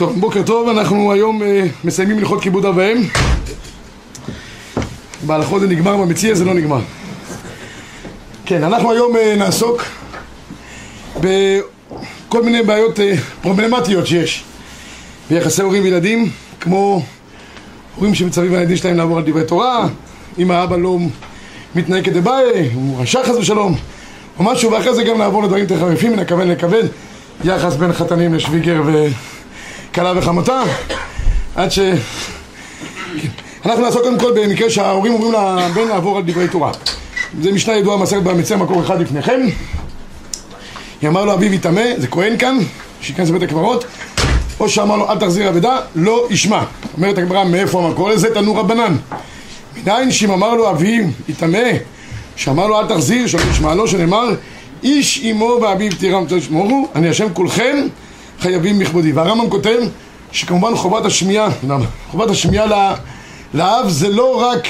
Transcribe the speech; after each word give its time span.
טוב, 0.00 0.20
בוקר 0.20 0.42
טוב, 0.42 0.68
אנחנו 0.68 1.12
היום 1.12 1.42
אה, 1.42 1.66
מסיימים 1.84 2.18
הלכות 2.18 2.42
כיבוד 2.42 2.64
אב 2.64 2.76
ואם. 2.76 3.02
בהלכות 5.26 5.60
זה 5.60 5.66
נגמר, 5.66 5.96
במציע 5.96 6.34
זה 6.34 6.44
לא 6.44 6.54
נגמר. 6.54 6.80
כן, 8.46 8.64
אנחנו 8.64 8.92
היום 8.92 9.16
אה, 9.16 9.36
נעסוק 9.36 9.82
בכל 11.20 12.42
מיני 12.42 12.62
בעיות 12.62 13.00
אה, 13.00 13.14
פרובלמטיות 13.42 14.06
שיש 14.06 14.44
ביחסי 15.30 15.62
הורים 15.62 15.82
וילדים, 15.82 16.30
כמו 16.60 17.02
הורים 17.96 18.14
שמצווים 18.14 18.54
הילדים 18.54 18.76
שלהם 18.76 18.96
לעבור 18.96 19.18
על 19.18 19.24
דברי 19.24 19.44
תורה, 19.44 19.88
אם 20.38 20.50
האבא 20.50 20.76
לא 20.76 20.98
מתנהג 21.74 22.04
כדבעי, 22.04 22.70
הוא 22.74 23.00
רשע 23.02 23.24
חס 23.24 23.34
ושלום, 23.34 23.76
או 24.38 24.44
משהו, 24.44 24.72
ואחרי 24.72 24.94
זה 24.94 25.02
גם 25.02 25.18
לעבור 25.18 25.42
לדברים 25.42 25.62
יותר 25.62 25.80
חריפים 25.80 26.12
מן 26.12 26.18
הכוון 26.18 26.48
לכבד, 26.48 26.84
יחס 27.44 27.76
בין 27.76 27.92
חתנים 27.92 28.34
לשוויגר 28.34 28.82
וכלה 29.90 30.12
וחמותה, 30.16 30.62
עד 31.56 31.70
ש... 31.72 31.78
אנחנו 33.66 33.82
נעסוק 33.82 34.02
קודם 34.02 34.18
כל 34.18 34.32
במקרה 34.36 34.70
שההורים 34.70 35.12
אומרים 35.12 35.32
לבן 35.32 35.88
לעבור 35.88 36.16
על 36.16 36.22
דברי 36.26 36.48
תורה. 36.48 36.72
זה 37.42 37.52
משנה 37.52 37.76
ידועה 37.76 37.96
מסכת 37.96 38.22
במציע 38.22 38.56
מקור 38.56 38.82
אחד 38.82 39.00
לפניכם. 39.00 39.40
אמר 41.06 41.24
לו 41.24 41.34
אביו 41.34 41.52
יטמא, 41.54 41.82
זה 41.96 42.06
כהן 42.06 42.38
כאן, 42.38 42.58
שייכנס 43.00 43.28
לבית 43.28 43.42
הקברות, 43.42 43.84
או 44.60 44.68
שאמר 44.68 44.96
לו 44.96 45.10
אל 45.10 45.18
תחזיר 45.18 45.48
אבדה, 45.48 45.76
לא 45.94 46.26
ישמע. 46.30 46.62
אומרת 46.96 47.18
הגמרא 47.18 47.44
מאיפה 47.44 47.86
המקור 47.86 48.10
לזה? 48.10 48.34
תנו 48.34 48.56
רבנן. 48.56 48.96
מניין 49.76 50.10
שאם 50.10 50.30
אמר 50.30 50.54
לו 50.54 50.70
אביו 50.70 51.04
יטמא, 51.28 51.68
שאמר 52.36 52.66
לו 52.66 52.80
אל 52.80 52.86
תחזיר, 52.86 53.26
שלא 53.26 53.40
ישמע 53.50 53.74
לו, 53.74 53.88
שנאמר 53.88 54.28
איש 54.82 55.24
אמו 55.30 55.58
ואביו 55.62 55.92
תירם 55.98 56.24
תשמורו, 56.28 56.88
אני 56.94 57.08
השם 57.08 57.34
כולכם 57.34 57.76
חייבים 58.40 58.78
מכבודי. 58.78 59.12
והרמב"ם 59.12 59.50
כותב 59.50 59.78
שכמובן 60.32 60.76
חובת 60.76 61.04
השמיעה, 61.04 61.48
חובת 62.10 62.30
השמיעה 62.30 62.66
לאב 63.54 63.88
זה 63.88 64.08
לא 64.08 64.42
רק 64.42 64.68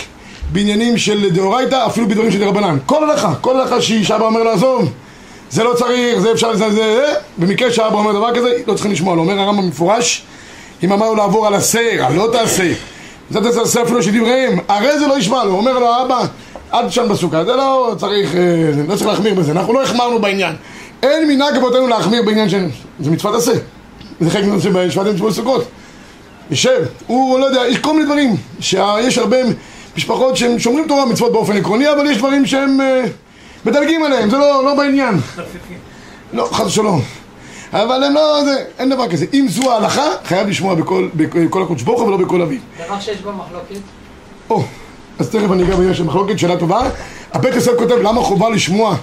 בעניינים 0.52 0.98
של 0.98 1.30
דאורייתא, 1.30 1.86
אפילו 1.86 2.08
בדברים 2.08 2.30
של 2.30 2.38
דרבנן. 2.38 2.78
כל 2.86 3.10
הלכה, 3.10 3.34
כל 3.40 3.60
הלכה 3.60 3.80
שאבא 3.80 4.24
אומר 4.24 4.42
לעזוב, 4.42 4.92
זה 5.50 5.64
לא 5.64 5.74
צריך, 5.74 6.18
זה 6.18 6.32
אפשר, 6.32 6.56
זה, 6.56 6.70
זה, 6.70 6.76
זה, 6.76 7.12
במקרה 7.38 7.70
שאבא 7.72 7.96
אומר 7.96 8.12
דבר 8.12 8.34
כזה, 8.34 8.50
לא 8.66 8.74
צריכים 8.74 8.92
לשמוע 8.92 9.16
לו. 9.16 9.22
אומר 9.22 9.40
הרמב"ם 9.40 9.62
במפורש, 9.62 10.22
אם 10.82 10.92
אמר 10.92 11.06
לו 11.06 11.14
לעבור 11.14 11.46
על 11.46 11.54
הסר, 11.54 12.04
על 12.06 12.14
לא 12.14 12.28
תעשה, 12.32 12.72
זה 13.30 13.40
תעשה 13.40 13.82
אפילו 13.82 14.02
של 14.02 14.18
דבריהם, 14.18 14.58
הרי 14.68 14.98
זה 14.98 15.06
לא 15.06 15.18
ישמע 15.18 15.44
לו, 15.44 15.52
אומר 15.52 15.78
לו 15.78 15.86
אבא, 16.04 16.24
אל 16.74 16.88
תשן 16.88 17.08
בסוכה, 17.08 17.44
זה 17.44 17.56
לא 17.56 17.94
צריך, 17.98 18.34
אה, 18.34 18.40
לא 18.88 18.96
צריך 18.96 19.06
להחמיר 19.06 19.34
בזה, 19.34 19.52
אנחנו 19.52 19.72
לא 19.72 19.82
החמרנו 19.82 20.18
בעניין. 20.18 20.56
אין 21.02 21.28
מנהג 21.28 21.56
אבותינו 21.56 21.86
להחמיר 21.86 22.22
בעניין 22.22 22.48
של... 22.48 22.66
זה 23.00 23.10
מצוות 23.10 23.34
עשה. 23.34 23.52
זה 24.20 24.30
חלק 24.30 24.44
מזה 24.44 24.62
שבשבט 24.62 25.06
מצוות 25.06 25.32
סוכות. 25.32 25.64
יושב, 26.50 26.84
הוא 27.06 27.38
לא 27.38 27.46
יודע, 27.46 27.60
יש 27.68 27.78
כל 27.78 27.92
מיני 27.92 28.04
דברים, 28.04 28.36
שיש 28.60 29.18
הרבה 29.18 29.36
משפחות 29.96 30.36
שהם 30.36 30.58
שומרים 30.58 30.88
תורה 30.88 31.06
מצוות 31.06 31.32
באופן 31.32 31.56
עקרוני, 31.56 31.92
אבל 31.92 32.06
יש 32.10 32.18
דברים 32.18 32.46
שהם 32.46 32.80
uh, 32.80 33.08
מדלגים 33.68 34.02
עליהם, 34.02 34.30
זה 34.30 34.36
לא, 34.36 34.64
לא 34.64 34.74
בעניין. 34.74 35.14
לא, 36.32 36.48
חס 36.52 36.66
ושלום. 36.66 37.02
אבל 37.72 38.04
הם 38.04 38.14
לא, 38.14 38.44
זה, 38.44 38.64
אין 38.78 38.90
דבר 38.90 39.08
כזה. 39.08 39.26
אם 39.34 39.46
זו 39.48 39.72
ההלכה, 39.72 40.06
חייב 40.24 40.48
לשמוע 40.48 40.74
בכל, 40.74 41.08
בכל 41.14 41.62
הקודש 41.62 41.82
ברוך 41.82 42.00
הוא 42.00 42.08
ולא 42.08 42.16
בכל 42.16 42.42
אביו. 42.42 42.58
דבר 42.86 43.00
שיש 43.00 43.20
בו 43.20 43.32
מחלוקת? 43.32 43.80
או, 44.50 44.62
אז 45.18 45.30
תכף 45.30 45.52
אני 45.52 45.62
אגע 45.62 45.76
בעניין 45.76 45.94
של 45.94 46.04
מחלוקת, 46.04 46.38
שאלה 46.38 46.56
טובה. 46.56 46.88
הבית 47.32 47.54
יוסף 47.54 47.72
כותב 47.78 47.94
למה 47.94 48.20
חובה 48.20 48.50
לשמוע 48.50 48.96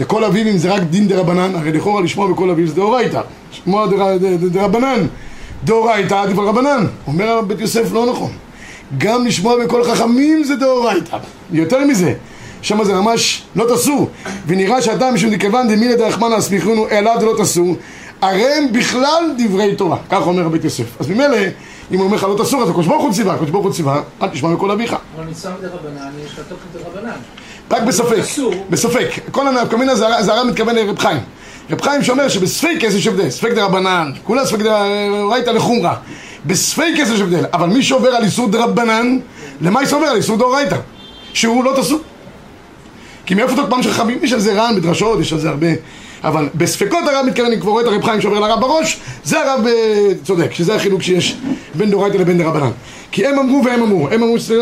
לכל 0.00 0.24
אביו 0.24 0.48
אם 0.48 0.58
זה 0.58 0.72
רק 0.72 0.82
דין 0.82 1.08
דה 1.08 1.18
רבנן, 1.18 1.54
הרי 1.54 1.72
לכאורה 1.72 2.02
לשמוע 2.02 2.32
בכל 2.32 2.50
אביו 2.50 2.66
זה 2.66 2.74
דאורייתא. 2.74 3.20
לשמוע 3.52 3.86
דה 4.52 4.64
רבנן. 4.64 5.06
דאורייתא 5.64 6.14
על 6.14 6.32
רבנן. 6.32 6.86
אומר 7.06 7.40
בית 7.46 7.60
יוסף 7.60 7.92
לא 7.92 8.06
נכון. 8.06 8.30
גם 8.98 9.26
לשמוע 9.26 9.64
בכל 9.64 9.84
חכמים 9.84 10.44
זה 10.44 10.56
דאורייתא. 10.56 11.16
יותר 11.52 11.84
מזה. 11.84 12.14
שם 12.62 12.84
זה 12.84 12.94
ממש 12.94 13.42
לא 13.56 13.64
תעשו. 13.68 14.08
ונראה 14.46 14.82
שאתה 14.82 15.10
משום 15.10 15.30
דכיוון 15.34 15.68
דמילא 15.68 15.96
דרחמנא 15.96 16.34
הסמיכונו 16.34 16.88
אליו 16.88 17.16
דלא 17.20 17.34
תעשו. 17.36 17.76
הרי 18.22 18.54
הם 18.54 18.72
בכלל 18.72 19.24
דברי 19.38 19.74
תורה. 19.76 19.96
כך 20.10 20.26
אומר 20.26 20.48
בית 20.48 20.64
יוסף. 20.64 21.00
אז 21.00 21.08
ממילא 21.08 21.36
אם 21.92 21.98
הוא 21.98 22.04
אומר 22.04 22.16
לך 22.16 22.22
לא 22.22 22.36
תסור, 22.44 22.62
אז 22.62 22.68
הקדוש 22.68 22.86
ברוך 22.86 23.02
הוא 23.02 23.12
ציווה, 23.12 23.34
הקדוש 23.34 23.50
ברוך 23.50 23.64
הוא 23.64 23.72
ציווה, 23.72 24.02
אל 24.22 24.28
תשמע 24.28 24.48
מכל 24.48 24.70
אביך. 24.70 24.96
אבל 25.16 25.24
ניסה 25.24 25.50
מדרבנן, 25.58 26.10
יש 26.24 26.32
לך 26.32 26.40
תוקף 26.48 26.62
דרבנן. 26.72 27.16
רק 27.70 27.82
בספק, 27.82 28.22
בספק. 28.70 29.08
כל 29.30 29.48
הנפקמינה 29.48 29.94
זה 29.94 30.32
הרב 30.32 30.46
מתכוון 30.46 30.74
לרב 30.74 30.98
חיים. 30.98 31.20
רב 31.70 31.80
חיים 31.80 32.02
שאומר 32.02 32.28
שבספק 32.28 32.76
יש 32.80 33.06
הבדל, 33.06 33.30
ספק 33.30 33.52
דרבנן, 33.52 34.10
כולה 34.24 34.46
ספק 34.46 34.58
דרייתא 34.58 35.50
לחומרא. 35.50 35.94
בספק 36.46 36.92
יש 36.96 37.20
הבדל, 37.20 37.44
אבל 37.52 37.68
מי 37.68 37.82
שעובר 37.82 38.08
על 38.08 38.24
איסור 38.24 38.48
דרבנן, 38.48 39.18
למה 39.60 39.82
יש 39.82 39.92
עובר 39.92 40.06
על 40.06 40.16
איסור 40.16 40.36
דאורייתא? 40.36 40.76
שהוא 41.32 41.64
לא 41.64 41.72
תסור. 41.76 41.98
כי 43.26 43.34
מאיפה 43.34 43.56
תוקפם 43.56 43.82
של 43.82 43.92
חכמים? 43.92 44.18
יש 44.22 44.32
על 44.32 44.40
זה 44.40 44.52
רען 44.52 44.76
בדרשות, 44.76 45.20
יש 45.20 45.32
על 45.32 45.38
זה 45.38 45.48
הרבה... 45.48 45.66
אבל 46.24 46.48
בספקות 46.54 47.04
הרב 47.06 47.26
מתכוון, 47.26 47.46
אני 47.46 47.60
כבר 47.60 47.70
רואה 47.70 47.82
את 47.82 47.88
הרב 47.88 48.04
חיים 48.04 48.20
שעובר 48.20 48.40
לרב 48.40 48.60
בראש, 48.60 49.00
זה 49.24 49.40
הרב 49.40 49.66
אה, 49.66 50.14
צודק, 50.24 50.52
שזה 50.52 50.74
החילוק 50.74 51.02
שיש 51.02 51.36
בין 51.74 51.90
דאורייתא 51.90 52.16
לבין 52.16 52.38
דרבנן. 52.38 52.70
כי 53.10 53.26
הם 53.26 53.38
אמרו 53.38 53.62
והם 53.64 53.82
אמרו, 53.82 54.08
הם 54.08 54.22
אמרו 54.22 54.38
שזה... 54.38 54.54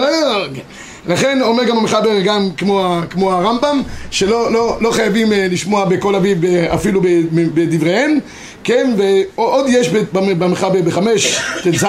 לכן 1.09 1.43
אומר 1.43 1.65
גם 1.65 1.79
המחבר, 1.79 2.21
גם 2.25 2.49
כמו, 2.57 2.97
כמו 3.11 3.33
הרמב"ם, 3.33 3.83
שלא 4.11 4.53
לא, 4.53 4.77
לא 4.81 4.91
חייבים 4.91 5.33
אה, 5.33 5.47
לשמוע 5.51 5.85
בקול 5.85 6.17
אביו 6.17 6.37
אפילו 6.75 7.01
בדבריהם, 7.33 8.19
כן, 8.65 8.95
ועוד 8.97 9.67
יש 9.69 9.89
במחבר 10.13 10.83
בחמש 10.83 11.41
ט"ז, 11.63 11.87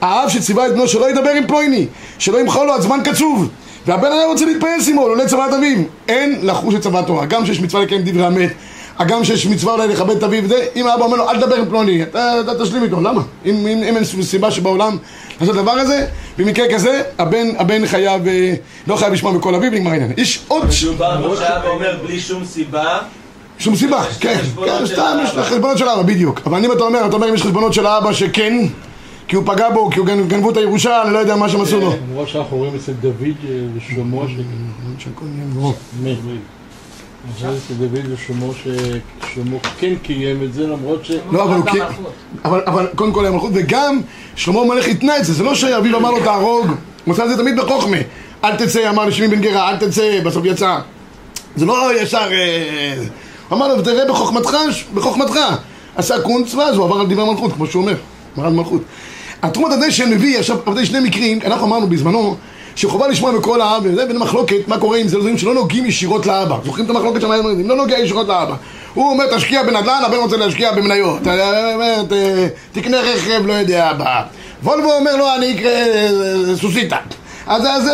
האב 0.00 0.28
שציווה 0.28 0.66
את 0.66 0.72
בנו 0.72 0.88
שלא 0.88 1.10
ידבר 1.10 1.30
עם 1.30 1.46
פלויני, 1.46 1.86
שלא 2.18 2.40
ימחול 2.40 2.66
לו 2.66 2.72
עד 2.72 2.80
זמן 2.80 2.98
קצוב. 3.04 3.48
והבן 3.86 4.06
אדם 4.06 4.28
רוצה 4.28 4.44
להתפעל 4.44 4.80
עמו, 4.90 5.00
עולה 5.00 5.26
צוואת 5.28 5.52
אביו. 5.52 5.78
אין 6.08 6.38
לחוש 6.42 6.74
את 6.74 6.80
צוואת 6.80 7.06
תורה. 7.06 7.26
גם 7.26 7.46
שיש 7.46 7.60
מצווה 7.60 7.82
לקיים 7.82 8.02
דברי 8.04 8.26
המת, 8.26 8.50
הגם 8.98 9.24
שיש 9.24 9.46
מצווה 9.46 9.72
אולי 9.72 9.88
לכבד 9.88 10.16
את 10.16 10.22
אביו, 10.22 10.42
אם 10.76 10.86
האבא 10.86 11.04
אומר 11.04 11.16
לו 11.16 11.30
אל 11.30 11.36
תדבר 11.40 11.56
עם 11.56 11.66
פלוני, 11.68 12.02
אתה, 12.02 12.40
אתה 12.40 12.64
תשלים 12.64 12.82
איתו, 12.82 13.00
למה? 13.00 13.22
אם, 13.46 13.54
אם, 13.54 13.66
אם 13.66 13.96
אין 13.96 14.04
סיבה 14.04 14.50
שבעולם 14.50 14.96
לעשות 15.40 15.56
דבר 15.56 15.70
הזה, 15.70 16.06
במקרה 16.38 16.66
כזה, 16.74 17.02
הבן, 17.18 17.46
הבן 17.58 17.86
חייב, 17.86 18.28
אה, 18.28 18.54
לא 18.86 18.96
חייב 18.96 19.12
לשמוע 19.12 19.32
בקול 19.32 19.54
אביו, 19.54 19.70
נגמר 19.70 19.90
העניין. 19.90 20.12
יש 20.16 20.44
עוד... 20.48 20.62
מדובר 20.82 21.36
שאבא 21.36 21.68
אומר 21.68 21.98
בלי 22.02 22.20
שום 22.20 22.44
סיבה 22.44 22.98
שום 23.60 23.76
סיבה, 23.76 24.04
כן, 24.20 24.38
כן, 24.64 24.86
סתם 24.86 25.18
יש 25.24 25.30
חשבונות 25.30 25.78
של 25.78 25.88
אבא, 25.88 26.02
בדיוק. 26.02 26.40
אבל 26.46 26.64
אם 26.64 26.72
אתה 26.72 26.82
אומר, 26.84 27.06
אתה 27.06 27.16
אומר 27.16 27.28
אם 27.28 27.34
יש 27.34 27.42
חשבונות 27.42 27.72
של 27.74 27.86
האבא 27.86 28.12
שכן, 28.12 28.66
כי 29.28 29.36
הוא 29.36 29.44
פגע 29.46 29.70
בו, 29.70 29.90
כי 29.90 29.98
הוא 29.98 30.06
גנבו 30.06 30.50
את 30.50 30.56
הירושה, 30.56 31.02
אני 31.02 31.12
לא 31.12 31.18
יודע 31.18 31.36
מה 31.36 31.48
שהם 31.48 31.60
עשו 31.60 31.80
לו. 31.80 31.92
למרות 32.10 32.28
שאנחנו 32.28 32.56
רואים 32.56 32.74
אצל 32.74 32.92
דוד 32.92 33.36
ושלמה 33.76 34.22
אצל 37.38 37.74
דוד 37.78 38.06
ושלמה 38.12 39.58
כן 39.78 39.94
קיים 40.02 40.42
את 40.42 40.54
זה 40.54 40.66
למרות 40.66 41.04
ש... 41.04 41.10
לא, 41.32 41.42
אבל 41.42 41.54
הוא 41.54 41.64
כן... 41.64 41.84
אבל 42.44 42.86
קודם 42.94 43.12
כל 43.12 43.24
היה 43.24 43.34
מלכות, 43.34 43.50
וגם 43.54 44.00
שלמה 44.36 44.60
המלך 44.60 44.88
התנה 44.88 45.18
את 45.18 45.24
זה, 45.24 45.32
זה 45.32 45.42
לא 45.42 45.54
שאביו 45.54 45.96
אמר 45.98 46.10
לו 46.10 46.24
תהרוג, 46.24 46.66
הוא 47.04 47.12
עושה 47.12 47.24
את 47.24 47.28
זה 47.28 47.36
תמיד 47.36 47.56
בחוכמה. 47.56 47.96
אל 48.44 48.56
תצא, 48.56 48.90
אמר 48.90 49.04
לשמי 49.04 49.28
בן 49.28 49.40
גרה, 49.40 49.70
אל 49.70 49.76
תצא, 49.76 50.20
בסוף 50.24 50.44
יצא. 50.44 50.78
זה 51.56 51.66
לא 51.66 52.00
ישר... 52.02 52.30
הוא 53.48 53.56
אמר 53.56 53.74
לו, 53.74 53.82
תראה 53.82 54.08
בחוכמתך, 54.08 54.50
בחוכמתך. 54.94 55.38
עשה 55.96 56.20
קונץ 56.20 56.54
ואז 56.54 56.76
הוא 56.76 56.84
עבר 56.84 57.00
על 57.00 57.06
דברי 57.06 57.30
מלכות, 57.30 57.52
כמו 57.52 57.66
שהוא 57.66 57.82
אומר, 57.82 57.94
על 58.46 58.52
מלכות. 58.52 58.82
התרומת 59.42 59.72
הדשן 59.72 60.10
מביא 60.10 60.38
עכשיו, 60.38 60.56
שני 60.84 61.00
מקרים, 61.00 61.38
אנחנו 61.44 61.66
אמרנו 61.66 61.86
בזמנו 61.86 62.36
שחובה 62.76 63.08
לשמוע 63.08 63.38
בכל 63.38 63.60
האבא, 63.60 63.88
וזה 63.88 64.06
בין 64.06 64.16
המחלוקת, 64.16 64.68
מה 64.68 64.78
קורה 64.78 64.98
עם 64.98 65.08
זה, 65.08 65.18
דברים 65.18 65.38
שלא 65.38 65.54
נוגעים 65.54 65.86
ישירות 65.86 66.26
לאבא. 66.26 66.56
זוכרים 66.64 66.84
את 66.84 66.90
המחלוקת 66.90 67.20
שם, 67.20 67.32
אם 67.32 67.68
לא 67.68 67.76
נוגע 67.76 67.98
ישירות 67.98 68.28
לאבא. 68.28 68.54
הוא 68.94 69.10
אומר, 69.10 69.36
תשקיע 69.36 69.62
בנדל"ן, 69.62 70.02
הבן 70.06 70.16
רוצה 70.16 70.36
להשקיע 70.36 70.72
במניות. 70.72 71.18
תקנה 72.72 73.00
רכב, 73.00 73.46
לא 73.46 73.52
יודע, 73.52 73.90
אבא. 73.90 74.22
וולבו 74.62 74.92
אומר 74.92 75.16
לו, 75.16 75.34
אני 75.36 75.54
אקרא 75.54 75.70
סוסיתא. 76.56 76.96
אז, 77.46 77.62
אז 77.66 77.90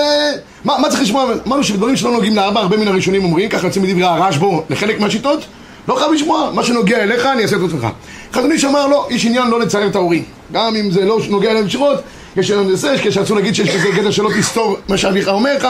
מה, 0.65 0.79
מה 0.79 0.89
צריך 0.89 1.03
לשמוע? 1.03 1.33
אמרנו 1.47 1.65
שבדברים 1.65 1.97
שלא 1.97 2.11
נוגעים 2.11 2.37
לאבא, 2.37 2.61
הרבה 2.61 2.77
מן 2.77 2.89
הראשונים 2.89 3.25
אומרים, 3.25 3.49
ככה 3.49 3.67
יוצאים 3.67 3.85
מדברי 3.85 4.05
הרשב"ו 4.05 4.63
לחלק 4.71 5.01
מהשיטות, 5.01 5.45
לא 5.89 5.95
חייב 5.95 6.13
לשמוע, 6.13 6.51
מה 6.55 6.63
שנוגע 6.63 7.03
אליך 7.03 7.27
אני 7.27 7.43
אעשה 7.43 7.57
את 7.57 7.61
עצמך. 7.69 7.87
חזון 8.33 8.53
איש 8.53 8.65
אמר 8.65 8.87
לא, 8.87 9.07
איש 9.11 9.27
עניין 9.27 9.49
לא 9.49 9.61
לצייר 9.61 9.87
את 9.87 9.97
ההורים. 9.97 10.25
גם 10.53 10.77
אם 10.77 10.91
זה 10.91 11.05
לא 11.05 11.19
נוגע 11.31 11.51
אליהם 11.51 11.67
ישירות, 11.67 11.99
יש 12.37 12.51
לנו 12.51 12.71
לזה, 12.71 12.95
כשרצו 13.03 13.35
להגיד 13.35 13.55
שיש 13.55 13.75
לזה 13.75 13.91
גדר 13.91 14.11
שלא 14.11 14.31
תסתור 14.39 14.77
מה 14.89 14.99
שאביך 14.99 15.29
אומר 15.29 15.57
לך. 15.57 15.69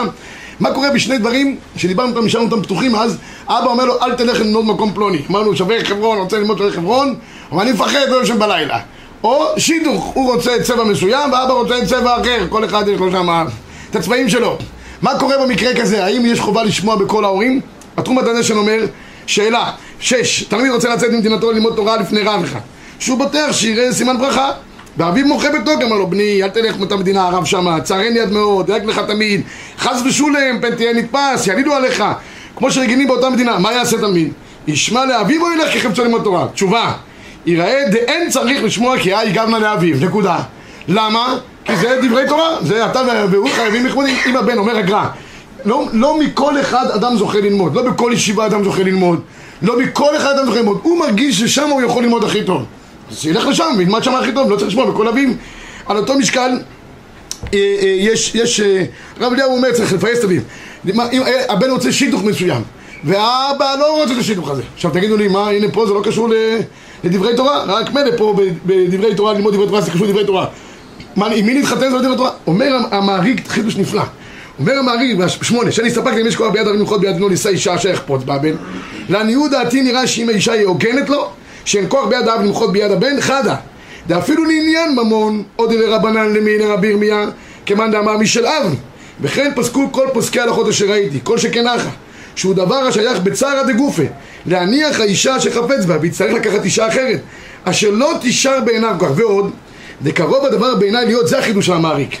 מה 0.59 0.73
קורה 0.73 0.91
בשני 0.91 1.17
דברים 1.17 1.57
שדיברנו 1.75 2.09
אותם, 2.09 2.25
נשארנו 2.25 2.45
אותם 2.45 2.63
פתוחים, 2.63 2.95
אז 2.95 3.17
אבא 3.47 3.65
אומר 3.65 3.85
לו 3.85 4.01
אל 4.01 4.13
תלך 4.13 4.39
ללמוד 4.39 4.65
מקום 4.65 4.93
פלוני. 4.93 5.21
אמרנו 5.29 5.55
שווה 5.55 5.85
חברון, 5.85 6.17
רוצה 6.17 6.37
ללמוד 6.37 6.57
שווה 6.57 6.71
חברון, 6.71 7.15
אבל 7.51 7.61
אני 7.61 7.71
מפחד 7.71 7.99
לא 8.09 8.15
יושב 8.15 8.39
בלילה. 8.39 8.79
או 9.23 9.45
שידוך, 9.57 10.05
הוא 10.05 10.33
רוצה 10.33 10.63
צבע 10.63 10.83
מסוים 10.83 11.31
ואבא 11.31 11.53
רוצה 11.53 11.85
צבע 11.85 12.21
אחר, 12.21 12.47
כל 12.49 12.65
אחד 12.65 12.87
יש 12.87 12.99
לו 12.99 13.11
שם 13.11 13.47
את 13.89 13.95
הצבעים 13.95 14.29
שלו. 14.29 14.57
מה 15.01 15.19
קורה 15.19 15.37
במקרה 15.37 15.75
כזה? 15.75 16.05
האם 16.05 16.25
יש 16.25 16.39
חובה 16.39 16.63
לשמוע 16.63 16.95
בכל 16.95 17.25
ההורים? 17.25 17.61
התחום 17.97 18.19
הדנשן 18.19 18.57
אומר, 18.57 18.85
שאלה, 19.25 19.71
שש, 19.99 20.43
תלמיד 20.43 20.71
רוצה 20.71 20.89
לצאת 20.89 21.11
ממדינתו 21.11 21.51
ללמוד 21.51 21.75
תורה 21.75 21.97
לפני 21.97 22.21
רב 22.21 22.43
אחד 22.43 22.59
שהוא 22.99 23.19
בטח 23.19 23.51
שיראה 23.51 23.93
סימן 23.93 24.17
ברכה 24.17 24.51
ואביו 24.97 25.27
מוחה 25.27 25.49
בתוקף, 25.49 25.85
אמר 25.85 25.95
לו, 25.95 26.07
בני, 26.07 26.43
אל 26.43 26.49
תלך 26.49 26.77
מאותה 26.77 26.95
מדינה 26.95 27.27
ערב 27.27 27.45
שמה, 27.45 27.81
צערני 27.81 28.19
עד 28.19 28.31
מאוד, 28.31 28.69
רק 28.69 28.85
לך 28.85 29.01
תמיד, 29.07 29.41
חס 29.79 30.01
ושולם, 30.05 30.61
פן 30.61 30.75
תהיה 30.75 30.93
נתפס, 30.93 31.47
ילידו 31.47 31.73
עליך, 31.73 32.03
כמו 32.55 32.71
שרגילים 32.71 33.07
באותה 33.07 33.29
מדינה, 33.29 33.59
מה 33.59 33.73
יעשה 33.73 33.97
תלמיד? 33.97 34.33
ישמע 34.67 35.05
לאביו 35.05 35.41
או 35.41 35.51
ילך 35.51 35.73
כחפצו 35.73 36.03
ללמוד 36.03 36.23
תורה? 36.23 36.47
תשובה, 36.53 36.93
יראה 37.45 37.83
דאין 37.91 38.29
צריך 38.29 38.63
לשמוע 38.63 38.99
כי 38.99 39.15
אי 39.15 39.31
גבנה 39.31 39.59
לאביו, 39.59 39.95
נקודה. 40.01 40.39
למה? 40.87 41.37
כי 41.65 41.75
זה 41.75 41.99
דברי 42.03 42.27
תורה, 42.27 42.55
זה 42.61 42.85
אתה 42.85 43.01
והוא 43.31 43.49
חייבים 43.49 43.85
לכבודים, 43.85 44.15
אם 44.25 44.37
הבן 44.37 44.57
אומר 44.57 44.77
הגר"א 44.77 45.05
לא, 45.65 45.85
לא 45.93 46.19
מכל 46.19 46.59
אחד 46.61 46.91
אדם 46.91 47.17
זוכה 47.17 47.39
ללמוד, 47.39 47.75
לא 47.75 47.81
בכל 47.81 48.11
ישיבה 48.13 48.45
אדם 48.45 48.63
זוכה 48.63 48.83
ללמוד, 48.83 49.21
לא 49.61 49.79
מכל 49.79 50.17
אחד 50.17 50.33
אדם 50.37 50.45
זוכה 50.45 50.57
ללמוד, 50.57 50.79
הוא 50.83 50.99
מרגיש 50.99 51.39
ששם 51.39 51.69
הוא 51.69 51.81
יכול 51.81 52.03
ללמוד 52.03 52.23
הכי 52.23 52.43
טוב. 52.43 52.65
אז 53.11 53.17
שילך 53.17 53.47
לשם, 53.47 53.73
וילמד 53.77 54.03
שם 54.03 54.15
הכי 54.15 54.31
טוב, 54.31 54.51
לא 54.51 54.55
צריך 54.55 54.67
לשמוע 54.67 54.91
בכל 54.91 55.07
אביו. 55.07 55.29
על 55.85 55.97
אותו 55.97 56.17
משקל, 56.17 56.51
אה, 57.53 57.59
אה, 57.81 57.87
יש, 57.87 58.35
יש, 58.35 58.59
אה, 58.59 58.83
הרב 59.19 59.33
אליהו 59.33 59.55
אומר, 59.55 59.71
צריך 59.71 59.93
לפייס 59.93 60.19
את 60.19 60.23
אביו. 60.23 60.41
הבן 61.49 61.69
רוצה 61.69 61.91
שידוך 61.91 62.23
מסוים, 62.23 62.61
והאבא 63.03 63.75
לא 63.79 64.01
רוצה 64.01 64.13
את 64.13 64.19
השידוך 64.19 64.49
הזה. 64.49 64.61
עכשיו 64.75 64.91
תגידו 64.91 65.17
לי, 65.17 65.27
מה, 65.27 65.49
הנה 65.49 65.67
פה 65.71 65.87
זה 65.87 65.93
לא 65.93 66.01
קשור 66.03 66.29
לדברי 67.03 67.35
תורה? 67.35 67.63
רק 67.67 67.93
מילא 67.93 68.11
פה 68.17 68.35
בדברי 68.65 69.15
תורה, 69.15 69.33
ללמוד 69.33 69.53
דברי 69.53 69.67
תורה 69.67 69.81
זה 69.81 69.91
קשור 69.91 70.07
לדברי 70.07 70.25
תורה. 70.25 70.47
עם 71.17 71.45
מי 71.45 71.53
להתחתן 71.53 71.89
זה 71.89 71.95
לא 71.95 72.01
דברי 72.01 72.17
תורה? 72.17 72.31
אומר 72.47 72.77
המעריג 72.91 73.41
חידוש 73.47 73.77
נפלא. 73.77 74.03
אומר 74.59 74.73
המעריג 74.73 75.17
בשמונה, 75.17 75.71
שאני 75.71 75.87
הסתפקתי 75.87 76.21
אם 76.21 76.27
יש 76.27 76.35
כוח 76.35 76.51
ביד 76.51 76.67
הרבים 76.67 76.79
למחות 76.79 77.01
ביד 77.01 77.15
בנו 77.15 77.29
לישא 77.29 77.49
אישה 77.49 77.75
אשר 77.75 77.89
יחפוץ 77.89 78.23
בה 78.23 78.33
הבן. 78.33 78.55
לעניות 79.09 79.51
דעתי 79.51 79.81
נראה 79.81 80.07
שאם 80.07 80.29
האישה 80.29 80.51
היא 80.51 80.65
הוגנת 80.65 81.09
לו, 81.09 81.31
שאין 81.67 81.85
כוח 81.89 82.05
ביד 82.07 82.27
האב 82.27 82.41
למחות 82.41 82.71
ביד 82.71 82.91
הבן, 82.91 83.21
חדה. 83.21 83.55
ואפילו 84.07 84.43
לעניין 84.45 84.95
ממון, 84.95 85.43
עוד 85.55 85.71
אלה 85.71 85.95
רבנן 85.95 86.33
למי 86.33 86.57
לרבי 86.57 86.87
ירמיה, 86.87 87.25
כמאן 87.65 87.91
דאמר 87.91 88.17
משל 88.17 88.45
אב. 88.45 88.75
וכן 89.21 89.51
פסקו 89.55 89.91
כל 89.91 90.07
פוסקי 90.13 90.39
ההלכות 90.39 90.67
אשר 90.69 90.85
ראיתי, 90.85 91.19
כל 91.23 91.37
שכן 91.37 91.67
אחא, 91.67 91.89
שהוא 92.35 92.53
דבר 92.53 92.75
השייך 92.75 93.19
בצערא 93.19 93.63
דגופה, 93.63 94.03
להניח 94.45 94.99
האישה 94.99 95.37
אשר 95.37 95.51
חפץ 95.51 95.85
בה, 95.85 95.97
ויצטרך 96.01 96.33
לקחת 96.33 96.65
אישה 96.65 96.87
אחרת, 96.87 97.19
אשר 97.63 97.89
לא 97.89 98.13
תישר 98.21 98.59
בעיניו 98.65 98.95
כך, 98.99 99.07
ועוד, 99.15 99.51
דקרוב 100.01 100.45
הדבר 100.45 100.75
בעיניי 100.75 101.05
להיות, 101.05 101.27
זה 101.27 101.39
החידוש 101.39 101.69
המעריק. 101.69 102.17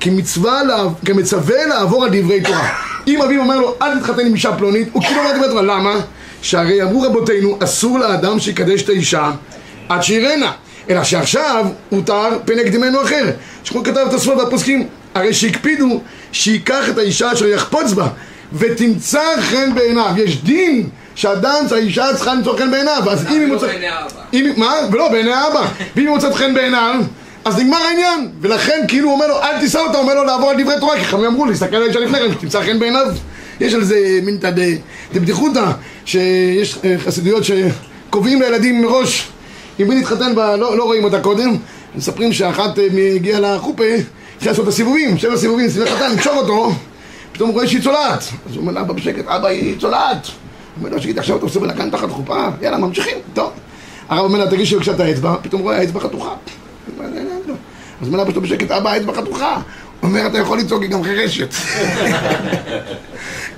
כמצווה, 0.00 0.62
לעב- 0.64 0.92
כמצווה 1.06 1.66
לעבור 1.66 2.04
על 2.04 2.10
דברי 2.12 2.40
תורה. 2.40 2.68
אם 3.06 3.22
אביו 3.22 3.40
אומר 3.40 3.58
לו, 3.58 3.74
אל 3.82 3.98
תתחתן 3.98 4.26
עם 4.26 4.34
אישה 4.34 4.56
פלונית, 4.56 4.88
הוא 4.92 5.02
כאילו 5.02 5.20
אומר 5.20 5.48
תורה. 5.48 5.62
למה? 5.62 6.00
שהרי 6.42 6.82
אמרו 6.82 7.02
רבותינו, 7.02 7.58
אסור 7.62 7.98
לאדם 7.98 8.40
שיקדש 8.40 8.82
את 8.82 8.88
האישה 8.88 9.30
עד 9.88 10.02
שיראנה. 10.02 10.52
אלא 10.90 11.04
שעכשיו 11.04 11.66
הותר 11.88 12.28
פן 12.44 12.58
יקדימנו 12.58 13.02
אחר. 13.02 13.30
שכמו 13.64 13.84
כתב 13.84 14.04
את 14.08 14.14
הספר 14.14 14.38
והפוסקים, 14.38 14.86
הרי 15.14 15.34
שהקפידו 15.34 16.00
שייקח 16.32 16.88
את 16.88 16.98
האישה 16.98 17.32
אשר 17.32 17.46
יחפוץ 17.46 17.92
בה 17.92 18.08
ותמצא 18.52 19.22
חן 19.40 19.74
בעיניו. 19.74 20.10
יש 20.16 20.42
דין 20.42 20.88
שאדם, 21.14 21.64
שהאישה 21.68 22.14
צריכה 22.14 22.34
למצוא 22.34 22.58
חן 22.58 22.70
בעיניו. 22.70 23.02
אז 23.10 23.26
אם 23.26 23.40
היא 23.40 23.46
מוצאת... 23.46 23.70
אם, 24.32 24.52
מה? 24.56 24.74
ולא, 24.92 25.08
בעיני 25.08 25.32
האבא. 25.32 25.66
ואם 25.96 26.06
היא 26.06 26.14
מוצאת 26.14 26.34
חן 26.34 26.54
בעיניו, 26.54 27.00
אז 27.44 27.58
נגמר 27.58 27.76
העניין. 27.76 28.30
ולכן 28.40 28.80
כאילו 28.88 29.08
הוא 29.08 29.14
אומר 29.14 29.26
לו, 29.26 29.42
אל 29.42 29.60
תישא 29.60 29.78
אותה, 29.78 29.98
אומר 29.98 30.14
לו 30.14 30.24
לעבור 30.24 30.50
על 30.50 30.62
דברי 30.62 30.74
תורה, 30.80 30.96
כי 30.98 31.04
חכמים 31.04 31.24
אמרו 31.24 31.46
לי, 31.46 31.52
תסתכל 31.52 31.76
על 31.76 31.82
האישה 31.82 32.00
לפני 32.00 32.18
כן, 32.18 32.32
שתמצא 32.32 32.62
חן 32.62 32.78
בעיניו. 32.78 33.06
יש 33.60 33.74
על 33.74 33.84
זה 33.84 34.18
מין 34.22 34.36
תד... 34.36 34.52
דבדיחותא, 35.14 35.72
שיש 36.04 36.78
אה, 36.84 36.98
חסידויות 36.98 37.42
שקובעים 37.44 38.42
לילדים 38.42 38.82
מראש, 38.82 39.28
עם 39.78 39.88
מי 39.88 39.94
להתחתן, 39.94 40.34
לא, 40.34 40.76
לא 40.76 40.84
רואים 40.84 41.04
אותה 41.04 41.20
קודם. 41.20 41.56
מספרים 41.94 42.32
שאחת 42.32 42.78
אה, 42.78 42.86
הגיעה 43.14 43.40
לחופה, 43.40 43.84
התחילה 44.34 44.52
לעשות 44.52 44.64
את 44.64 44.68
הסיבובים, 44.68 45.18
שבע 45.18 45.36
סיבובים, 45.36 45.68
סיבי 45.68 45.86
חתן, 45.86 46.12
לקשור 46.12 46.32
אותו, 46.32 46.72
פתאום 47.32 47.48
הוא 47.48 47.54
רואה 47.54 47.68
שהיא 47.68 47.82
צולעת. 47.82 48.18
אז 48.18 48.54
הוא 48.54 48.56
אומר 48.56 48.72
לאבא 48.72 48.92
בשקט, 48.92 49.26
אבא 49.26 49.48
היא 49.48 49.78
צולעת. 49.78 50.26
הוא 50.26 50.32
אומר 50.78 50.90
לו, 50.90 51.02
שיגיד, 51.02 51.18
עכשיו 51.18 51.36
אתה 51.36 51.44
עושה 51.44 51.60
בלאגן 51.60 51.90
תחת 51.90 52.10
חופה? 52.10 52.46
יאללה, 52.62 52.78
ממשיכים, 52.78 53.16
טוב. 53.34 53.50
הרב 54.08 54.24
אומר 54.24 54.38
לה, 54.38 54.46
תגידי 54.46 54.66
שבבקשה 54.66 54.92
את 54.92 55.00
האצבע, 55.00 55.36
פתאום 55.42 55.62
רואה 55.62 55.78
האצבע 55.78 56.00
חתוכה. 56.00 56.28
הוא 56.28 56.36
אומר, 56.98 57.08
"לא, 57.10 57.22
לא, 57.22 57.30
לא." 57.46 57.54
אז 58.00 58.06
אומר 58.06 58.18
לאבא 58.18 58.32
שלו 58.32 58.40
בשקט, 58.40 58.70
אבא, 58.70 58.90
האצבע 58.90 59.14
חתוכה. 59.14 59.54
הוא 60.00 60.08
אומר, 60.08 60.26
אתה 60.26 60.38
יכול 60.38 60.58
לצעוק, 60.58 60.82
היא 60.82 60.90
גם 60.90 61.02
חירשת. 61.02 61.54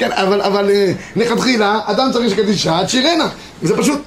כן, 0.03 0.13
אבל, 0.13 0.41
אבל 0.41 0.71
אה, 0.71 0.93
לכתחילה, 1.17 1.81
אדם 1.85 2.13
צריך 2.13 2.31
שקדיש 2.31 2.49
אישה 2.49 2.79
עד 2.79 2.89
שירנה. 2.89 3.29
זה 3.63 3.77
פשוט. 3.77 4.01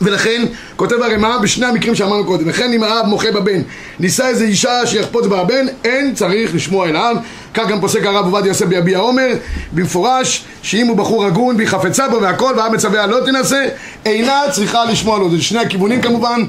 ולכן, 0.00 0.44
כותב 0.76 1.02
הרמ"א 1.02 1.38
בשני 1.42 1.66
המקרים 1.66 1.94
שאמרנו 1.94 2.24
קודם, 2.24 2.44
וכן 2.46 2.72
אם 2.72 2.82
האב 2.82 3.06
מוחה 3.06 3.32
בבן, 3.32 3.62
נישא 4.00 4.26
איזה 4.26 4.44
אישה 4.44 4.86
שיחפוץ 4.86 5.26
בה 5.26 5.40
הבן, 5.40 5.66
אין 5.84 6.14
צריך 6.14 6.54
לשמוע 6.54 6.88
אל 6.88 6.96
האב. 6.96 7.16
כך 7.54 7.68
גם 7.68 7.80
פוסק 7.80 8.06
הרב 8.06 8.24
עובדיה 8.24 8.50
יוסף 8.50 8.66
ביביע 8.66 8.98
עומר, 8.98 9.28
במפורש, 9.72 10.44
שאם 10.62 10.86
הוא 10.86 10.96
בחור 10.96 11.26
הגון 11.26 11.56
והיא 11.56 11.68
חפצה 11.68 12.08
בו 12.08 12.20
והכל, 12.20 12.54
והאב 12.56 12.72
מצווה 12.72 13.06
לא 13.06 13.20
תנסה, 13.26 13.66
אינה 14.06 14.40
צריכה 14.50 14.84
לשמוע 14.84 15.18
לו. 15.18 15.30
זה 15.30 15.42
שני 15.42 15.58
הכיוונים 15.58 16.02
כמובן, 16.02 16.44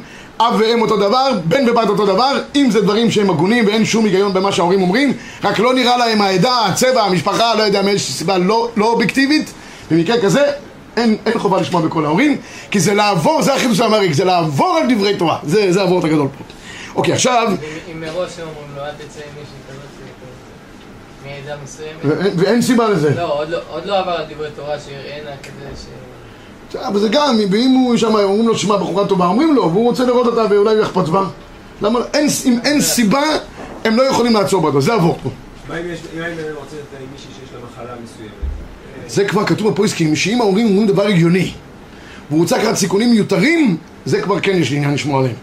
אב 0.47 0.55
ואם 0.59 0.81
אותו 0.81 0.97
דבר, 0.97 1.31
בן 1.45 1.69
ובת 1.69 1.89
אותו 1.89 2.05
דבר, 2.05 2.31
אם 2.55 2.67
זה 2.71 2.81
דברים 2.81 3.11
שהם 3.11 3.29
הגונים 3.29 3.65
ואין 3.67 3.85
שום 3.85 4.05
היגיון 4.05 4.33
במה 4.33 4.51
שההורים 4.51 4.81
אומרים, 4.81 5.13
רק 5.43 5.59
לא 5.59 5.73
נראה 5.73 5.97
להם 5.97 6.21
העדה, 6.21 6.65
הצבע, 6.65 7.01
המשפחה, 7.03 7.55
לא 7.55 7.63
יודע 7.63 7.81
מאיזושהי 7.81 8.13
סיבה 8.13 8.37
לא, 8.37 8.69
לא 8.77 8.85
אובייקטיבית, 8.85 9.53
במקרה 9.91 10.21
כזה 10.21 10.45
אין, 10.97 11.17
אין 11.25 11.39
חובה 11.39 11.61
לשמוע 11.61 11.81
בכל 11.81 12.05
ההורים, 12.05 12.37
כי 12.71 12.79
זה 12.79 12.93
לעבור, 12.93 13.41
זה 13.41 13.53
החידוש 13.53 13.77
של 13.77 13.83
המריק, 13.83 14.13
זה 14.13 14.25
לעבור 14.25 14.77
על 14.77 14.95
דברי 14.95 15.15
תורה, 15.15 15.37
זה, 15.43 15.71
זה 15.73 15.81
העבורת 15.81 16.03
הגדול 16.03 16.27
פה. 16.37 16.43
אוקיי, 16.95 17.13
עכשיו, 17.13 17.47
אם- 17.91 18.01
מראש 18.01 18.13
הם 18.39 18.47
אומרים 18.47 18.75
לו, 18.75 18.81
אל 18.85 18.91
תצא 18.91 19.19
עם 19.19 19.33
מישהי 19.39 19.57
כזאת, 19.69 19.81
מעדה 21.45 21.55
מסוימת. 21.63 22.33
ואין, 22.37 22.61
סיבה 22.61 22.89
לזה. 22.89 23.13
לא, 23.17 23.39
עוד 23.39 23.49
לא- 23.49 23.57
עוד 23.69 23.85
לא 23.85 23.99
עבר 23.99 24.11
על 24.11 24.25
דברי 24.33 24.47
תורה 24.55 24.75
שיראנה 24.85 25.35
כזה 25.43 25.81
ש... 25.81 25.85
אבל 26.79 26.99
זה 26.99 27.09
גם, 27.09 27.35
ואם 27.51 27.71
הוא 27.71 27.97
שם, 27.97 28.15
אומרים 28.15 28.47
לו, 28.47 28.57
שמע, 28.57 28.77
בחורה 28.77 29.07
טובה, 29.07 29.25
אומרים 29.25 29.55
לו, 29.55 29.71
והוא 29.71 29.83
רוצה 29.89 30.05
לראות 30.05 30.27
אותה 30.27 30.45
ואולי 30.49 30.73
הוא 30.75 30.81
יחפוץ 30.81 31.09
בה. 31.09 31.23
למה, 31.81 31.99
אין, 32.13 32.27
אם 32.45 32.59
אין 32.63 32.81
סיבה, 32.81 33.23
הם 33.85 33.95
לא 33.95 34.03
יכולים 34.03 34.33
לעצור 34.33 34.61
בדו, 34.61 34.81
זה 34.81 34.93
עבור 34.93 35.17
פה. 35.23 35.29
מה 35.69 35.77
אם 35.79 35.83
יש- 35.93 35.99
אם 36.15 36.21
האם 36.21 36.31
רוצה 36.55 36.75
את 36.75 36.99
מישהי 37.13 37.27
שיש 37.39 37.49
לה 37.53 37.59
מחלה 37.71 37.95
מסוימת? 38.03 38.31
זה 39.07 39.25
כבר 39.25 39.45
כתוב 39.45 39.71
בפויסקים, 39.71 40.15
שאם 40.15 40.41
ההורים 40.41 40.67
אומרים 40.67 40.87
דבר 40.87 41.05
הגיוני, 41.07 41.51
והוא 42.29 42.41
רוצה 42.41 42.57
לקחת 42.57 42.75
סיכונים 42.75 43.11
מיותרים, 43.11 43.77
זה 44.05 44.21
כבר 44.21 44.39
כן 44.39 44.55
יש 44.55 44.69
לי 44.71 44.77
עניין 44.77 44.93
לשמוע 44.93 45.19
עליהם. 45.19 45.35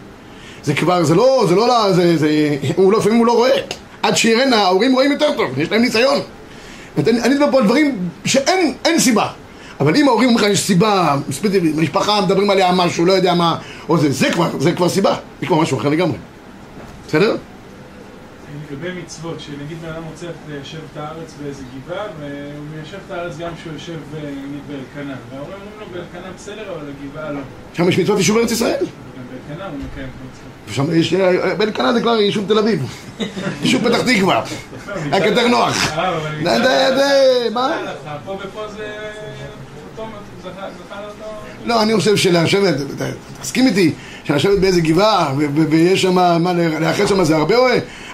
זה 0.63 0.73
כבר, 0.73 1.03
זה 1.03 1.15
לא, 1.15 1.45
זה 1.49 1.55
לא, 1.55 1.91
זה, 1.93 2.17
זה, 2.17 2.29
הוא 2.75 2.91
לא, 2.93 2.99
לפעמים 2.99 3.17
הוא 3.17 3.25
לא 3.25 3.31
רואה. 3.35 3.51
עד 4.03 4.17
שיראנה, 4.17 4.55
ההורים 4.57 4.93
רואים 4.93 5.11
יותר 5.11 5.31
טוב, 5.37 5.59
יש 5.59 5.71
להם 5.71 5.81
ניסיון. 5.81 6.19
אני 7.07 7.21
אני 7.21 7.35
מדבר 7.35 7.51
פה 7.51 7.57
על 7.57 7.63
דברים 7.65 7.97
שאין 8.25 8.73
אין 8.85 8.99
סיבה. 8.99 9.27
אבל 9.79 9.95
אם 9.95 10.07
ההורים 10.07 10.29
אומרים 10.29 10.45
לך 10.45 10.53
יש 10.53 10.59
סיבה, 10.59 11.17
ספציפית, 11.31 11.75
משפחה 11.75 12.21
מדברים 12.21 12.49
עליה 12.49 12.71
משהו, 12.71 13.05
לא 13.05 13.13
יודע 13.13 13.33
מה, 13.33 13.57
או 13.89 13.97
זה, 13.97 14.11
זה 14.11 14.31
כבר, 14.31 14.59
זה 14.59 14.71
כבר 14.71 14.89
סיבה, 14.89 15.15
זה 15.39 15.45
כבר 15.45 15.61
משהו 15.61 15.77
אחר 15.77 15.89
לגמרי. 15.89 16.17
בסדר? 17.07 17.37
לגבי 18.71 19.01
מצוות, 19.01 19.39
שנגיד 19.39 19.77
בן 19.81 19.89
אדם 19.89 20.03
רוצה 20.11 20.27
ליישב 20.49 20.77
את 20.91 20.97
הארץ 20.97 21.33
באיזה 21.43 21.63
גבעה, 21.75 22.05
והוא 22.19 22.65
מיישב 22.75 22.97
את 23.07 23.11
הארץ 23.11 23.37
גם 23.37 23.51
כשהוא 23.55 23.73
יושב 23.73 23.93
אה, 24.15 24.21
נגיד 24.21 24.61
באלקנה. 24.67 25.15
וההורים 25.31 25.53
אומרים 25.53 25.79
לו 25.79 25.85
באלקנה 25.93 26.31
בסדר, 26.35 26.73
אבל 26.73 26.85
הגבעה 27.03 27.31
לא. 27.31 27.39
שם 27.73 27.89
יש 27.89 27.99
מצוות 27.99 28.17
יישוב 28.17 28.37
ארץ 28.37 28.51
ישראל. 28.51 28.85
באלקנה 29.47 29.67
הוא 29.67 29.77
מקיים 29.77 30.07
את 30.07 30.13
המצוות. 30.21 30.75
שם 30.75 30.99
יש, 30.99 31.13
באלקנה 31.57 31.93
זה 31.93 32.01
כבר 32.01 32.15
יישוב 32.15 32.45
תל 32.47 32.59
אביב. 32.59 32.85
יישוב 33.63 33.89
פתח 33.89 34.01
תקווה. 34.01 34.43
רק 35.11 35.23
יותר 35.25 35.47
נוח. 35.47 35.97
אה, 35.97 37.49
מה? 37.53 37.81
פה 38.25 38.37
ופה 38.43 38.67
זה... 38.67 39.11
לא, 41.65 41.81
אני 41.83 41.95
חושב 41.97 42.15
שלשבת, 42.17 42.73
תסכים 43.41 43.67
איתי, 43.67 43.93
שלשבת 44.23 44.59
באיזה 44.59 44.81
גבעה, 44.81 45.33
ויש 45.69 46.01
שם, 46.01 46.13
מה, 46.43 46.53
לאחר 46.79 47.05
שם 47.07 47.23
זה 47.23 47.35
הרבה 47.35 47.55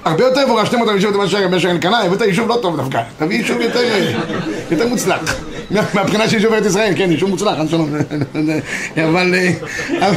הרבה 0.05 0.23
יותר 0.23 0.47
מורשתם 0.47 0.81
אותם 0.81 0.95
לשבת 0.95 1.13
במשך 1.43 1.65
אלקנה, 1.69 1.99
הבאת 1.99 2.21
יישוב 2.21 2.47
לא 2.47 2.59
טוב 2.61 2.77
דווקא, 2.77 3.01
תביא 3.17 3.37
יישוב 3.37 3.61
יותר, 3.61 4.87
מוצלח, 4.87 5.19
מה- 5.71 5.81
מהבחינה 5.93 6.29
של 6.29 6.35
יישוב 6.35 6.53
ארץ 6.53 6.65
ישראל, 6.65 6.93
כן, 6.97 7.11
יישוב 7.11 7.29
מוצלח, 7.29 7.53
שלום, 7.69 7.89
אבל, 9.03 9.35
אה, 10.01 10.11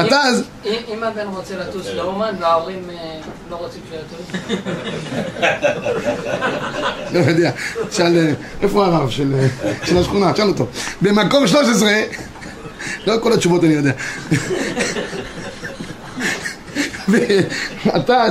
אתה 0.00 0.20
אז, 0.22 0.44
אם 0.64 1.02
הבן 1.02 1.26
רוצה 1.26 1.56
לטוס 1.56 1.86
לאומן 1.86 2.34
וההורים 2.40 2.90
אה, 2.90 3.20
לא 3.50 3.56
רוצים 3.56 3.80
שיטוס, 3.90 4.20
לא 7.14 7.18
יודע, 7.18 7.50
שאל, 7.90 8.18
אה, 8.18 8.32
איפה 8.62 8.86
הרב 8.86 9.10
של 9.10 9.34
אה, 9.34 9.46
השכונה, 10.00 10.32
תשאל 10.32 10.48
אותו, 10.48 10.66
במקום 11.02 11.46
13, 11.46 11.90
לא 13.06 13.18
כל 13.22 13.32
התשובות 13.32 13.64
אני 13.64 13.74
יודע. 13.74 13.92
ואתה, 17.08 18.24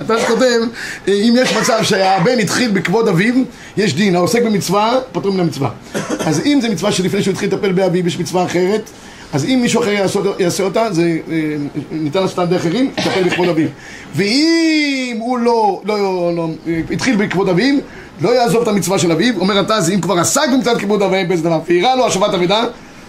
אתה 0.00 0.14
כותב, 0.26 0.60
אם 1.08 1.34
יש 1.38 1.56
מצב 1.56 1.78
שהבן 1.82 2.38
התחיל 2.38 2.70
בכבוד 2.70 3.08
אביו, 3.08 3.34
יש 3.76 3.94
דין, 3.94 4.16
העוסק 4.16 4.42
במצווה, 4.42 4.98
פותרים 5.12 5.38
למצווה. 5.38 5.70
אז 6.18 6.42
אם 6.46 6.58
זה 6.62 6.68
מצווה 6.68 6.92
שלפני 6.92 7.22
שהוא 7.22 7.32
התחיל 7.32 7.48
לטפל 7.48 7.72
באביו 7.72 8.06
יש 8.06 8.18
מצווה 8.18 8.44
אחרת, 8.44 8.90
אז 9.34 9.44
אם 9.44 9.58
מישהו 9.62 9.82
אחר 9.82 9.90
יעשה, 9.90 10.20
יעשה 10.38 10.62
אותה, 10.62 10.92
זה 10.92 11.18
אה, 11.30 11.56
ניתן 11.90 12.20
לעשות 12.20 12.38
אותה 12.38 12.50
דרך 12.50 12.60
אחרים, 12.60 12.90
לטפל 12.98 13.22
בכבוד 13.22 13.48
אביו. 13.48 13.68
ואם 14.14 15.16
הוא 15.20 15.38
לא, 15.38 15.80
לא, 15.84 15.98
לא, 15.98 16.32
לא 16.36 16.48
התחיל 16.90 17.16
בכבוד 17.16 17.48
אביו, 17.48 17.74
לא 18.20 18.34
יעזוב 18.34 18.62
את 18.62 18.68
המצווה 18.68 18.98
של 18.98 19.12
אביו, 19.12 19.40
אומר 19.40 19.58
התז, 19.58 19.90
אם 19.90 20.00
כבר 20.00 20.18
עסק 20.18 20.48
במצוות 20.52 20.78
כיבוד 20.78 21.02
אביו 21.02 21.28
באיזה 21.28 21.42
דבר, 21.42 21.60
ואירע 21.66 21.94
לו 21.94 22.06
השבת 22.06 22.34
אבידה, 22.34 22.64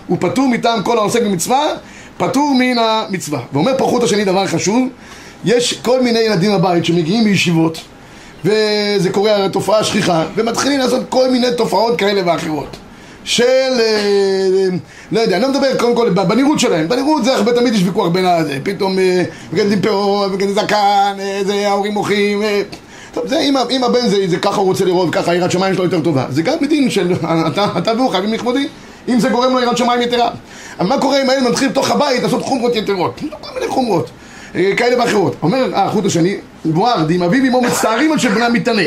הוא 0.08 0.18
פטור 0.20 0.48
מטעם 0.48 0.84
כל 0.84 0.98
העוסק 0.98 1.22
במצווה, 1.22 1.68
פטור 2.18 2.56
מן 2.60 2.78
המצווה. 2.78 3.40
ואומר 3.54 3.78
פה 3.78 3.86
חוט 3.86 4.04
השני 4.04 4.26
דבר 4.26 4.48
חשוב, 4.48 4.88
יש 5.46 5.74
כל 5.74 6.02
מיני 6.02 6.20
ילדים 6.20 6.52
בבית 6.52 6.86
שמגיעים 6.86 7.24
מישיבות, 7.24 7.82
וזה 8.46 9.10
קורה 9.12 9.50
תופעה 9.50 9.84
שכיחה, 9.84 10.24
ומתחילים 10.36 10.80
לעשות 10.80 11.02
כל 11.10 11.32
מיני 11.32 11.48
תופעות 11.58 11.98
כאלה 11.98 12.22
ואחרות. 12.26 12.78
של, 13.26 13.44
אה, 13.80 14.68
לא 15.12 15.20
יודע, 15.20 15.36
אני 15.36 15.44
לא 15.44 15.50
מדבר 15.50 15.78
קודם 15.78 15.96
כל 15.96 16.10
בנראות 16.10 16.60
שלהם, 16.60 16.88
בנראות 16.88 17.26
זה 17.26 17.36
הרבה 17.36 17.54
תמיד 17.54 17.74
יש 17.74 17.84
ויכוח 17.84 18.08
בין 18.08 18.26
הזה, 18.26 18.58
פתאום 18.64 19.00
אה, 19.00 19.24
מגדלים 19.54 19.82
פירות, 19.82 20.32
מגדלים 20.32 20.56
זקן, 20.56 21.16
אה, 21.20 21.42
זה 21.46 21.68
ההורים 21.68 21.94
מוחים, 21.94 22.44
טוב, 23.14 23.28
זה 23.28 23.40
אם, 23.40 23.56
אם 23.70 23.84
הבן 23.84 24.08
זה, 24.08 24.28
זה 24.28 24.38
ככה 24.38 24.56
הוא 24.56 24.66
רוצה 24.66 24.86
לראות, 24.86 25.10
ככה 25.12 25.36
יראת 25.36 25.52
שמיים 25.52 25.74
שלו 25.74 25.84
יותר 25.84 26.02
טובה, 26.02 26.26
זה 26.30 26.42
גם 26.42 26.54
מדין 26.62 26.90
של 26.90 27.14
אתה, 27.48 27.68
אתה 27.78 27.94
והוא 27.98 28.12
חייבים 28.12 28.34
לכבודי, 28.34 28.68
אם 29.08 29.20
זה 29.20 29.30
גורם 29.30 29.54
לו 29.54 29.60
יראת 29.60 29.78
שמיים 29.78 30.02
יתרה. 30.02 30.30
אבל 30.80 30.88
מה 30.90 31.02
קורה 31.02 31.22
אם 31.22 31.30
הילד 31.30 31.44
מתחיל 31.50 31.70
בתוך 31.70 31.92
הבית 31.92 32.24
לעשות 32.24 32.42
חומרות 32.42 32.76
יתרות? 32.76 33.22
כל 33.42 33.50
מיני 33.56 33.68
חומרות, 33.68 34.10
כאלה 34.54 35.04
ואחרות. 35.04 35.36
אומר 35.42 35.72
החוט 35.74 36.06
השני, 36.06 36.38
מבואר, 36.66 37.04
דאם 37.04 37.24
אביו 37.24 37.44
ואמו 37.44 37.62
מצטערים 37.62 38.12
על 38.12 38.20
שבנם 38.20 38.54
מתענה, 38.54 38.82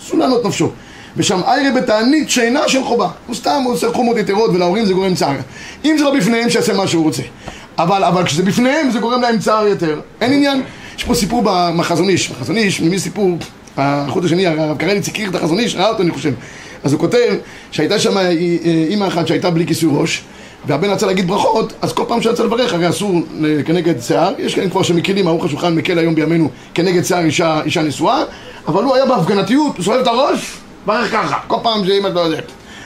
אסור 0.00 0.18
לענות 0.18 0.44
נפשו. 0.44 0.70
ושם 1.16 1.40
איירה 1.46 1.80
בתענית 1.80 2.30
שאינה 2.30 2.68
של 2.68 2.84
חובה. 2.84 3.08
הוא 3.26 3.34
סתם 3.34 3.62
עושה 3.66 3.92
חומות 3.92 4.16
יתרות 4.16 4.50
ולהורים 4.54 4.86
זה 4.86 4.92
גורם 4.92 5.14
צער. 5.14 5.36
אם 5.84 5.96
זה 5.98 6.04
לא 6.04 6.14
בפניהם, 6.14 6.50
שיעשה 6.50 6.74
מה 6.74 6.86
שהוא 6.86 7.04
רוצה. 7.04 7.22
אבל, 7.78 8.04
אבל 8.04 8.24
כשזה 8.24 8.42
בפניהם, 8.42 8.90
זה 8.90 8.98
גורם 8.98 9.22
להם 9.22 9.38
צער 9.38 9.66
יותר. 9.66 10.00
אין 10.20 10.32
עניין. 10.32 10.62
יש 10.98 11.04
פה 11.04 11.14
סיפור 11.14 11.42
בחזון 11.78 12.08
איש. 12.08 12.30
בחזון 12.30 12.56
איש, 12.56 12.80
ממי 12.80 12.98
סיפור? 12.98 13.38
החוט 13.76 14.24
השני, 14.24 14.46
הרב 14.46 14.76
קרליץ 14.76 15.08
הכיר 15.08 15.30
את 15.30 15.34
החזון 15.34 15.58
איש, 15.58 15.74
ראה 15.74 15.88
אותו 15.88 16.02
אני 16.02 16.10
חושב. 16.10 16.32
אז 16.84 16.92
הוא 16.92 17.00
כותב 17.00 17.34
שהייתה 17.70 17.98
שם 17.98 18.18
אה, 18.18 18.30
אימא 18.88 19.06
אחת 19.06 19.26
שהייתה 19.26 19.50
בלי 19.50 19.66
כיסוי 19.66 19.90
ראש 19.92 20.22
והבן 20.66 20.90
רצה 20.90 21.06
להגיד 21.06 21.28
ברכות, 21.28 21.72
אז 21.82 21.92
כל 21.92 22.04
פעם 22.08 22.22
שרצה 22.22 22.44
לברך, 22.44 22.74
הרי 22.74 22.88
אסור 22.88 23.20
כנגד 23.66 24.00
שיער, 24.00 24.32
יש 24.38 24.54
כאלה 24.54 24.70
כבר 24.70 24.82
שמקלים, 24.82 25.28
ערוך 25.28 25.44
השולחן 25.44 25.74
מקל 25.74 25.98
היום 25.98 26.14
בימינו 26.14 26.50
כנגד 26.74 27.04
שיער 27.04 27.24
אישה, 27.24 27.60
אישה 27.64 27.82
נשואה, 27.82 28.22
אבל 28.68 28.84
הוא 28.84 28.94
היה 28.94 29.06
בהפגנתיות, 29.06 29.76
הוא 29.76 29.84
סובב 29.84 29.98
את 29.98 30.06
הראש, 30.06 30.56
ברך 30.86 31.12
ככה, 31.12 31.38
כל 31.46 31.56
פעם 31.62 31.86
שאמא 31.86 32.08
לא 32.08 32.20
יודע. 32.20 32.40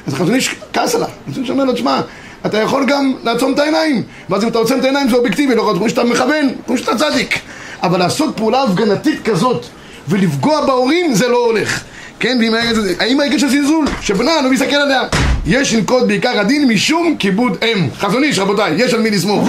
אז 0.06 0.14
חזון 0.14 0.34
איש 0.34 0.54
כעס 0.72 0.94
עליו, 0.94 1.08
אז 1.28 1.38
הוא 1.38 1.48
אומר 1.48 1.64
לו, 1.64 1.72
תשמע, 1.72 2.00
אתה 2.46 2.58
יכול 2.58 2.84
גם 2.86 3.14
לעצום 3.24 3.52
את 3.52 3.58
העיניים, 3.58 4.02
ואז 4.30 4.42
אם 4.44 4.48
אתה 4.48 4.58
עוצם 4.58 4.78
את 4.78 4.84
העיניים 4.84 5.08
זה 5.08 5.16
אובייקטיבי, 5.16 5.54
לא 5.54 5.74
כמו 5.76 5.88
שאתה 5.88 6.04
מכוון, 6.04 6.48
כמו 6.66 6.78
שאתה 6.78 6.96
צדיק. 6.96 7.38
אבל 7.82 7.98
לעשות 7.98 8.36
פעולה 8.36 8.62
הפגנתית 8.62 9.22
כזאת 9.24 9.66
ולפגוע 10.08 10.66
בהורים 10.66 11.14
זה 11.14 11.28
לא 11.28 11.46
הולך. 11.46 11.80
כן, 12.20 12.38
ואם 12.40 12.54
האמא 12.98 13.22
הגישה 13.22 13.48
זלזול, 13.48 13.86
שבנה 14.00 14.30
לא 14.44 14.50
מסתכל 14.50 14.76
עליה. 14.76 15.02
יש 15.46 15.74
לנקוט 15.74 16.02
בעיקר 16.06 16.40
הדין 16.40 16.68
משום 16.68 17.16
כיבוד 17.18 17.56
אם. 17.62 17.88
חזון 17.98 18.24
איש, 18.24 18.38
רבותיי, 18.38 18.74
יש 18.76 18.94
על 18.94 19.00
מי 19.00 19.10
לסמוך. 19.10 19.48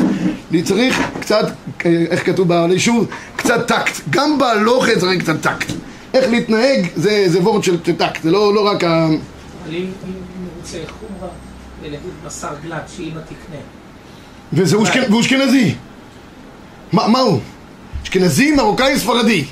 אני 0.52 0.64
צריך 0.64 1.02
קצת, 1.20 1.46
איך 1.86 2.26
כתוב 2.26 2.48
בעלי 2.48 2.80
שוב, 2.80 3.08
קצת 3.36 3.68
טקט. 3.68 4.02
גם 4.10 4.38
בהלוכת 4.38 4.98
צריך 4.98 5.22
קצת 5.22 5.42
טקט. 5.42 5.72
איך 6.16 6.30
להתנהג 6.30 6.88
זה, 6.96 7.24
זה 7.28 7.40
וורד 7.42 7.64
של 7.64 7.82
טקט, 7.82 8.24
זה 8.24 8.32
לא, 8.32 8.54
לא 8.54 8.68
רק 8.68 8.84
ה... 8.84 9.08
אבל 9.08 9.76
אם 9.76 9.86
רוצה 10.58 10.78
חומרה, 11.00 11.34
ולהגיד 11.82 12.10
בשר 12.26 12.50
גלת 12.64 12.90
שאמא 12.98 13.20
תקנה. 13.20 13.62
וזה. 14.54 14.78
מה 16.94 17.08
מה 17.08 17.20
הוא? 17.20 17.40
אשכנזי, 18.04 18.52
מרוקאי, 18.52 19.00
ספרדי. 19.00 19.46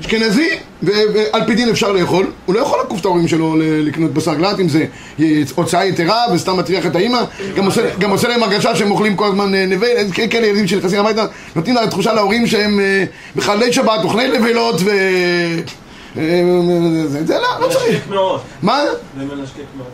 אשכנזי, 0.00 0.48
ועל 0.82 1.44
פי 1.46 1.54
דין 1.54 1.68
אפשר 1.68 1.92
לאכול. 1.92 2.26
הוא 2.46 2.54
לא 2.54 2.60
יכול 2.60 2.78
לעקוף 2.78 3.00
את 3.00 3.04
ההורים 3.04 3.28
שלו 3.28 3.54
לקנות 3.58 4.12
בשר 4.14 4.34
גלת, 4.34 4.60
אם 4.60 4.68
זה 4.68 4.84
הוצאה 5.54 5.84
יתרה 5.86 6.24
וסתם 6.34 6.56
מטריח 6.56 6.86
את 6.86 6.96
האימא. 6.96 7.22
גם 8.00 8.10
עושה- 8.10 8.28
להם 8.28 8.42
הרגשה 8.42 8.76
שהם 8.76 8.90
אוכלים 8.90 9.16
כל 9.16 9.26
הזמן 9.28 9.54
אה, 9.54 9.66
נבל. 9.66 9.86
כ- 10.12 10.20
כאלה 10.30 10.46
ילדים 10.46 10.66
שנכנסים 10.66 10.98
הביתה, 11.00 11.24
נותנים 11.56 11.74
לה 11.74 11.86
תחושה 11.86 12.12
להורים 12.12 12.46
שהם 12.46 12.80
אה, 12.80 13.04
בחללי 13.36 13.72
שבת, 13.72 14.00
אוכלי 14.04 14.38
נבלות 14.38 14.80
ו... 14.84 14.90
אה, 16.16 16.42
זה- 17.06 17.26
זה 17.26 17.34
לא, 17.38 17.66
לא 17.66 17.72
צריך. 17.72 18.08
מה? 18.62 18.82
זה 19.18 19.24
מנשקק 19.24 19.56
מאוד. 19.76 19.86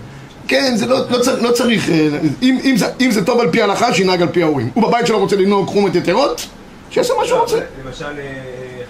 כן, 0.48 0.72
זה 0.76 0.86
לא, 0.86 0.98
לא, 1.10 1.18
צריך, 1.18 1.42
לא 1.42 1.50
צריך, 1.50 1.90
אה, 1.90 2.08
אם, 2.42 2.58
אם, 2.64 2.74
זה, 2.76 2.86
אם 3.00 3.10
זה 3.10 3.24
טוב 3.24 3.40
על 3.40 3.50
פי 3.50 3.60
ההלכה, 3.60 3.94
שינהג 3.94 4.22
על 4.22 4.28
פי 4.28 4.42
ההורים. 4.42 4.70
הוא 4.74 4.82
בבית 4.88 5.06
שלו 5.06 5.18
רוצה 5.18 5.36
לנהוג 5.36 5.66
חומות 5.68 5.94
יתרות, 5.94 6.46
שיעשה 6.90 7.14
מה 7.20 7.26
שהוא 7.26 7.38
רוצה. 7.38 7.58
למשל 7.86 8.04
אה, 8.04 8.10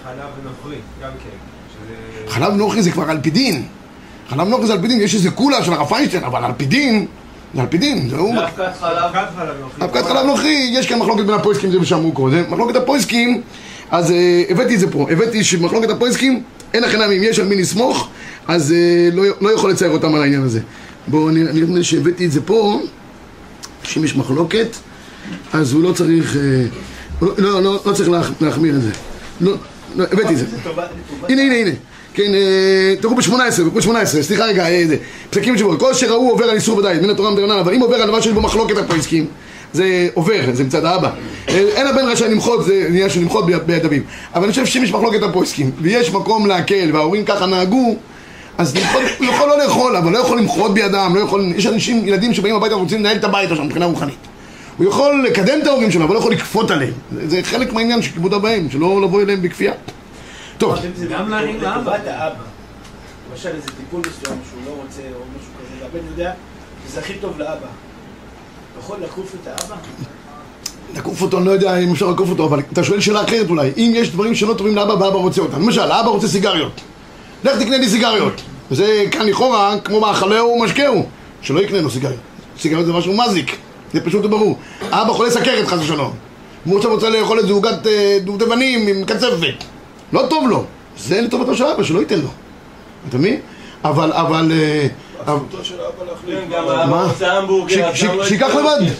חלב 0.05 0.17
ונוכרי, 0.41 0.77
גם 1.03 1.09
כן. 1.23 1.37
חלב 2.31 2.53
נוכרי 2.53 2.81
זה 2.81 2.91
כבר 2.91 3.09
על 3.09 3.17
פי 3.21 3.29
דין. 3.29 3.63
חלב 4.29 4.47
נוכרי 4.47 4.67
זה 4.67 4.73
על 4.73 4.81
פי 4.81 4.87
דין, 4.87 5.01
יש 5.01 5.15
איזה 5.15 5.31
קולה 5.31 5.63
של 5.63 5.73
הרב 5.73 5.87
פיינשטיין, 5.87 6.23
אבל 6.23 6.45
על 6.45 6.51
פי 6.57 6.65
דין, 6.65 7.05
זה 7.55 7.61
על 7.61 7.67
פי 7.67 7.77
דין, 7.77 8.09
זה 8.09 8.15
הוא... 8.17 8.35
אבקת 8.43 8.71
חלב 8.79 9.55
נוכרי. 9.61 9.85
אבקת 9.85 10.03
חלב 10.05 10.25
נוכרי, 10.25 10.69
יש 10.73 10.87
כאן 10.87 10.99
מחלוקת 10.99 11.25
בין 11.25 11.35
הפויסקים, 11.35 11.71
זה 11.71 11.79
ושאמרו 11.79 12.11
קודם. 12.11 12.43
מחלוקת 12.49 12.75
הפויסקים, 12.75 13.41
אז 13.91 14.11
אה, 14.11 14.43
הבאתי 14.49 14.75
את 14.75 14.79
זה 14.79 14.91
פה. 14.91 15.07
הבאתי 15.11 15.43
שמחלוקת 15.43 15.89
הפויסקים, 15.89 16.43
אין 16.73 16.83
לכם 16.83 17.01
אם 17.01 17.23
יש 17.23 17.39
על 17.39 17.47
מי 17.47 17.55
לסמוך, 17.55 18.09
אז 18.47 18.71
אה, 18.71 18.77
לא, 19.13 19.23
לא 19.41 19.53
יכול 19.53 19.71
לצייר 19.71 19.91
אותם 19.91 20.15
על 20.15 20.21
העניין 20.21 20.41
הזה. 20.41 20.59
בואו, 21.07 21.29
אני 21.29 21.43
לי 21.53 21.83
שהבאתי 21.83 22.25
את 22.25 22.31
זה 22.31 22.41
פה, 22.41 22.79
שאם 23.83 24.03
יש 24.03 24.15
מחלוקת, 24.15 24.67
אז 25.53 25.73
הוא 25.73 25.83
לא 25.83 25.91
צריך, 25.93 26.35
אה, 26.35 26.41
לא, 27.21 27.33
לא, 27.37 27.61
לא, 27.63 27.79
לא 27.85 27.93
צריך 27.93 28.09
להח- 28.09 28.31
להחמיר 28.41 28.75
את 28.75 28.81
זה. 28.81 28.91
לא, 29.95 30.05
הבאתי 30.11 30.33
את 30.33 30.37
זה. 30.37 30.45
הנה, 31.29 31.41
הנה, 31.41 31.55
הנה. 31.55 31.71
כן, 32.13 32.33
אה, 32.33 32.95
תראו 33.01 33.15
ב-18, 33.15 33.63
ב-18, 33.73 34.05
סליחה 34.21 34.45
רגע, 34.45 34.67
אה, 34.67 34.83
פסקים 35.29 35.53
ותשובות. 35.53 35.79
כל 35.79 35.91
אשר 35.91 36.11
ראו 36.11 36.29
עובר 36.29 36.45
על 36.45 36.55
איסור 36.55 36.77
ודאי, 36.77 36.99
מן 36.99 37.09
התורה 37.09 37.31
מדרנן, 37.31 37.57
אבל 37.57 37.73
אם 37.73 37.81
עובר 37.81 37.95
על 37.95 38.07
דבר 38.07 38.21
שיש 38.21 38.33
בו 38.33 38.41
מחלוקת 38.41 38.77
הפויסקים, 38.77 39.25
זה 39.73 40.07
עובר, 40.13 40.41
זה 40.53 40.63
מצד 40.63 40.85
האבא. 40.85 41.09
אה, 41.49 41.53
אין 41.75 41.87
הבן 41.87 42.05
רשאי 42.05 42.29
למחות, 42.29 42.65
זה 42.65 42.85
עניין 42.87 43.09
של 43.09 43.19
למחות 43.19 43.45
ביד 43.45 43.85
אביו. 43.85 44.01
אבל 44.35 44.43
אני 44.43 44.51
חושב 44.51 44.65
שאם 44.65 44.83
יש 44.83 44.91
מחלוקת 44.91 45.23
הפויסקים, 45.23 45.71
ויש 45.81 46.11
מקום 46.11 46.47
להקל, 46.47 46.89
וההורים 46.93 47.25
ככה 47.25 47.45
נהגו, 47.45 47.95
אז 48.57 48.75
הוא 49.19 49.25
יכול 49.25 49.47
לא 49.49 49.57
לאכול, 49.63 49.95
אבל 49.95 50.11
לא 50.11 50.17
יכול 50.17 50.37
למחות 50.37 50.73
בידם, 50.73 51.11
לא 51.15 51.19
יכול, 51.19 51.53
יש 51.55 51.65
אנשים, 51.65 52.07
ילדים 52.07 52.33
שבאים 52.33 52.55
הביתה 52.55 52.75
ורוצים 52.75 52.99
לנהל 52.99 53.17
את 53.17 53.23
הבית 53.23 53.49
שלהם 53.49 53.65
מבחינה 53.65 53.85
רוחנית. 53.85 54.34
הוא 54.77 54.87
יכול 54.87 55.25
לקדם 55.27 55.59
את 55.61 55.67
ההורים 55.67 55.91
שלו, 55.91 56.03
אבל 56.05 56.13
לא 56.13 56.19
יכול 56.19 56.31
לכפות 56.31 56.71
עליהם. 56.71 56.93
זה, 57.11 57.29
זה 57.29 57.41
חלק 57.43 57.73
מהעניין 57.73 58.01
של 58.01 58.11
כיבוד 58.11 58.33
הבאים, 58.33 58.71
שלא 58.71 59.01
לבוא 59.01 59.21
אליהם 59.21 59.41
בכפייה. 59.41 59.73
טוב. 60.57 60.75
גם 61.09 61.29
להרים 61.29 61.61
לאבא. 61.61 61.97
למשל 63.31 63.49
איזה 63.49 63.67
טיפול 63.67 63.99
מסוים 63.99 64.39
שהוא 64.49 64.61
לא 64.65 64.71
רוצה 64.83 65.01
או 65.01 65.19
משהו 65.37 65.51
כזה, 65.59 65.85
והבן 65.85 66.07
יודע 66.11 66.31
שזה 66.87 66.99
הכי 66.99 67.13
טוב 67.13 67.39
לאבא. 67.39 67.67
יכול 68.79 68.97
לעקוף 69.01 69.35
את 69.41 69.47
האבא? 69.47 69.75
לעקוף 70.95 71.21
אותו, 71.21 71.37
אני 71.37 71.45
לא 71.45 71.51
יודע 71.51 71.77
אם 71.77 71.91
אפשר 71.91 72.07
לעקוף 72.07 72.29
אותו, 72.29 72.45
אבל 72.45 72.59
אתה 72.73 72.83
שואל 72.83 72.99
שאלה 72.99 73.23
אחרת 73.23 73.49
אולי. 73.49 73.71
אם 73.77 73.91
יש 73.95 74.09
דברים 74.09 74.35
שלא 74.35 74.53
טובים 74.53 74.75
לאבא 74.75 74.91
ואבא 74.91 75.17
רוצה 75.17 75.41
אותם. 75.41 75.61
למשל, 75.61 75.91
האבא 75.91 76.09
רוצה 76.09 76.27
סיגריות. 76.27 76.81
לך 77.43 77.57
תקנה 77.59 77.77
לי 77.77 77.89
סיגריות. 77.89 78.41
וזה 78.71 79.03
כאן 79.11 79.25
לכאורה, 79.25 79.75
כמו 79.83 79.99
מאכלהו 79.99 80.47
ומשקהו. 80.47 81.05
שלא 81.41 81.59
יקנה 81.59 81.81
לו 81.81 81.89
סיגריות. 81.89 82.19
סיגריות 82.59 82.85
זה 82.85 82.93
משהו 82.93 83.17
מזיק. 83.17 83.57
זה 83.95 84.01
פשוט 84.01 84.25
וברור. 84.25 84.57
האבא 84.91 85.13
חולה 85.13 85.31
סכרת 85.31 85.67
חס 85.67 85.79
ושלום. 85.79 86.13
והוא 86.65 86.77
עכשיו 86.77 86.91
רוצה 86.91 87.09
לאכול 87.09 87.39
איזה 87.39 87.53
עוגת 87.53 87.87
אה, 87.87 88.17
דובדבנים 88.23 88.87
עם 88.87 89.05
קצפת. 89.05 89.63
לא 90.13 90.25
טוב 90.29 90.47
לו. 90.49 90.63
זה 90.97 91.21
לטובתו 91.21 91.55
של 91.55 91.63
אבא, 91.63 91.83
שלא 91.83 91.99
ייתן 91.99 92.19
לו. 92.19 92.29
אתה 93.09 93.17
מבין? 93.17 93.39
אבל, 93.83 94.13
אבל... 94.13 94.51
אה. 94.51 94.87
כן, 96.27 96.89
מה? 96.89 97.07
לא 98.15 98.25
שייקח 98.25 98.55
לבד. 98.55 98.91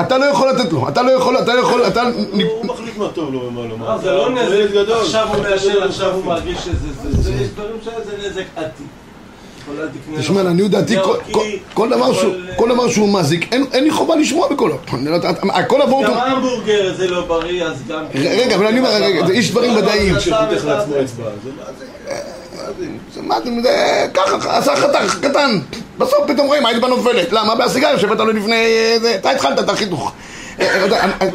אתה 0.00 0.18
לא 0.18 0.24
יכול 0.24 0.48
לתת 0.48 0.72
לו. 0.72 0.88
אתה 0.88 1.02
לא 1.02 1.10
יכול, 1.10 1.38
אתה 1.38 1.54
לא 1.54 1.60
יכול, 1.60 1.86
אתה... 1.86 2.02
הוא 2.02 2.66
מחליט 2.66 2.96
מה 2.96 3.08
טוב 3.08 3.34
לו 3.34 3.42
ומה 3.42 3.60
לא. 3.60 3.76
לא, 3.80 3.98
זה 3.98 4.10
לא 4.10 4.30
נזק, 4.30 4.70
גדול. 4.70 5.00
עכשיו 5.00 5.28
הוא 5.34 5.42
מאשר. 5.42 5.84
עכשיו 5.84 6.14
הוא 6.14 6.24
מרגיש 6.24 6.58
שזה 6.58 6.92
זה, 7.02 7.22
זה, 7.22 7.32
יש 7.32 7.48
דברים 7.48 7.76
שזה 7.82 8.28
נזק 8.28 8.44
עתיק. 8.56 8.86
יכול 8.86 8.86
אל 8.86 8.86
תקנה 8.86 8.86
לו. 8.86 9.57
תשמע, 10.18 10.42
לעניות 10.42 10.70
דעתי, 10.70 10.96
כל- 11.04 11.16
כי 11.26 11.32
כל- 11.32 11.44
כל 11.74 11.88
דבר 12.68 12.88
שהוא- 12.88 13.08
מזיק, 13.08 13.52
אין 13.52 13.84
לי 13.84 13.90
חובה 13.90 14.16
לשמוע 14.16 14.48
בקולו. 14.48 14.76
הכל 15.54 15.82
עבור 15.82 16.04
גם 16.04 16.10
אותו. 16.10 16.20
ההמבורגר 16.22 16.94
זה 16.96 17.08
לא 17.08 17.24
בריא, 17.24 17.64
אז 17.64 17.76
גם... 17.88 18.02
רגע, 18.14 18.54
אבל 18.56 18.66
אני 18.66 18.78
אומר, 18.78 18.90
רגע, 19.02 19.26
זה- 19.26 19.34
יש 19.34 19.50
דברים 19.50 19.76
ודאיים. 19.76 20.16
אצבע. 20.16 20.44
זה 23.14 23.22
מה 23.22 23.40
זה? 23.44 23.50
זה 23.62 24.06
ככה, 24.14 24.58
עשה 24.58 24.76
חתך 24.76 25.18
קטן. 25.22 25.58
בסוף 25.98 26.18
פתאום 26.26 26.46
רואים, 26.46 26.66
האצבע 26.66 26.88
נופלת. 26.88 27.32
למה? 27.32 27.54
מהסיגריה 27.54 27.98
שהבאת 27.98 28.18
לו 28.18 28.32
לפני... 28.32 28.54
אה, 29.04 29.14
אתה 29.14 29.30
התחלת 29.30 29.58
את 29.58 29.68
החיתוך. 29.68 30.12
אה, 30.60 30.84
אה, 31.20 31.28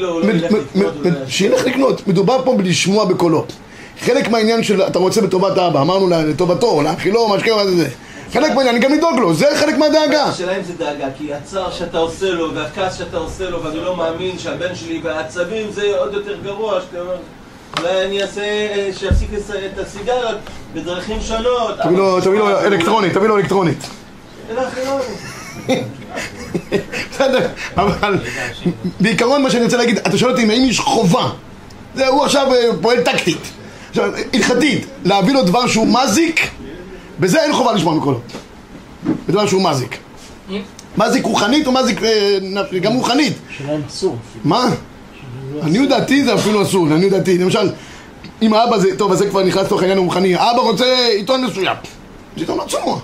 לא. 0.00 0.20
שילך 1.28 1.64
לקנות. 1.66 2.08
מדובר 2.08 2.44
פה 2.44 2.54
בלשמוע 2.56 3.04
בקולו. 3.04 3.44
חלק 4.00 4.28
מהעניין 4.28 4.62
של 4.62 4.82
אתה 4.82 4.98
רוצה 4.98 5.20
בטובת 5.20 5.58
האבא, 5.58 5.80
אמרנו 5.80 6.08
לטובתו, 6.08 6.82
להאכילו, 6.82 7.28
משקהו, 7.28 7.56
מה 7.56 7.64
זה 7.64 7.76
זה. 7.76 7.88
חלק 8.32 8.52
מה... 8.52 8.70
אני 8.70 8.78
גם 8.78 8.92
לדאוג 8.92 9.18
לו, 9.18 9.34
זה 9.34 9.46
חלק 9.56 9.74
מהדאגה. 9.78 10.24
השאלה 10.24 10.56
אם 10.56 10.62
זה 10.62 10.72
דאגה, 10.78 11.06
כי 11.18 11.34
הצער 11.34 11.70
שאתה 11.72 11.98
עושה 11.98 12.30
לו, 12.30 12.54
והכעס 12.54 12.98
שאתה 12.98 13.16
עושה 13.16 13.50
לו, 13.50 13.62
ואני 13.64 13.76
לא 13.80 13.96
מאמין 13.96 14.38
שהבן 14.38 14.74
שלי, 14.74 15.00
והעצבים 15.04 15.70
זה 15.70 15.82
עוד 15.98 16.14
יותר 16.14 16.36
גרוע, 16.44 16.80
שאתה 16.80 17.00
אומר, 17.00 17.16
אולי 17.80 18.04
אני 18.04 18.22
אעשה, 18.22 18.40
אה, 18.40 18.88
שיפסיק 18.98 19.28
את 19.72 19.78
הסיגריות 19.78 20.36
בדרכים 20.74 21.20
שונות. 21.20 21.78
תביא 21.82 22.38
לו- 22.38 22.60
אלקטרונית, 22.60 23.12
תביא 23.14 23.28
לו 23.28 23.36
אלקטרונית. 23.36 23.78
בסדר, 27.12 27.48
אבל 27.76 28.18
בעיקרון 29.00 29.42
מה 29.42 29.50
שאני 29.50 29.64
רוצה 29.64 29.76
להגיד, 29.76 29.98
אתה 29.98 30.18
שואל 30.18 30.30
אותי 30.30 30.42
אם 30.42 30.50
יש 30.50 30.80
חובה, 30.80 31.28
זה 31.94 32.06
הוא 32.06 32.24
עכשיו 32.24 32.52
אה, 32.54 32.68
פועל 32.82 33.00
טקטית, 33.00 33.38
הלכתית, 33.98 34.86
להביא 35.04 35.34
לו 35.34 35.42
דבר 35.42 35.66
שהוא 35.66 35.86
מזיק, 35.86 36.50
בזה 37.20 37.42
אין 37.42 37.52
חובה 37.52 37.72
לשמוע 37.72 37.94
מקולות, 37.94 38.22
בדבר 39.28 39.46
שהוא 39.46 39.62
מזיק. 39.62 39.98
מזיק 40.98 41.24
רוחנית 41.24 41.66
או 41.66 41.72
מזיק 41.72 42.02
אה, 42.02 42.38
נפשי, 42.42 42.80
גם 42.80 42.92
רוחנית, 42.92 43.32
השאלה 43.50 43.74
אם 43.74 43.80
אסור. 43.88 44.16
מה? 44.44 44.70
לעניות 45.54 45.88
דעתי 45.88 46.24
זה 46.24 46.34
אפילו 46.34 46.62
אסור, 46.62 46.88
לעניות 46.88 47.12
דעתי, 47.12 47.38
למשל, 47.38 47.70
אם 48.42 48.54
האבא 48.54 48.78
זה, 48.78 48.96
טוב, 48.98 49.12
אז 49.12 49.18
זה 49.18 49.26
כבר 49.26 49.44
נכנס 49.44 49.66
לתוך 49.66 49.80
העניין 49.80 49.98
הרוחני, 49.98 50.34
האבא 50.34 50.60
רוצה 50.60 51.08
עיתון 51.16 51.44
מסוים, 51.44 51.76
זה 52.36 52.40
עיתון 52.40 52.60
עצמו. 52.60 53.00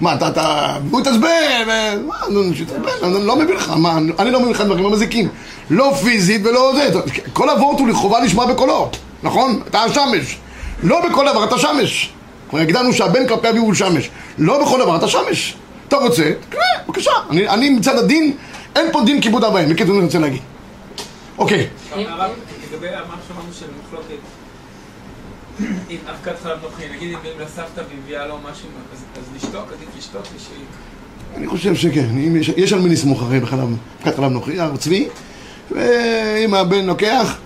מה, 0.00 0.14
אתה, 0.14 0.28
אתה, 0.28 0.76
הוא 0.90 1.00
יתעצבן, 1.00 1.28
ו- 1.66 2.06
מה, 2.06 2.14
שיתעצבן, 2.54 2.90
אני 3.02 3.26
לא 3.26 3.36
מבין 3.36 3.56
לך, 3.56 3.70
מה, 3.76 3.98
אני 4.18 4.30
לא 4.30 4.40
מבין 4.40 4.50
לך 4.52 4.60
דברים 4.60 4.86
המזיקים, 4.86 5.28
לא 5.70 5.92
פיזית 6.02 6.46
ולא 6.46 6.72
זה, 6.74 7.00
כל 7.32 7.50
אבות 7.50 7.80
הוא 7.80 7.88
לחובה 7.88 8.20
לשמוע 8.20 8.46
בקולו, 8.46 8.90
נכון? 9.22 9.62
אתה 9.68 9.82
השמש, 9.82 10.38
לא 10.82 11.08
בכל 11.08 11.26
דבר 11.32 11.44
אתה 11.44 11.58
שמש, 11.58 12.12
כבר 12.50 12.58
הגדרנו 12.58 12.92
שהבן 12.92 13.28
כלפי 13.28 13.48
אביו 13.48 13.62
הוא 13.62 13.74
שמש, 13.74 14.10
לא 14.38 14.64
בכל 14.64 14.78
דבר 14.80 14.96
אתה 14.96 15.08
שמש, 15.08 15.54
אתה 15.88 15.96
רוצה, 15.96 16.32
תקרא, 16.48 16.60
בבקשה, 16.86 17.10
אני, 17.30 17.48
אני 17.48 17.70
מצד 17.70 17.98
הדין, 17.98 18.36
אין 18.76 18.92
פה 18.92 19.00
דין 19.06 19.20
כיבוד 19.20 19.44
אב 19.44 19.54
ואם, 19.54 19.68
בקיצור 19.68 19.94
אני 19.96 20.04
רוצה 20.04 20.18
להגיד, 20.18 20.42
אוקיי, 21.38 21.68
הרב, 21.92 22.30
לגבי 22.72 22.86
מה 22.90 23.16
שאמרנו 23.28 23.52
של 23.58 23.66
מחלוקת, 23.86 24.22
אם 25.90 25.96
אבקת 26.10 26.42
חלב 26.42 26.58
נוכרי, 26.62 26.88
נגיד 26.96 27.14
אם 27.14 27.40
לסבתא 27.40 27.82
והביאה 27.90 28.26
לו 28.26 28.38
משהו, 28.50 28.68
אז 28.92 29.24
לשתוק, 29.36 29.66
עדיף 29.76 29.88
לשתוק 29.98 30.22
ושיהיה. 30.22 30.66
אני 31.36 31.46
חושב 31.46 31.74
שכן, 31.74 32.08
יש 32.56 32.72
על 32.72 32.80
מי 32.80 32.88
לסמוך 32.88 33.22
הרי 33.22 33.40
בחלב, 33.40 33.68
אבקת 34.00 34.16
חלב 34.16 34.32
נוכרי, 34.32 34.60
הר 34.60 34.76
צבי, 34.76 35.08
ואם 35.70 36.54
הבן 36.54 36.84
לוקח, 36.84 37.36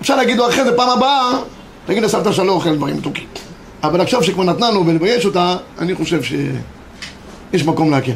אפשר 0.00 0.16
להגיד 0.16 0.36
לו 0.36 0.48
אחרי 0.48 0.64
זה 0.64 0.76
פעם 0.76 0.88
הבאה, 0.88 1.38
תגיד 1.86 2.02
לסבתא 2.02 2.32
שאני 2.32 2.46
לא 2.46 2.52
אוכל 2.52 2.76
דברים 2.76 2.96
מתוקים. 2.96 3.26
אבל 3.82 4.00
עכשיו 4.00 4.22
שכבר 4.22 4.44
נתנה 4.44 4.70
לו 4.70 4.86
ולבייש 4.86 5.26
אותה, 5.26 5.56
אני 5.78 5.94
חושב 5.94 6.20
שיש 6.22 7.64
מקום 7.64 7.90
להקל. 7.90 8.12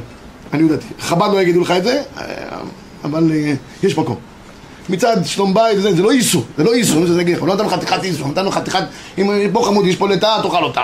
אני 0.52 0.62
יודעתי. 0.62 0.86
חב"ד 1.00 1.28
לא 1.32 1.42
יגידו 1.42 1.60
לך 1.60 1.70
את 1.70 1.84
זה, 1.84 2.02
אה, 2.18 2.24
אבל 3.04 3.30
אה, 3.32 3.54
יש 3.82 3.98
מקום. 3.98 4.16
מצד 4.88 5.16
שלום 5.24 5.54
בית, 5.54 5.80
זה, 5.80 5.96
זה 5.96 6.02
לא 6.02 6.10
איסור, 6.10 6.42
זה 6.56 6.64
לא 6.64 6.72
איסור, 6.72 7.06
זה 7.06 7.22
הוא 7.38 7.48
לא 7.48 7.54
נתן 7.54 7.66
לך 7.66 7.72
חתיכת 7.72 8.04
איסור, 8.04 8.28
נתן 8.28 8.46
לך 8.46 8.54
חתיכת, 8.54 8.84
אם 9.18 9.50
פה 9.52 9.62
חמוד 9.66 9.86
יש 9.86 9.96
פה 9.96 10.08
לטאה, 10.08 10.42
תאכל 10.42 10.64
אותה. 10.64 10.82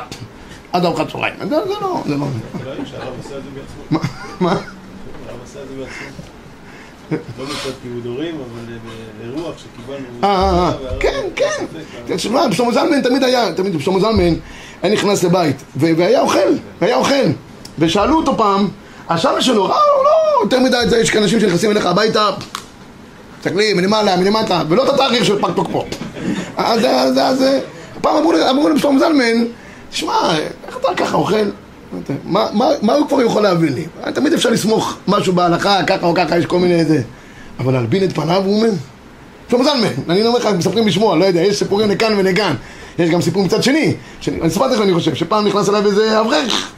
עד 0.72 0.84
ארוחת 0.84 1.12
צהריים. 1.12 1.34
זה, 1.48 1.56
לא, 1.80 2.02
זה 2.06 2.16
לא. 2.16 2.26
זה 3.28 3.50
בעצמו. 3.54 3.98
מה? 4.40 4.50
הרב 4.50 4.60
עשה 5.44 5.62
את 5.62 5.68
זה 5.68 5.74
בעצמו. 5.74 6.06
לא 7.10 7.44
מצד 7.44 7.70
כיבוד 7.82 8.06
הורים, 8.06 8.34
אבל 8.34 8.74
אה, 8.74 9.30
ברוח 9.32 9.54
שקיבלנו. 9.58 10.06
אה, 10.24 10.28
אה, 10.28 10.68
אה, 10.68 10.98
כן, 11.00 11.22
כן. 11.36 11.64
תשמע, 12.06 12.42
שלמה 12.52 12.72
זלמן 12.72 13.00
תמיד 13.02 13.24
היה, 13.24 13.52
תמיד 13.52 13.80
שלמה 13.80 14.00
זלמן 14.00 14.34
היה 14.82 14.92
נכנס 14.92 15.22
לבית 15.24 15.56
והיה 15.76 16.20
אוכל, 16.20 16.38
והיה 16.80 16.96
אוכל 16.96 17.24
ושאלו 17.78 18.16
אותו 18.16 18.36
פעם, 18.36 18.68
השמש 19.08 19.46
שלו, 19.46 19.66
אה, 19.66 19.76
לא 20.04 20.42
יותר 20.44 20.60
מדי, 20.60 20.76
זה, 20.88 20.98
יש 20.98 21.16
אנשים 21.16 21.40
שנכנסים 21.40 21.70
אליך 21.70 21.86
הביתה 21.86 22.30
מסתכלים 23.38 23.76
מלמעלה, 23.76 24.16
מלמטה, 24.16 24.62
ולא 24.68 24.84
את 24.84 24.88
התאריך 24.88 25.24
של 25.24 25.40
פג 25.40 25.50
תוקפו 25.56 25.84
אז 26.56 26.84
אז 26.84 27.18
אז 27.18 27.44
פעם 28.00 28.16
אמרו 28.50 28.68
לשלמה 28.68 28.98
זלמן, 28.98 29.44
תשמע, 29.90 30.36
איך 30.66 30.76
אתה 30.76 30.88
ככה 30.96 31.16
אוכל? 31.16 31.50
מה, 32.24 32.46
מה, 32.52 32.66
מה 32.82 32.94
הוא 32.94 33.08
כבר 33.08 33.22
יכול 33.22 33.42
להבין 33.42 33.72
לי? 33.72 33.86
תמיד 34.14 34.32
אפשר 34.32 34.50
לסמוך 34.50 34.96
משהו 35.08 35.32
בהלכה, 35.32 35.82
ככה 35.86 36.06
או 36.06 36.14
ככה, 36.14 36.38
יש 36.38 36.46
כל 36.46 36.58
מיני 36.58 36.84
זה 36.84 37.02
אבל 37.58 37.72
להלבין 37.72 38.04
את 38.04 38.12
פניו, 38.12 38.42
הוא 38.44 38.56
אומר 38.56 38.70
שלמה 39.50 39.64
זלמן, 39.64 39.88
אני 40.08 40.22
לא 40.22 40.28
אומר 40.28 40.38
לך, 40.38 40.46
מספרים 40.46 40.84
אני 41.12 41.20
לא 41.20 41.24
יודע, 41.24 41.40
יש 41.40 41.58
סיפורים 41.58 41.90
לכאן 41.90 42.12
ולכאן. 42.16 42.54
יש 42.98 43.10
גם 43.10 43.20
סיפור 43.20 43.44
מצד 43.44 43.62
שני, 43.62 43.94
אני 44.28 44.50
סיפרתי 44.50 44.74
לך, 44.74 44.80
אני 44.80 44.94
חושב, 44.94 45.14
שפעם 45.14 45.46
נכנס 45.46 45.68
אליו 45.68 45.86
איזה 45.86 46.20
אברך, 46.20 46.70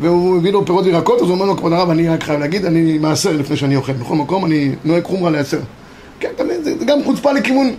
והוא 0.00 0.36
הביא 0.36 0.52
לו 0.52 0.66
פירות 0.66 0.84
וירקות, 0.84 1.20
אז 1.20 1.26
הוא 1.26 1.32
אומר 1.32 1.46
לו, 1.46 1.56
כבוד 1.56 1.72
הרב, 1.72 1.90
אני 1.90 2.08
רק 2.08 2.22
חייב 2.22 2.40
להגיד, 2.40 2.64
אני 2.64 2.98
מעשר 2.98 3.32
לפני 3.32 3.56
שאני 3.56 3.76
אוכל. 3.76 3.92
בכל 3.92 4.14
מקום 4.14 4.44
אני 4.44 4.70
נוהג 4.84 5.04
חומרה 5.04 5.30
להיעשר. 5.30 5.60
כן, 6.20 6.28
תמיד, 6.36 6.64
זה 6.64 6.84
גם 6.84 7.04
חוצפה 7.04 7.32
לכיוון. 7.32 7.74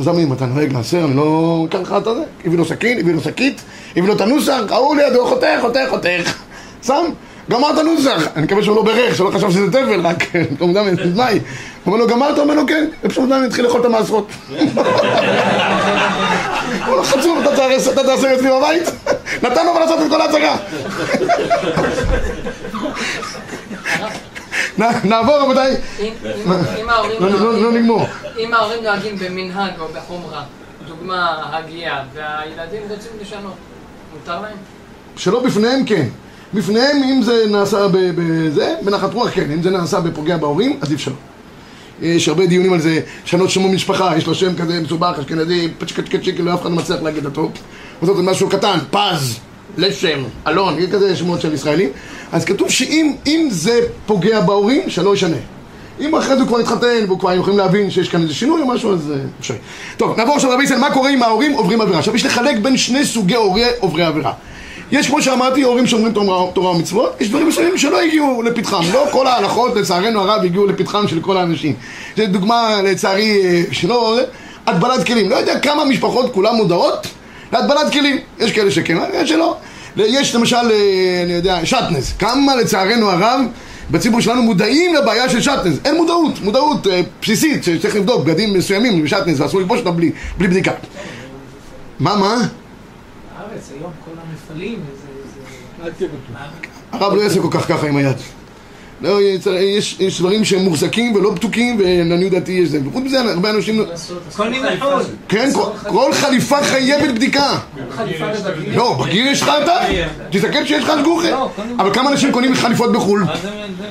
זלמן, 0.00 0.18
אם 0.18 0.32
אתה 0.32 0.46
נוהג 0.46 0.72
להיעשר, 0.72 1.04
אני 1.04 1.16
לא 1.16 1.66
אקח 1.68 1.78
לך 1.78 1.94
את 1.98 2.04
זה. 2.04 2.10
הביא 2.44 2.58
לו 2.58 2.64
סכין, 2.64 2.98
הביא 2.98 3.14
לו 3.14 3.20
שקית, 3.20 3.62
הביא 3.96 4.08
לו 4.08 4.14
את 4.16 4.20
הנוסח, 4.20 4.60
ההוא 4.70 4.96
לידו, 4.96 5.26
חותך, 5.26 5.46
חותך, 5.60 5.80
חותך. 5.90 6.34
שם, 6.82 7.04
גמר 7.50 7.70
את 7.70 7.78
הנוסח. 7.78 8.28
אני 8.36 8.44
מקווה 8.44 8.62
שהוא 8.62 8.76
לא 8.76 8.82
בירך, 8.84 9.16
שלא 9.16 9.30
חשב 9.30 9.50
שזה 9.50 9.66
תבל, 9.66 10.06
רק, 10.06 10.24
שלמה 10.58 10.72
זלמן, 10.72 10.96
תנאי. 10.96 11.32
הוא 11.84 11.94
אומר 11.94 11.98
לו, 11.98 12.06
גמרת? 12.06 12.34
הוא 12.34 12.42
אומר 12.42 12.54
לו, 12.54 12.66
כן. 12.66 12.86
ושלמה 13.04 13.26
זלמן 13.26 13.44
התחיל 13.44 13.64
לאכול 13.64 13.80
את 13.80 13.86
המעשרות. 13.86 14.28
הוא 16.86 16.96
לא 16.96 17.02
חצוף, 17.02 17.38
אתה 17.42 17.76
אתה 17.92 18.02
תעשה 18.02 18.34
אצלי 18.34 18.48
בבית? 18.50 18.90
נתן 19.42 19.66
לו 19.66 19.80
לעשות 19.80 19.98
את 20.00 20.10
כל 20.10 20.20
ההצגה. 20.20 20.56
נעבור 25.04 25.36
רבותיי, 25.36 25.76
אם- 26.00 26.12
ההורים 26.88 27.22
לא- 27.22 27.28
לא 27.30 27.38
לא 27.40 27.52
נוהגים- 27.60 27.74
נגמור. 27.82 28.06
אם 28.38 28.54
ההורים 28.54 28.82
נוהגים 28.82 29.16
במנהג 29.18 29.72
או 29.80 29.86
בחומרה, 29.96 30.42
דוגמה 30.88 31.26
הגייה, 31.52 32.02
והילדים 32.14 32.82
רוצים 32.90 33.10
לשנות, 33.22 33.54
מותר 34.12 34.40
להם? 34.40 34.56
שלא 35.16 35.42
בפניהם 35.42 35.84
כן. 35.84 36.06
בפניהם 36.54 37.02
אם 37.02 37.22
זה 37.22 37.44
נעשה 37.50 37.78
בזה, 37.92 38.74
בנחת 38.84 39.14
רוח 39.14 39.30
כן, 39.34 39.50
אם 39.50 39.62
זה 39.62 39.70
נעשה 39.70 40.00
בפוגע 40.00 40.36
בהורים, 40.36 40.78
עדיף 40.82 41.00
שלא. 41.00 41.14
יש 42.02 42.28
הרבה 42.28 42.46
דיונים 42.46 42.72
על 42.72 42.80
זה, 42.80 43.00
לשנות 43.24 43.50
שם 43.50 43.74
משפחה, 43.74 44.16
יש 44.16 44.26
לו 44.26 44.34
שם 44.34 44.56
כזה 44.56 44.80
מסובך, 44.80 45.16
אשכנזי, 45.20 45.68
פצ'קצ'קצ'יק, 45.78 46.40
לא 46.40 46.54
אף 46.54 46.62
אחד 46.62 46.70
לא 46.70 46.76
מצליח 46.76 47.02
להגיד 47.02 47.24
אותו. 47.24 47.50
לעשות 48.02 48.18
את 48.18 48.24
משהו 48.24 48.48
קטן, 48.48 48.78
פז, 48.90 49.38
לשם, 49.76 50.18
אלון, 50.46 50.78
יש 50.78 50.90
כזה 50.90 51.16
שמות 51.16 51.40
של 51.40 51.54
ישראלים. 51.54 51.88
אז 52.32 52.44
כתוב 52.44 52.70
שאם 52.70 53.12
אם 53.26 53.48
זה 53.50 53.80
פוגע 54.06 54.40
בהורים, 54.40 54.90
שלא 54.90 55.14
ישנה. 55.14 55.36
אם 56.00 56.14
אחרי 56.14 56.34
זה 56.34 56.40
הוא 56.40 56.48
כבר 56.48 56.58
התחתן, 56.58 57.04
והוא 57.06 57.18
כבר 57.18 57.32
יכולים 57.32 57.58
להבין 57.58 57.90
שיש 57.90 58.08
כאן 58.08 58.22
איזה 58.22 58.34
שינוי 58.34 58.62
או 58.62 58.66
משהו, 58.66 58.92
אז 58.92 59.10
אה, 59.10 59.16
אפשרי. 59.40 59.56
טוב, 59.96 60.16
נעבור 60.16 60.34
עכשיו 60.34 60.50
רבי 60.50 60.64
ישראל, 60.64 60.78
מה 60.78 60.90
קורה 60.90 61.10
אם 61.10 61.22
ההורים 61.22 61.52
עוברים 61.52 61.80
עבירה? 61.80 61.98
עכשיו 61.98 62.16
יש 62.16 62.26
לחלק 62.26 62.58
בין 62.58 62.76
שני 62.76 63.04
סוגי 63.04 63.34
הורי, 63.34 63.64
עוברי 63.80 64.04
עבירה. 64.04 64.32
יש 64.92 65.06
כמו 65.06 65.22
שאמרתי, 65.22 65.62
הורים 65.62 65.86
שאומרים 65.86 66.12
תורה, 66.12 66.52
תורה 66.52 66.70
ומצוות, 66.70 67.20
יש 67.20 67.28
דברים 67.28 67.48
מסוימים 67.48 67.78
שלא 67.78 68.00
הגיעו 68.00 68.42
לפתחם. 68.42 68.82
לא 68.92 69.04
כל 69.12 69.26
ההלכות, 69.26 69.76
לצערנו 69.76 70.20
הרב, 70.20 70.44
הגיעו 70.44 70.66
לפתחם 70.66 71.08
של 71.08 71.20
כל 71.20 71.36
האנשים. 71.36 71.74
זו 72.16 72.26
דוגמה, 72.26 72.82
לצערי, 72.82 73.42
אה, 73.44 73.62
שלא... 73.72 74.18
הטבלת 74.66 75.06
כלים. 75.06 75.30
לא 75.30 75.36
יודע 75.36 75.58
כמה 75.58 75.84
משפחות 75.84 76.32
כולן 76.34 76.54
מודעות 76.54 77.06
להטבלת 77.52 77.92
כלים. 77.92 78.16
יש 78.38 78.52
כאלה 78.52 78.70
שכן, 78.70 78.98
יש 79.14 79.28
שלא. 79.28 79.56
יש 79.96 80.34
למשל, 80.34 80.56
אה, 80.56 81.20
אני 81.24 81.32
יודע, 81.32 81.66
שטנז. 81.66 82.12
כמה 82.18 82.56
לצערנו 82.56 83.10
הרב 83.10 83.40
בציבור 83.90 84.20
שלנו 84.20 84.42
מודעים 84.42 84.94
לבעיה 84.94 85.28
של 85.28 85.40
שטנז. 85.40 85.80
אין 85.84 85.96
מודעות, 85.96 86.40
מודעות 86.40 86.86
אה, 86.86 87.00
בסיסית 87.22 87.64
שצריך 87.64 87.96
לבדוק 87.96 88.24
בגדים 88.24 88.54
מסוימים 88.54 89.02
בשטנז 89.04 89.40
ואסור 89.40 89.60
ללבוש 89.60 89.78
אותם 89.78 89.96
בלי, 89.96 90.12
בלי 90.38 90.48
בדיקה. 90.48 90.72
מה, 91.98 92.16
מה? 92.16 92.36
בארץ 92.36 93.70
היום 93.78 93.92
כל 94.04 94.10
המפעלים, 94.20 94.78
זה... 95.02 96.06
הרב 96.92 97.14
לא 97.14 97.20
יעשה 97.20 97.40
כל 97.40 97.48
כך 97.50 97.68
ככה 97.68 97.86
עם 97.88 97.96
היד. 97.96 98.16
לא, 99.02 99.18
יש, 99.22 99.96
יש, 100.00 100.20
דברים 100.20 100.44
שהם 100.44 100.60
מוחזקים 100.64 101.14
ולא 101.16 101.30
בדוקים 101.30 101.76
ולעניות 101.78 102.32
דעתי 102.32 102.52
יש 102.52 102.68
זה. 102.68 102.78
וחוץ 102.86 103.04
מזה 103.04 103.20
הרבה 103.20 103.50
אנשים... 103.50 103.84
קונים 104.36 104.62
מחו"ל. 104.76 105.02
כן, 105.28 105.50
כל, 105.88 106.12
חליפה 106.12 106.62
חייבת 106.62 107.14
בדיקה. 107.14 107.58
לא, 108.74 108.96
בגיר 109.04 109.26
יש 109.26 109.42
לך 109.42 109.50
אתה? 109.62 109.76
תסתכל 110.30 110.66
שיש 110.66 110.84
לך. 110.84 110.92
לא, 111.30 111.50
קונים- 111.56 111.80
אבל 111.80 111.94
כמה 111.94 112.10
אנשים 112.10 112.32
קונים 112.32 112.54
חליפות 112.54 112.92
בחו"ל? 112.92 113.24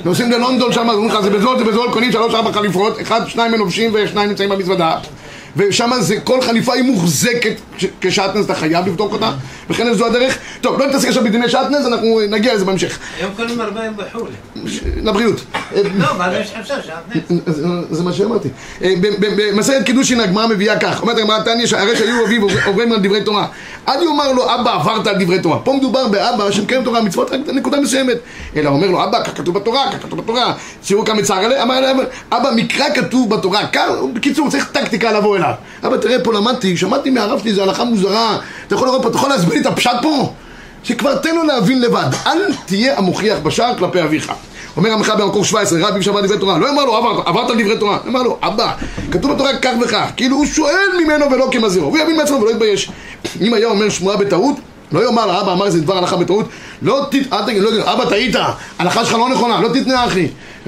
נוסעים 0.06 0.32
ללונדון 0.32 0.74
שם, 0.74 0.90
אומרים 0.90 1.10
לך 1.10 1.22
זה 1.24 1.30
בזול, 1.30 1.58
זה 1.58 1.64
בזול, 1.64 1.92
קונים 1.94 2.12
שלוש 2.12 2.34
ארבע 2.34 2.52
חליפות, 2.54 3.02
אחד, 3.02 3.22
שניים 3.28 3.52
מנובשים 3.52 3.92
ושניים 3.94 4.30
נמצאים 4.30 4.50
במזוודה. 4.50 4.98
ושם 5.58 5.92
זה, 6.00 6.20
כל 6.24 6.42
חליפה 6.42 6.74
היא 6.74 6.84
מוחזקת 6.84 7.54
כשעטנז 8.02 8.46
אתה 8.46 8.56
חייב 8.56 8.88
לבדוק 8.88 9.14
אותה, 9.14 9.32
וכן 9.70 9.94
זו 9.94 10.06
הדרך. 10.06 10.38
טוב, 10.62 10.80
לא 10.80 10.88
נתעסק 10.88 11.08
עכשיו 11.08 11.24
בדיני 11.24 11.50
שעטנז, 11.50 11.86
אנחנו 11.88 12.20
נגיע 12.30 12.56
לזה 12.56 12.66
בהמשך. 12.66 13.00
היום 13.20 13.32
קונים 13.38 13.62
הרבה 13.62 13.82
בחו"ל. 13.92 14.30
לבריאות. 15.04 15.42
לא, 15.76 16.08
מה 16.18 16.30
זה 16.32 16.40
אפשר 16.60 16.76
שעטנז? 16.82 17.40
זה- 17.46 17.64
זה 17.92 18.04
מה 18.04 18.14
שאמרתי. 18.14 18.50
אה, 18.82 18.94
במסכת 19.20 19.86
קידושין 19.86 20.20
הגמרא 20.20 20.48
מביאה 20.48 20.80
כך, 20.80 21.02
אומרת 21.02 21.18
הגמרא 21.18 21.40
תניא 21.44 21.66
שהרי 21.66 21.96
שהיו 21.96 22.26
אביו 22.26 22.42
עוברים 22.66 22.92
על 22.92 23.00
דברי 23.00 23.24
תורה. 23.24 23.48
אל 23.90 24.04
יאמר 24.04 24.32
לו 24.34 24.44
אבא 24.56 24.74
עברת 24.76 25.08
על 25.08 25.24
דברי 25.24 25.40
תורה. 25.40 25.60
פה 25.60 25.74
מדובר 25.74 26.08
באבא 26.08 26.52
שמקיים 26.52 26.84
תורה 26.84 27.02
מצוות 27.02 27.32
רק 27.32 27.40
נקודה 27.54 27.80
מסוימת. 27.82 28.18
אלא 28.56 28.70
אומר 28.70 28.88
לו 28.88 29.04
אבא 29.04 29.24
כך 29.24 29.38
כתוב 29.38 29.56
בתורה, 29.56 29.92
כך 29.92 30.04
כתוב 30.04 30.20
בתורה. 30.20 30.54
ציור 30.82 31.06
כמה 31.06 31.16
מצער 31.22 31.38
עליה, 31.46 31.64
אמר 31.64 31.78
אליו 31.78 31.96
אבא 32.32 32.50
מקרא 32.56 32.86
כתוב 32.96 33.30
בתורה. 33.36 33.62
בקיצור 34.14 34.50
צריך 34.50 34.70
טקטיקה 34.72 35.12
לבוא 35.12 35.38
אליו. 35.40 35.54
אבא 35.88 35.98
תראה 35.98 36.24
פה 36.24 36.34
למדתי, 36.34 36.78
שמעתי 36.78 37.10
מהרב 37.10 37.40
שלי, 37.40 37.54
זו 37.54 37.64
הלכה 37.64 37.84
מוזרה. 37.84 38.38
אתה 38.68 38.76
יכול 38.76 38.88
לראות 38.88 39.02
פה, 39.02 39.08
אתה 39.08 39.18
יכול 39.18 39.30
להסביר 39.30 39.54
לי 39.54 39.62
את 39.62 39.66
הפשט 39.66 39.92
פה? 40.02 40.34
שכבר 40.84 41.16
תן 41.16 41.36
לו 41.36 41.44
להבין 41.44 41.82
לבד. 41.82 42.08
אל 42.28 42.42
תהיה 42.66 42.98
המוכיח 42.98 43.38
בשער 43.44 43.78
כלפי 43.78 44.04
אביך. 44.04 44.32
אומר 44.78 44.92
המחאה 44.92 45.16
במקור 45.16 45.46
17, 45.46 45.88
רבי 45.88 46.04
שבת 46.04 46.24
דברי 46.24 46.40
תורה, 46.40 46.58
לא 46.58 46.70
אמר 46.70 46.86
לו 46.86 46.96
עברת, 46.96 47.28
עברת 47.28 47.50
על 47.50 47.62
דברי 47.62 47.78
תורה, 47.78 47.98
אמר 48.08 48.24
לו 48.24 48.38
אבא, 48.42 48.72
כתוב 49.12 49.34
בתורה 49.34 49.58
כך 49.58 49.72
וכך, 49.82 50.10
כאילו 50.18 50.36
הוא 50.36 50.46
שואל 50.46 50.88
ממנו 51.04 51.32
ולא 51.32 51.48
כמזהירו, 51.52 51.88
הוא 51.90 51.98
יבין 51.98 52.18
מעצמו 52.18 52.38
ולא 52.42 52.52
יתבייש. 52.52 52.92
אם 53.42 53.54
היה 53.54 53.68
אומר 53.68 53.90
שמועה 53.90 54.18
בטעות, 54.18 54.56
לא 54.92 55.06
יאמר 55.06 55.26
לה, 55.26 55.42
אבא 55.42 55.54
אמר 55.54 55.66
איזה 55.66 55.82
דבר 55.82 55.98
הלכה 55.98 56.18
בטעות, 56.18 56.46
לא 56.82 57.06
תת... 57.12 57.34
אל 57.34 57.46
תגיד, 57.46 57.62
לא 57.62 57.70
תגיד, 57.70 57.82
אבא 57.82 58.06
טעית, 58.06 58.36
הלכה 58.80 59.06
שלך 59.06 59.14
לא 59.14 59.30
נכונה, 59.30 59.62
לא 59.62 59.68
תתנה 59.68 60.06
אחי. 60.06 60.28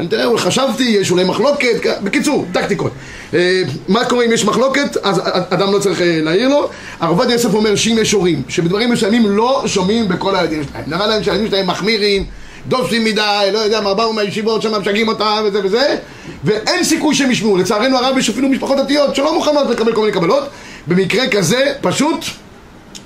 תראה, 0.10 0.38
חשבתי, 0.38 0.84
יש 0.84 1.12
אולי 1.12 1.24
מחלוקת, 1.24 2.02
בקיצור, 2.04 2.46
טקטיקות. 2.52 2.92
אה, 3.34 3.62
מה 3.88 4.06
קורה 4.06 4.26
אם 4.26 4.32
יש 4.32 4.46
מחלוקת, 4.46 4.98
אז 5.04 5.22
אדם 5.50 5.74
לא 5.74 5.80
צריך 5.80 6.02
אה, 6.02 6.20
להעיר 6.22 6.50
לו. 6.50 6.70
הרב 7.00 7.10
עובדיה 7.10 7.34
יוסף 7.34 7.54
אומר 7.54 7.76
שאם 7.76 7.98
יש 8.02 8.12
הורים, 8.12 8.42
שבדברים 8.48 8.92
מסוימים 8.92 9.30
לא 9.30 9.64
שומעים 9.66 10.08
בכל 10.08 10.36
הילדים 10.36 10.64
שלהם. 10.64 10.84
נראה 10.88 11.08
להם 11.08 11.24
שהילדים 11.24 11.48
שלהם 11.48 11.68
מחמירים, 11.68 12.26
דוסים 12.68 13.06
מדי, 13.06 13.50
לא 13.54 13.60
יודע 13.60 13.82
מה, 13.82 13.94
באו 13.94 14.14
מהישיבות 14.14 14.62
שם, 14.62 14.72
משגעים 14.72 15.08
אותם 15.08 15.44
וזה 15.46 15.60
וזה, 15.64 15.96
ואין 16.44 16.84
סיכוי 16.84 17.16
שהם 17.16 17.32
ישמעו. 17.32 17.58
לצערנו 17.58 17.98
הרב 17.98 18.18
יש 18.18 18.30
אפילו 18.30 18.50
משפחות 18.50 18.78
דתיות 18.78 19.16
שלא 19.16 19.34
מוכנות 19.36 19.70
לקבל 19.70 19.94
כל 19.94 20.02
מיני 20.02 20.14
קבלות. 20.14 20.44
במקרה 20.88 21.28
כזה, 21.28 21.74
פשוט 21.82 22.26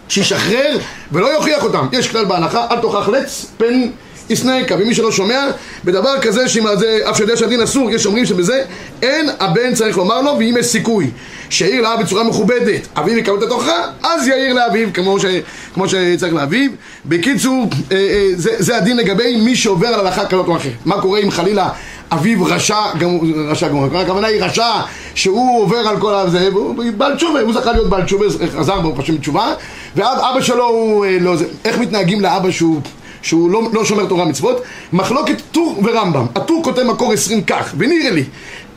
שישחרר 0.10 0.78
ולא 1.12 1.28
יוכיח 1.28 1.64
אותם. 1.64 1.88
יש 1.92 2.08
כלל 2.08 2.26
בהלכה, 2.26 2.68
אל 2.72 2.80
תוכח 2.80 3.10
לץ 3.10 3.46
פן 3.58 3.82
ישנאיך, 4.30 4.74
ומי 4.80 4.96
שלא 4.96 5.12
שומע, 5.12 5.42
בדבר 5.86 6.20
כזה, 6.22 6.50
שאם 6.50 6.64
זה, 6.80 7.00
אף 7.10 7.18
שיודע 7.18 7.38
שהדין 7.38 7.62
אסור, 7.62 7.92
יש 7.92 8.06
אומרים 8.06 8.26
שבזה 8.26 8.64
אין 9.02 9.30
הבן 9.40 9.74
צריך 9.74 9.98
לומר 9.98 10.22
לו, 10.22 10.36
ואם 10.40 10.56
יש 10.60 10.66
סיכוי 10.66 11.12
שיעיר 11.50 11.82
לאב 11.82 12.02
בצורה 12.02 12.24
מכובדת, 12.24 12.88
אביו 12.98 13.18
יקבל 13.18 13.38
את 13.38 13.44
התוכחה, 13.44 13.86
אז 14.04 14.28
יעיר 14.28 14.54
לאביו 14.54 14.88
כמו, 14.94 15.20
ש, 15.20 15.26
כמו 15.74 15.90
שצריך 15.90 16.34
לאביו. 16.34 16.72
בקיצור, 17.06 17.70
אה, 17.92 17.98
אה, 17.98 18.28
זה, 18.36 18.52
זה 18.60 18.78
הדין 18.78 18.98
לגבי 18.98 19.36
מי 19.36 19.56
שעובר 19.56 19.88
על 19.88 20.00
הלכה 20.00 20.26
כזאת 20.26 20.48
או 20.48 20.58
אחרת. 20.58 20.72
מה 20.86 21.02
קורה 21.02 21.20
אם 21.20 21.32
חלילה 21.32 21.70
אביו 22.12 22.46
רשע, 22.46 22.78
גמור, 23.00 23.24
רשע 23.48 23.68
גמור, 23.68 23.86
הכוונה 23.98 24.28
היא 24.28 24.44
רשע 24.44 24.72
שהוא 25.16 25.62
עובר 25.62 25.78
על 25.78 26.00
כל 26.00 26.14
הזה, 26.14 26.50
והוא 26.54 26.76
בעל 26.98 27.16
תשובה, 27.16 27.42
הוא 27.42 27.54
זכה 27.54 27.72
להיות 27.72 27.90
בעל 27.90 28.04
תשובה, 28.04 28.26
חזר 28.58 28.82
ברוך 28.82 29.00
השם 29.00 29.18
תשובה, 29.18 29.54
ואבא 29.96 30.42
שלו 30.42 30.66
הוא 30.66 31.06
אה, 31.06 31.18
לא 31.22 31.36
זה, 31.36 31.46
איך 31.66 31.78
מתנהגים 31.78 32.22
לאבא 32.22 32.52
שהוא, 32.52 32.82
שהוא 33.22 33.50
לא, 33.50 33.62
לא 33.74 33.86
שומר 33.86 34.06
תורה 34.06 34.26
מצוות? 34.26 34.62
מחלוקת 34.94 35.42
טור 35.52 35.82
ורמב"ם, 35.84 36.26
הטור 36.36 36.64
כותב 36.64 36.84
מקור 36.84 37.14
עשרים 37.14 37.44
כך, 37.44 37.74
ונראה 37.78 38.12
לי 38.12 38.24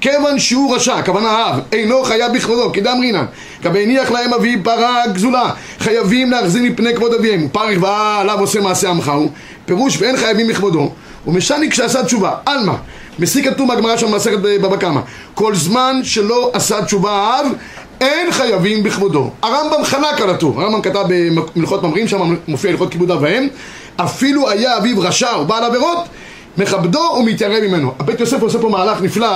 כיוון 0.01 0.39
שהוא 0.39 0.75
רשע, 0.75 0.95
הכוונה 0.95 1.29
האב, 1.29 1.61
אינו 1.73 2.05
חייב 2.05 2.33
בכבודו, 2.33 2.73
כדם 2.73 2.99
רינן, 3.01 3.25
כבהניח 3.63 4.11
להם 4.11 4.35
אביו 4.35 4.59
פרה 4.65 5.07
גזולה, 5.07 5.51
חייבים 5.79 6.31
להחזיר 6.31 6.63
מפני 6.63 6.95
כבוד 6.95 7.15
אביהם, 7.15 7.49
פרק 7.53 7.77
בא 7.79 8.21
עליו 8.21 8.41
עושה 8.41 8.61
מעשה 8.61 8.91
עמך 8.91 9.09
הוא, 9.09 9.31
פירוש 9.65 10.01
ואין 10.01 10.17
חייבים 10.17 10.49
בכבודו, 10.49 10.91
ומשני 11.27 11.71
כשעשה 11.71 12.05
תשובה, 12.05 12.35
עלמא, 12.47 12.75
מסיק 13.19 13.49
כתוב 13.49 13.69
מהגמרא 13.69 13.97
שם 13.97 14.13
במסכת 14.13 14.39
בבבא 14.43 14.77
קמא, 14.77 15.01
כל 15.35 15.55
זמן 15.55 16.01
שלא 16.03 16.51
עשה 16.53 16.85
תשובה 16.85 17.11
האב, 17.13 17.47
אין 18.01 18.33
חייבים 18.33 18.83
בכבודו. 18.83 19.31
הרמב"ם 19.43 19.85
חלק 19.85 20.21
על 20.21 20.31
הטור, 20.31 20.63
הרמב"ם 20.63 20.83
כתב 20.83 21.05
במלכות 21.09 21.83
ממרים, 21.83 22.09
שם 22.09 22.35
מופיע 22.49 22.71
הלכות 22.71 22.91
כיבוד 22.91 23.11
אב 23.11 23.19
ואם, 23.23 23.49
אפילו 23.97 24.51
היה 24.51 24.77
אביו 24.77 25.01
רשע 25.01 25.35
או 25.35 25.45
בעל 25.45 25.65
עבירות, 25.65 25.99
מכבדו 26.59 27.17
ומתיירא 27.19 27.61
ממנו. 27.61 27.93
הבית 27.99 28.21
יוסף 28.21 28.43
עושה 28.43 28.59
פה 28.59 28.69
מהלך 28.69 29.03
נפלא, 29.03 29.29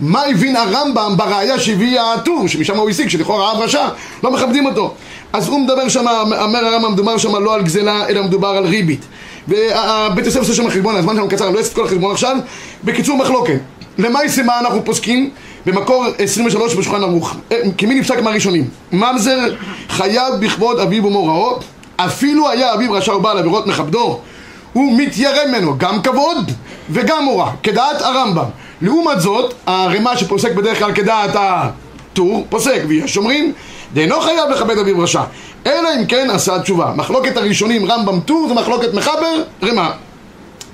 מה 0.00 0.22
הבין 0.22 0.56
הרמב"ם 0.56 1.14
בראייה 1.16 1.58
שהביא 1.58 2.00
הטור, 2.00 2.48
שמשם 2.48 2.76
הוא 2.76 2.90
הסיק, 2.90 3.08
שלכאורה 3.08 3.50
האב 3.50 3.60
רשע, 3.60 3.88
לא 4.22 4.32
מכבדים 4.32 4.66
אותו. 4.66 4.94
אז 5.32 5.48
הוא 5.48 5.60
מדבר 5.60 5.88
שם, 5.88 6.04
אומר 6.42 6.66
הרמב"ם, 6.66 6.92
מדובר 6.92 7.18
שם 7.18 7.36
לא 7.44 7.54
על 7.54 7.62
גזלה, 7.62 8.08
אלא 8.08 8.22
מדובר 8.22 8.48
על 8.48 8.64
ריבית. 8.64 9.04
ובית 9.48 10.24
יוסף 10.24 10.38
עושה 10.38 10.54
שם 10.54 10.70
חשבון, 10.70 10.96
הזמן 10.96 11.14
שלנו 11.14 11.28
קצר, 11.28 11.46
אני 11.46 11.54
לא 11.54 11.58
אעשה 11.58 11.70
את 11.70 11.74
כל 11.74 11.84
החשבון 11.84 12.12
עכשיו. 12.12 12.36
בקיצור, 12.84 13.18
מחלוקת. 13.18 13.58
למעשה 13.98 14.42
מה 14.42 14.60
אנחנו 14.60 14.84
פוסקים? 14.84 15.30
במקור 15.66 16.06
23 16.18 16.74
בשולחן 16.74 17.02
ערוך. 17.02 17.36
אה, 17.52 17.60
כמי 17.78 17.94
נפסק 17.94 18.22
מהראשונים? 18.22 18.68
ממזר 18.92 19.38
חייב 19.88 20.34
בכבוד 20.40 20.80
אביו 20.80 21.04
ומוראו, 21.04 21.58
אפילו 21.96 22.50
היה 22.50 22.74
אביו 22.74 22.92
רשע 22.92 23.16
ובעל 23.16 23.38
עבירות 23.38 23.66
מכבדו. 23.66 24.20
הוא 24.72 24.98
מתיירא 24.98 25.46
ממנו 25.48 25.78
גם 25.78 26.02
כבוד 26.02 26.50
וגם 26.90 27.24
מורא, 27.24 27.50
כדעת 27.62 28.02
הרמב"ם. 28.02 28.44
לעומת 28.82 29.20
זאת, 29.20 29.54
הרמ"א 29.66 30.16
שפוסק 30.16 30.54
בדרך 30.54 30.78
כלל 30.78 30.92
כדעת 30.92 31.30
הטור, 31.34 32.46
פוסק, 32.48 32.82
ויש 32.88 33.16
אומרים, 33.16 33.52
דאינו 33.94 34.20
חייב 34.20 34.50
לכבד 34.50 34.78
אביו 34.78 34.98
רשע, 34.98 35.22
אלא 35.66 35.88
אם 36.00 36.06
כן 36.06 36.30
עשה 36.30 36.58
תשובה. 36.58 36.92
מחלוקת 36.96 37.36
הראשונים 37.36 37.90
רמב"ם 37.90 38.20
טור 38.20 38.48
זה 38.48 38.54
מחלוקת 38.54 38.94
מחבר, 38.94 39.42
רמ"א. 39.62 39.90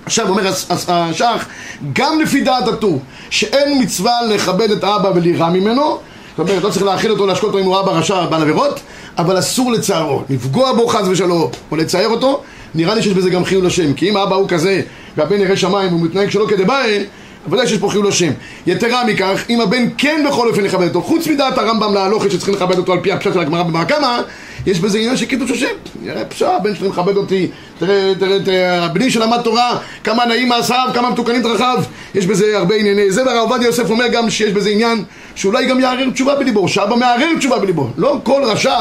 עכשיו 0.07 0.29
אומר 0.29 0.53
השח, 0.89 1.47
גם 1.93 2.21
לפי 2.21 2.41
דעת 2.41 2.69
הטור, 2.69 3.01
שאין 3.31 3.83
מצווה 3.83 4.13
לכבד 4.29 4.71
את 4.71 4.85
האבא 4.85 5.11
ולירא 5.15 5.49
ממנו, 5.49 5.99
זאת 6.37 6.51
אומרת, 6.51 6.63
לא 6.63 6.71
צריך 6.71 6.85
להאכיל 6.85 7.11
אותו, 7.11 7.27
להשקות 7.27 7.49
אותו 7.49 7.59
אם 7.59 7.65
הוא 7.65 7.81
אבא 7.81 7.93
רשע 7.93 8.27
בעל 8.27 8.43
עבירות, 8.43 8.81
אבל 9.19 9.39
אסור 9.39 9.73
לצערו, 9.73 10.23
לפגוע 10.31 10.73
בו 10.73 10.87
חס 10.89 11.09
ושלום, 11.11 11.51
או 11.71 11.77
לצייר 11.77 12.09
אותו, 12.09 12.43
נראה 12.75 12.95
לי 12.95 13.03
שיש 13.03 13.13
בזה 13.13 13.31
גם 13.31 13.45
חילול 13.45 13.67
השם, 13.67 13.95
כי 13.95 14.11
אם 14.11 14.17
האבא 14.17 14.37
הוא 14.37 14.49
כזה, 14.49 14.83
והבן 15.17 15.41
ירא 15.41 15.57
שמיים 15.57 15.89
והוא 15.89 16.01
מתנהג 16.01 16.31
שלא 16.31 16.47
כדבעי, 16.49 17.05
ודאי 17.49 17.67
שיש 17.67 17.79
פה 17.79 17.89
חילול 17.89 18.09
השם. 18.09 18.31
יתרה 18.67 19.05
מכך, 19.05 19.45
אם 19.51 19.61
הבן 19.61 19.89
כן 19.99 20.25
בכל 20.29 20.49
אופן 20.49 20.65
יכבד 20.65 20.89
אותו, 20.89 21.03
חוץ 21.03 21.27
מדעת 21.27 21.59
הרמב"ם 21.59 21.95
להלוכת 21.95 22.31
שצריכים 22.31 22.55
לכבד 22.55 22.79
אותו 22.79 22.93
על 22.93 22.99
פי 23.03 23.13
הפשט 23.13 23.35
של 23.35 23.41
הגמרא 23.41 23.85
קמא, 23.85 24.21
יש 24.67 24.81
בזה 24.81 24.99
עניין 24.99 25.17
של 25.17 25.27
קידוש 25.27 25.51
השם. 25.51 25.67
יראה 26.03 26.25
פשט, 26.25 26.47
הבן 26.47 26.75
שלי 26.75 26.89
מכבד 26.89 27.17
אותי, 27.17 27.49
תראה, 27.79 28.13
תראה, 28.19 28.45
תראה, 28.45 28.85
הבני 28.85 29.11
שלמד 29.11 29.41
תורה, 29.45 29.79
כמה 30.05 30.25
נעים 30.25 30.49
מעשיו, 30.49 30.89
כמה 30.95 31.11
מתוקנים 31.11 31.43
דרכיו, 31.43 31.83
יש 32.15 32.27
בזה 32.27 32.59
הרבה 32.59 32.75
ענייני 32.75 33.11
זה, 33.11 33.27
והרב 33.27 33.51
עובדיה 33.51 33.67
יוסף 33.67 33.91
אומר 33.91 34.09
גם 34.09 34.31
שיש 34.31 34.53
בזה 34.53 34.71
עניין 34.71 35.05
שאולי 35.35 35.67
גם 35.67 35.81
יערער 35.81 36.11
תשובה 36.11 36.35
בליבו, 36.35 36.69
שאבא 36.69 36.97
מערער 36.97 37.39
תשובה 37.39 37.59
בליבו. 37.59 37.89
לא 37.97 38.19
כל 38.23 38.43
רשע 38.45 38.77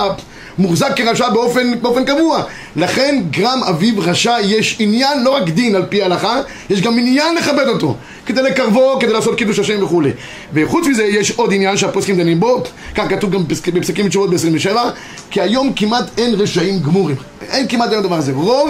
מוחזק 0.57 0.91
כרשע 0.95 1.29
באופן, 1.29 1.79
באופן 1.81 2.05
קבוע. 2.05 2.43
לכן 2.75 3.21
גרם 3.31 3.63
אביו 3.69 3.93
רשע 3.97 4.35
יש 4.43 4.75
עניין, 4.79 5.23
לא 5.23 5.35
רק 5.35 5.49
דין 5.49 5.75
על 5.75 5.85
פי 5.89 6.01
ההלכה, 6.01 6.41
יש 6.69 6.81
גם 6.81 6.99
עניין 6.99 7.35
לכבד 7.35 7.67
אותו. 7.67 7.95
כדי 8.29 8.41
לקרבו, 8.41 8.97
כדי 8.99 9.13
לעשות 9.13 9.35
קידוש 9.35 9.59
השם 9.59 9.83
וכולי. 9.83 10.11
וחוץ 10.53 10.87
מזה 10.87 11.03
יש 11.03 11.31
עוד 11.31 11.53
עניין 11.53 11.77
שהפוסקים 11.77 12.17
דנים 12.17 12.39
בו, 12.39 12.63
כך 12.95 13.09
כתוב 13.09 13.31
גם 13.31 13.47
בפסק- 13.47 13.69
בפסקים 13.73 14.05
ותשובות 14.05 14.29
ב-27, 14.29 14.75
כי 15.29 15.41
היום 15.41 15.73
כמעט 15.75 16.03
אין 16.17 16.35
רשעים 16.35 16.79
גמורים. 16.79 17.15
אין 17.51 17.67
כמעט 17.67 17.91
היום 17.91 18.03
דבר 18.03 18.15
הזה. 18.15 18.31
רוב 18.35 18.69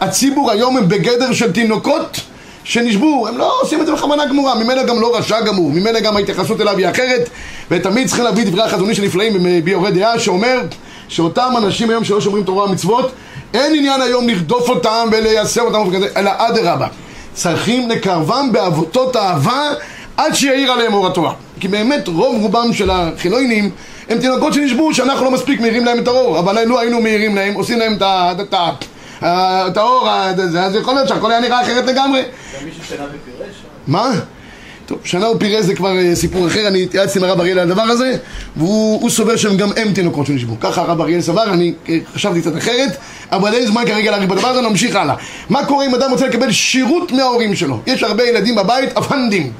הציבור 0.00 0.50
היום 0.50 0.76
הם 0.76 0.88
בגדר 0.88 1.32
של 1.32 1.52
תינוקות 1.52 2.20
שנשבו, 2.64 3.28
הם 3.28 3.38
לא 3.38 3.52
עושים 3.62 3.80
את 3.80 3.86
זה 3.86 3.92
בכוונה 3.92 4.26
גמורה, 4.26 4.54
ממילא 4.54 4.82
גם 4.82 5.00
לא 5.00 5.16
רשע 5.16 5.40
גמור, 5.40 5.70
ממילא 5.70 6.00
גם 6.00 6.16
ההתייחסות 6.16 6.60
אליו 6.60 6.78
היא 6.78 6.88
אחרת, 6.90 7.28
ותמיד 7.70 8.06
צריכים 8.06 8.24
להביא 8.24 8.44
דברי 8.44 8.62
החזוני 8.62 8.94
שנפלאים 8.94 9.32
ביורי 9.64 9.90
דעה, 9.90 10.18
שאומר 10.18 10.60
שאותם 11.08 11.52
אנשים 11.58 11.90
היום 11.90 12.04
שלא 12.04 12.20
שומרים 12.20 12.44
תורה 12.44 12.64
ומצוות, 12.64 13.12
אין 13.54 13.74
עניין 13.76 14.00
היום 14.02 14.28
לרדוף 14.28 14.68
אותם 14.68 15.08
ולייסר 15.12 15.62
אותם 15.62 15.78
אלא 16.16 16.30
אדרבה. 16.36 16.86
צריכים 17.40 17.88
לקרבם 17.88 18.52
בעבותות 18.52 19.16
אהבה 19.16 19.62
עד 20.16 20.34
שיאיר 20.34 20.72
עליהם 20.72 20.94
אור 20.94 21.06
התורה. 21.06 21.32
כי 21.60 21.68
באמת 21.68 22.08
רוב 22.08 22.42
רובם 22.42 22.72
של 22.72 22.90
החילונים 22.90 23.70
הם 24.08 24.18
תינוקות 24.18 24.54
שנשבו 24.54 24.94
שאנחנו 24.94 25.24
לא 25.24 25.30
מספיק 25.30 25.60
מאירים 25.60 25.84
להם 25.84 25.98
את 25.98 26.08
האור, 26.08 26.38
אבל 26.38 26.64
לו 26.64 26.80
היינו 26.80 27.00
מאירים 27.00 27.36
להם, 27.36 27.54
עושים 27.54 27.78
להם 27.78 27.96
את 27.96 28.02
ה... 28.02 28.32
את 29.22 29.76
האור, 29.76 30.10
אז 30.10 30.76
יכול 30.76 30.94
להיות 30.94 31.08
שהכל 31.08 31.30
היה 31.30 31.40
נראה 31.40 31.62
אחרת 31.62 31.84
לגמרי. 31.84 32.22
גם 32.22 32.64
מישהו 32.64 32.84
שנה 32.84 33.04
ופירש? 33.04 33.56
מה? 33.86 34.10
טוב, 34.90 34.98
שנה 35.04 35.26
הוא 35.26 35.36
פירז 35.38 35.66
זה 35.66 35.74
כבר 35.74 35.96
אה, 35.98 36.14
סיפור 36.14 36.46
אחר, 36.46 36.68
אני 36.68 36.82
התייעצתי 36.82 37.18
עם 37.18 37.24
הרב 37.24 37.40
אריאל 37.40 37.58
על 37.58 37.70
הדבר 37.70 37.82
הזה, 37.82 38.16
והוא 38.56 39.02
הוא 39.02 39.10
סובר 39.10 39.36
שהם 39.36 39.56
גם 39.56 39.70
הם 39.76 39.92
תינוקות 39.92 40.26
שנשבו. 40.26 40.60
ככה 40.60 40.82
הרב 40.82 41.00
אריאל 41.00 41.20
סבר, 41.20 41.44
אני 41.44 41.72
אה, 41.88 41.98
חשבתי 42.14 42.40
קצת 42.40 42.56
אחרת, 42.56 42.96
אבל 43.32 43.54
אין 43.54 43.66
זמן 43.66 43.82
כרגע 43.86 44.10
להריב 44.10 44.30
בדבר 44.30 44.48
הזה, 44.48 44.60
נמשיך 44.60 44.96
הלאה. 44.96 45.14
מה 45.50 45.64
קורה 45.64 45.86
אם 45.86 45.94
אדם 45.94 46.10
רוצה 46.10 46.26
לקבל 46.26 46.50
שירות 46.50 47.12
מההורים 47.12 47.54
שלו? 47.54 47.78
יש 47.86 48.02
הרבה 48.02 48.24
ילדים 48.24 48.54
בבית, 48.54 48.96
אפנדים. 48.98 49.52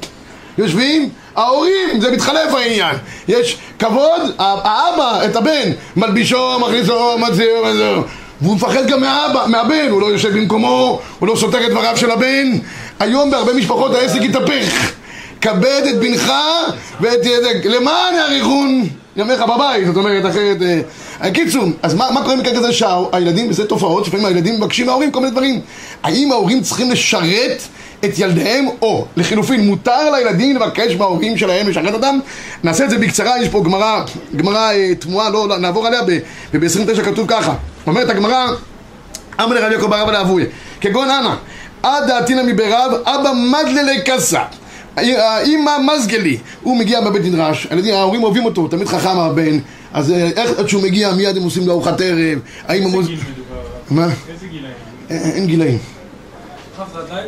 יושבים 0.57 1.09
ההורים, 1.35 2.01
זה 2.01 2.11
מתחלף 2.11 2.53
העניין. 2.53 2.95
יש 3.27 3.57
כבוד, 3.79 4.21
האבא 4.37 5.25
את 5.25 5.35
הבן, 5.35 5.71
מלבישו, 5.95 6.59
מכניסו, 6.59 7.17
מציעו, 7.17 7.65
מציעו. 7.65 8.03
והוא 8.41 8.55
מפחד 8.55 8.87
גם 8.87 9.01
מהאבא, 9.01 9.45
מהבן, 9.47 9.87
הוא 9.89 10.01
לא 10.01 10.07
יושב 10.07 10.37
במקומו, 10.37 11.01
הוא 11.19 11.27
לא 11.27 11.35
סותר 11.35 11.65
את 11.65 11.71
דבריו 11.71 11.97
של 11.97 12.11
הבן. 12.11 12.51
היום 12.99 13.31
בהרבה 13.31 13.53
משפחות 13.53 13.95
העסק 13.95 14.21
התהפך. 14.21 15.00
כבד 15.41 15.81
את 15.89 15.99
בנך 15.99 16.31
ואת 17.01 17.25
ידק, 17.25 17.65
למען 17.65 18.15
יאריכון 18.15 18.87
ימיך 19.15 19.41
בבית, 19.41 19.87
זאת 19.87 19.95
אומרת 19.95 20.25
אחרת... 20.25 20.57
אה, 21.23 21.31
קיצור, 21.31 21.63
אז 21.81 21.93
מה, 21.93 22.11
מה 22.11 22.23
קורה 22.23 22.35
במקרה 22.35 22.55
כזה 22.55 22.73
שהילדים, 22.73 23.49
וזה 23.49 23.67
תופעות, 23.67 24.07
לפעמים 24.07 24.25
הילדים 24.25 24.55
מבקשים 24.55 24.85
מההורים 24.85 25.11
כל 25.11 25.19
מיני 25.19 25.31
דברים. 25.31 25.61
האם 26.03 26.31
ההורים 26.31 26.61
צריכים 26.61 26.91
לשרת 26.91 27.61
את 28.05 28.19
ילדיהם, 28.19 28.65
או 28.81 29.05
לחילופין, 29.17 29.65
מותר 29.65 30.11
לילדים 30.11 30.55
לבקש 30.55 30.95
מההורים 30.95 31.37
שלהם 31.37 31.69
לשרת 31.69 31.93
אותם? 31.93 32.19
נעשה 32.63 32.85
את 32.85 32.89
זה 32.89 32.97
בקצרה, 32.97 33.41
יש 33.41 33.49
פה 33.49 33.63
גמרא, 33.63 34.03
גמרא 34.35 34.71
אה, 34.71 34.95
תמוהה, 34.95 35.29
לא, 35.29 35.49
לא, 35.49 35.57
נעבור 35.57 35.87
עליה, 35.87 36.01
ב-29 36.53 37.03
כתוב 37.03 37.27
ככה. 37.27 37.53
אומרת 37.87 38.09
הגמרא, 38.09 38.47
אמר 39.41 39.55
לרב 39.55 39.71
יעקב 39.71 39.89
ברב 39.89 40.09
לאבוי, 40.09 40.45
כגון 40.81 41.09
אנא, 41.09 41.33
עד 41.83 42.07
דעתינא 42.07 42.43
מברב, 42.43 42.91
אבא 43.05 43.31
מדללי 43.33 44.01
קסה. 44.05 44.41
האמא 44.97 45.71
מזגלי, 45.95 46.37
הוא 46.61 46.77
מגיע 46.77 47.01
בבית 47.01 47.25
מדרש, 47.25 47.67
ההורים 47.93 48.23
אוהבים 48.23 48.45
אותו, 48.45 48.67
תמיד 48.67 48.87
חכם 48.87 49.19
הבן, 49.19 49.59
אז 49.93 50.11
אה, 50.11 50.29
איך 50.35 50.59
עד 50.59 50.69
שהוא 50.69 50.83
מגיע 50.83 51.13
מיד 51.13 51.37
הם 51.37 51.43
עושים 51.43 51.67
לו 51.67 51.73
ארוחת 51.73 52.01
ערב, 52.01 52.39
האמא 52.67 52.87
מוז... 52.87 53.09
איזה 53.09 53.23
גיל 53.23 53.33
מדובר? 53.33 53.61
מה? 53.89 54.07
איזה 54.29 54.47
גילאים? 54.47 54.73
אין 55.09 55.31
אין 55.31 55.47
גילאים, 55.47 55.77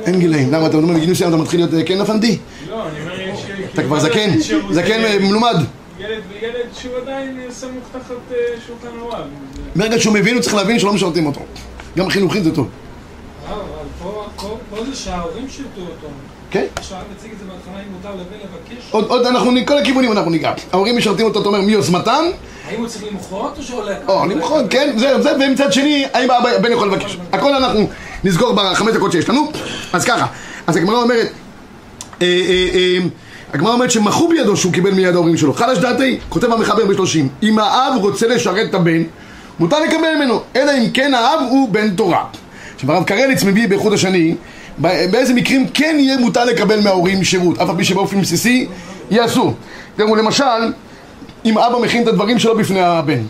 אין 0.06 0.20
גילאים, 0.20 0.54
למה 0.54 0.68
אתה 0.68 0.78
אומר 0.78 0.94
בגיל 0.94 1.12
מסוים 1.12 1.30
אתה 1.30 1.38
מתחיל 1.38 1.60
להיות 1.60 1.74
אה, 1.74 1.84
כן 1.86 2.02
אפנדי? 2.02 2.38
לא, 2.70 2.88
אני 2.88 3.02
אומר, 3.02 3.22
יש... 3.22 3.40
אתה 3.74 3.84
כבר 3.84 4.00
זקן, 4.00 4.30
זקן 4.72 5.04
אה, 5.04 5.20
מלומד, 5.20 5.56
ילד, 6.00 6.22
ילד 6.42 6.68
שהוא 6.74 6.98
עדיין 6.98 7.40
אה, 7.40 7.52
סמוך 7.52 7.84
תחת 7.92 8.32
אה, 8.32 8.38
שולחן 8.68 8.98
הוריו. 9.00 9.26
ברגע 9.76 10.00
שהוא 10.00 10.14
מבין 10.14 10.34
הוא 10.34 10.42
צריך 10.44 10.56
להבין 10.56 10.80
שלא 10.80 10.94
משרתים 10.94 11.26
אותו, 11.26 11.42
גם 11.98 12.10
חינוכית 12.10 12.44
זה 12.44 12.56
טוב, 12.56 12.70
אה, 13.48 13.54
אבל 13.54 14.10
פה 14.70 14.86
זה 14.86 14.96
שההורים 14.96 15.50
שירתו 15.50 15.82
אותו. 15.82 16.08
כן? 16.54 16.66
עכשיו 16.76 16.98
מציג 17.16 17.32
את 17.32 17.38
זה 17.40 17.46
בהתחלה 17.46 17.84
אם 17.84 17.92
מותר 17.94 18.10
לבן 18.10 18.38
לבקש. 18.44 18.92
עוד, 18.92 19.26
אנחנו, 19.26 19.52
מכל 19.52 19.78
הכיוונים 19.78 20.12
אנחנו 20.12 20.32
ניגע, 20.32 20.54
ההורים 20.74 20.98
משרתים 20.98 21.26
אותו, 21.26 21.42
אתה 21.42 21.48
אומר 21.48 21.62
מיוזמתם, 21.62 22.24
האם 22.68 22.80
הוא 22.80 22.88
צריך 22.88 23.04
למחות 23.12 23.58
או 23.58 23.64
שעולה? 23.64 23.96
או 24.08 24.26
למחות, 24.26 24.66
כן, 24.70 24.94
זה, 24.98 25.22
זה, 25.22 25.32
ומצד 25.40 25.74
שני, 25.74 26.06
האם 26.14 26.30
הבן 26.32 26.72
יכול 26.72 26.88
לבקש, 26.88 27.18
הכל 27.32 27.54
אנחנו 27.54 27.88
נסגור 28.24 28.54
בחמש 28.54 28.94
דקות 28.96 29.12
שיש 29.12 29.30
לנו, 29.30 29.52
אז 29.94 30.06
ככה, 30.06 30.26
אז 30.68 30.78
הגמרא 30.78 30.96
אומרת, 30.96 31.28
אה, 32.22 32.28
אה, 32.28 32.70
אה, 32.74 32.98
הגמרא 33.54 33.74
אומרת 33.74 33.92
שמחו 33.92 34.28
בידו 34.28 34.58
שהוא 34.58 34.74
קיבל 34.74 34.92
מיד 34.92 35.16
ההורים 35.16 35.38
שלו. 35.38 35.54
חלש 35.54 35.78
דעתי, 35.78 36.20
כותב 36.30 36.52
המחבר 36.52 36.86
בשלושים, 36.86 37.30
אם 37.44 37.60
האב 37.60 37.94
רוצה 38.02 38.28
לשרת 38.28 38.70
את 38.70 38.74
הבן, 38.74 39.04
מותר 39.60 39.80
לקבל 39.80 40.16
ממנו, 40.16 40.42
אלא 40.56 40.72
אם 40.72 40.90
כן 40.94 41.14
האב 41.14 41.40
הוא 41.50 41.70
בן 41.70 41.96
תורה. 41.96 42.26
עכשיו 42.76 42.92
הרב 42.92 43.04
קרליץ 43.04 43.44
מביא 43.44 43.68
באיחוד 43.68 43.94
השני, 43.94 44.36
באיזה 44.78 45.34
מקרים 45.34 45.68
כן 45.74 45.96
יהיה 46.00 46.18
מותר 46.18 46.46
לקבל 46.46 46.80
מההורים 46.80 47.24
שירות, 47.24 47.58
אף 47.60 47.70
על 47.70 47.76
פי 47.78 47.84
שבאופן 47.84 48.22
בסיסי 48.22 48.68
יהיה 49.12 49.26
אסור. 49.26 49.54
תראו, 49.96 50.16
למשל, 50.16 50.44
אם 51.46 51.58
אבא 51.58 51.78
מכין 51.80 52.04
את 52.04 52.08
הדברים 52.08 52.40
שלו 52.40 52.58
בפני 52.58 52.82
הבן, 52.82 53.22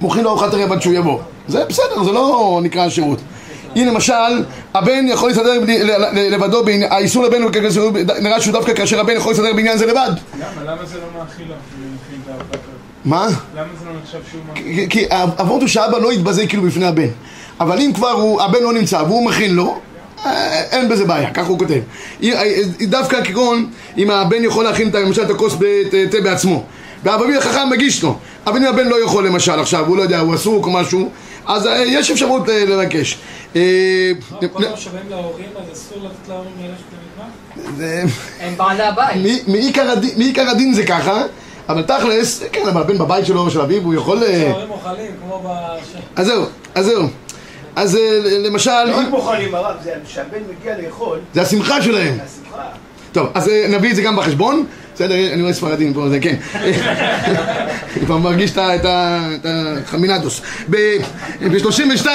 מוכין 0.00 0.24
לו 0.24 0.30
ארוחת 0.30 0.54
ערב 0.54 0.72
עד 0.72 0.82
שהוא 0.82 0.94
יבוא. 0.94 1.18
זה 1.48 1.64
בסדר, 1.68 2.04
זה 2.04 2.12
לא 2.12 2.60
נקרא 2.62 2.88
שירות. 2.88 3.18
הנה 3.76 3.90
למשל, 3.92 4.12
הבן 4.74 5.06
יכול 5.08 5.28
להסתדר 5.28 5.52
לבדו, 6.30 6.62
האיסור 6.90 7.24
לבן 7.24 7.38
נראה 8.22 8.40
שהוא 8.40 8.52
דווקא 8.52 8.74
כאשר 8.74 9.00
הבן 9.00 9.12
יכול 9.16 9.32
להסתדר 9.32 9.52
בעניין 9.54 9.78
זה 9.78 9.86
לבד. 9.86 10.10
למה? 10.38 10.72
למה 10.72 10.84
זה 10.86 10.98
לא 10.98 11.20
מאכילה? 11.20 11.54
מה? 13.04 13.26
למה 13.56 13.66
זה 13.80 13.84
לא 13.86 13.92
נחשב 14.02 14.18
שהוא 14.30 14.40
מאכיל? 14.48 14.86
כי- 14.90 15.06
האבות 15.10 15.60
הוא 15.60 15.68
שאבא 15.68 15.98
לא 15.98 16.12
יתבזה 16.12 16.46
כאילו 16.46 16.62
בפני 16.62 16.86
הבן. 16.86 17.08
אבל 17.60 17.80
אם 17.80 17.90
כבר 17.94 18.42
הבן 18.42 18.62
לא 18.62 18.72
נמצא 18.72 18.96
והוא 18.96 19.26
מכין 19.26 19.54
לו, 19.54 19.64
אה, 19.64 19.78
אין 20.70 20.88
בזה 20.88 21.04
בעיה, 21.04 21.30
ככה 21.30 21.46
הוא 21.48 21.58
כותב. 21.58 21.80
אם- 22.22 22.32
אה, 22.32 22.54
דווקא 22.86 23.24
כגון, 23.24 23.66
אם 23.98 24.10
הבן 24.10 24.44
יכול 24.44 24.64
להכין 24.64 24.88
את- 24.88 24.94
למשל 24.94 25.22
את 25.22 25.30
הכוס 25.30 25.56
תה 26.10 26.20
בעצמו, 26.20 26.64
והאביב 27.04 27.36
החכם 27.38 27.70
מגיש 27.70 28.02
לו, 28.02 28.16
אבל 28.46 28.56
אם 28.56 28.64
הבן 28.64 28.88
לא 28.88 29.04
יכול 29.04 29.26
למשל 29.26 29.60
עכשיו, 29.60 29.86
הוא 29.86 29.96
לא 29.96 30.02
יודע, 30.02 30.18
הוא 30.20 30.34
עסוק 30.34 30.66
או 30.66 30.70
משהו, 30.70 31.10
אז 31.46 31.66
אה, 31.66 31.78
יש 31.86 32.10
אפשרות 32.10 32.48
אה, 32.48 32.64
לבקש. 32.64 33.18
אה, 33.56 33.62
כל 34.40 34.46
פעם 34.52 34.76
שבאים 34.76 35.02
להורים 35.10 35.46
אז 35.56 35.72
אסור 35.78 35.98
לתת 36.04 36.28
להורים 36.28 36.50
ללכת 36.62 36.82
למטבח? 37.78 38.14
הם 38.40 38.56
בעלי 38.56 38.82
הבית. 38.82 39.48
מעיקר 40.16 40.48
הדין- 40.50 40.72
זה 40.74 40.86
ככה, 40.86 41.22
אבל 41.68 41.82
תכלס, 41.82 42.42
כן, 42.52 42.68
אבל 42.68 42.80
הבן 42.80 42.98
בבית 42.98 43.26
שלו 43.26 43.50
של 43.50 43.60
אביו, 43.60 43.82
הוא 43.82 43.94
יכול... 43.94 44.22
אה, 44.24 44.46
ההורים 44.50 44.70
אוכלים 44.70 45.10
כמו 45.22 45.42
בש... 45.46 45.88
אז 46.16 46.26
זהו, 46.26 46.44
אז 46.74 46.84
זהו. 46.86 47.02
אז 47.78 47.96
אה, 47.96 48.18
למשל, 48.44 48.84
לא 48.86 48.96
רק 48.96 49.08
מוכנים 49.10 49.54
הרב, 49.54 49.76
זה 49.84 49.90
שהבן 50.06 50.38
מגיע 50.60 50.74
לאכול, 50.84 51.18
זה 51.34 51.42
השמחה 51.42 51.82
שלהם. 51.82 52.18
השמחה. 52.24 52.62
טוב, 53.12 53.26
אז 53.34 53.48
אה, 53.48 53.66
נביא 53.68 53.90
את 53.90 53.96
זה 53.96 54.02
גם 54.02 54.16
בחשבון. 54.16 54.64
בסדר, 54.94 55.14
אני 55.32 55.42
רואה 55.42 55.52
ספרדים 55.52 55.94
פה, 55.94 56.08
זה 56.08 56.18
כן. 56.20 56.36
אני 56.54 56.72
כבר 58.06 58.16
מרגיש 58.16 58.50
את 58.50 58.58
ה- 58.58 58.74
את 58.76 58.84
ה- 58.84 59.18
את 59.34 59.46
החמינטוס. 59.86 60.40
ב-32, 60.70 62.06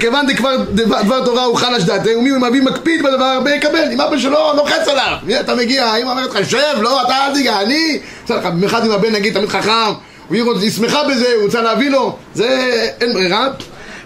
כיוון 0.00 0.26
דבר 0.74 1.24
תורה 1.24 1.44
הוא 1.44 1.56
חלש 1.56 1.82
דעתי, 1.82 2.14
ומי 2.16 2.30
מביא 2.48 2.62
מקפיד 2.62 3.02
בדבר 3.02 3.24
הרבה 3.24 3.54
יקבל. 3.54 3.88
אם 3.92 4.00
אבא 4.00 4.18
שלו 4.18 4.38
לוחץ 4.56 4.88
עליו, 4.88 5.40
אתה 5.40 5.54
מגיע, 5.54 5.84
האמא 5.84 6.10
אומרת 6.10 6.34
לך, 6.34 6.50
שב, 6.50 6.58
לא, 6.80 7.02
אתה 7.02 7.26
אל 7.26 7.34
תיגע, 7.34 7.60
אני... 7.60 7.98
בסדר, 8.24 8.50
במיוחד 8.50 8.84
אם 8.84 8.90
הבן 8.90 9.12
נגיד 9.12 9.34
תמיד 9.34 9.48
חכם, 9.48 9.92
והיא 10.30 10.44
שמחה 10.70 11.04
בזה, 11.10 11.32
הוא 11.36 11.44
רוצה 11.44 11.62
להביא 11.62 11.90
לו, 11.90 12.16
זה 12.34 12.48
אין 13.00 13.12
ברירה. 13.12 13.48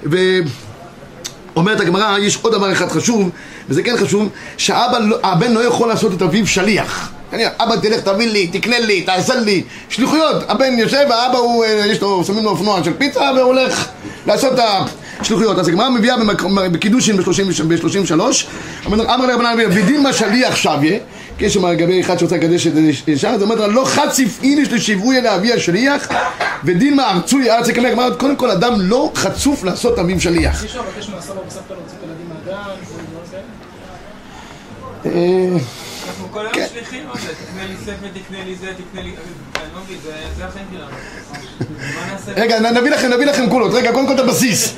ו... 0.04 0.16
אומרת 1.56 1.80
הגמרא, 1.80 2.18
יש 2.18 2.38
עוד 2.42 2.52
דבר 2.52 2.72
אחד 2.72 2.88
חשוב, 2.88 3.30
וזה 3.68 3.82
כן 3.82 3.96
חשוב, 3.96 4.28
שהבן 4.56 5.52
לא 5.52 5.64
יכול 5.64 5.88
לעשות 5.88 6.12
את 6.12 6.22
אביו 6.22 6.46
שליח. 6.46 7.10
אבא 7.32 7.76
תלך 7.76 8.00
תביא 8.00 8.28
לי, 8.28 8.46
תקנה 8.46 8.78
לי, 8.78 9.02
תעשה 9.02 9.34
לי, 9.34 9.62
שליחויות. 9.88 10.36
הבן 10.48 10.78
יושב, 10.78 11.06
האבא 11.10 11.38
הוא, 11.38 11.64
אה, 11.64 11.86
יש 11.86 12.00
לו, 12.00 12.24
שמים 12.24 12.44
לו 12.44 12.50
אופנוע 12.50 12.84
של 12.84 12.92
פיצה 12.98 13.30
והולך 13.36 13.88
לעשות 14.26 14.52
את 14.52 14.58
השליחויות. 15.20 15.58
אז 15.58 15.68
הגמרא 15.68 15.88
מביאה 15.88 16.16
בקידושין 16.72 17.16
ב-33, 17.16 18.12
אמר 18.92 19.26
לרבנן, 19.26 19.56
ודין 19.70 20.06
שליח 20.12 20.56
שוויה, 20.56 20.98
יש 21.40 21.54
שם 21.54 21.66
לגבי 21.66 22.00
אחד 22.00 22.18
שרוצה 22.18 22.36
לקדש 22.36 22.66
את 22.66 22.72
אישה, 23.08 23.30
אז 23.30 23.42
אומרת 23.42 23.58
לה, 23.58 23.66
לא 23.66 23.84
חציף 23.84 24.42
איניש 24.42 24.68
לשיווי 24.72 25.20
לאבי 25.20 25.52
השליח, 25.52 26.08
ודין 26.64 26.96
מה 26.96 27.10
ארצוי 27.10 27.50
ארצי 27.50 27.74
כמך. 27.74 27.86
כלומר, 27.88 28.14
קודם 28.14 28.36
כל 28.36 28.50
אדם 28.50 28.72
לא 28.78 29.10
חצוף 29.14 29.64
לעשות 29.64 29.98
אביו 29.98 30.20
שליח. 30.20 30.64
אי 30.64 30.68
כזה? 30.68 30.78
אה, 35.06 35.58
אנחנו 36.08 36.28
כל 36.30 36.40
היום 36.40 36.52
כן. 36.52 36.66
שליחים 36.74 37.02
על 37.12 37.20
זה, 37.20 37.28
תקנה 37.28 37.66
לי 37.66 37.74
ספר, 37.84 37.92
תקנה 38.20 38.44
לי 38.44 38.54
זה, 38.60 38.66
תקנה 38.66 39.02
לי... 39.02 39.08
אני 39.10 39.62
לא 39.74 39.80
זה- 40.04 40.10
זה 40.38 40.44
החיים 40.44 40.66
שלנו. 40.72 40.90
רגע, 42.36 42.60
נביא 42.70 42.90
לכם, 42.90 43.08
נביא 43.12 43.26
לכם 43.26 43.50
קולות. 43.50 43.74
רגע, 43.74 43.92
קודם 43.92 44.06
כל 44.06 44.14
את 44.14 44.18
הבסיס. 44.18 44.74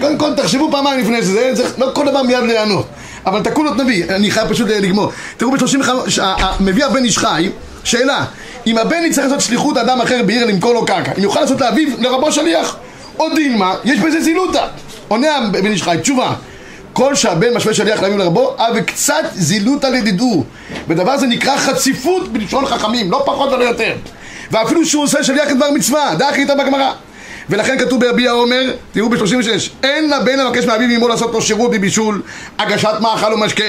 קודם 0.00 0.18
כל 0.18 0.34
תחשבו 0.36 0.68
פעמיים 0.70 1.00
לפני 1.00 1.22
זה, 1.22 1.54
זה 1.54 1.64
לא 1.78 1.90
כל 1.94 2.06
דבר 2.10 2.22
מיד 2.22 2.38
לענות. 2.44 2.86
אבל 3.26 3.40
את 3.40 3.46
הקולות 3.46 3.76
נביא, 3.76 4.04
אני 4.04 4.30
חייב 4.30 4.48
פשוט 4.48 4.68
לגמור. 4.68 5.12
תראו 5.36 5.50
ב-35, 5.50 6.20
מביא 6.60 6.84
הבן 6.84 7.04
איש 7.04 7.18
חי, 7.18 7.50
שאלה, 7.84 8.24
אם 8.66 8.78
הבן 8.78 9.04
יצטרך 9.04 9.24
לעשות 9.24 9.40
שליחות 9.40 9.76
אדם 9.76 10.00
אחר 10.00 10.22
בעיר 10.26 10.46
למכור 10.46 10.74
לו 10.74 10.86
קרקע, 10.86 11.12
אם 11.18 11.22
יוכל 11.22 11.40
לעשות 11.40 11.60
לאביו, 11.60 11.88
לרבו 11.98 12.32
שליח, 12.32 12.76
או 13.18 13.34
דילמה, 13.34 13.74
יש 13.84 14.00
בזה 14.00 14.20
זילותא. 14.20 14.66
עונה 15.08 15.36
הבן 15.36 15.66
איש 15.66 15.82
חי, 15.82 15.96
תשובה. 16.02 16.34
כל 16.92 17.14
שהבן 17.14 17.54
משווה 17.54 17.74
שליח 17.74 18.02
לאביו 18.02 18.18
לרבו, 18.18 18.56
אה 18.58 18.66
וקצת 18.74 19.24
זילותא 19.34 19.86
לדידו. 19.86 20.44
ודבר 20.88 21.18
זה 21.18 21.26
נקרא 21.26 21.56
חציפות 21.56 22.32
בלשון 22.32 22.66
חכמים, 22.66 23.10
לא 23.10 23.22
פחות 23.26 23.52
ולא 23.52 23.64
יותר. 23.64 23.92
ואפילו 24.50 24.86
שהוא 24.86 25.02
עושה 25.04 25.24
שליח 25.24 25.50
לדבר 25.50 25.70
מצווה, 25.70 26.14
דרך 26.18 26.36
איתה 26.36 26.54
בגמרא. 26.54 26.92
ולכן 27.50 27.78
כתוב 27.78 28.00
ברבי 28.00 28.28
העומר, 28.28 28.72
תראו 28.92 29.08
ב-36, 29.08 29.70
אין 29.82 30.10
לבן 30.10 30.38
לבקש 30.38 30.64
מאביו 30.64 30.88
ואמו 30.92 31.08
לעשות 31.08 31.32
לו 31.32 31.42
שירות 31.42 31.70
בבישול, 31.70 32.22
הגשת 32.58 32.94
מאכל 33.00 33.34
ומשקה, 33.34 33.64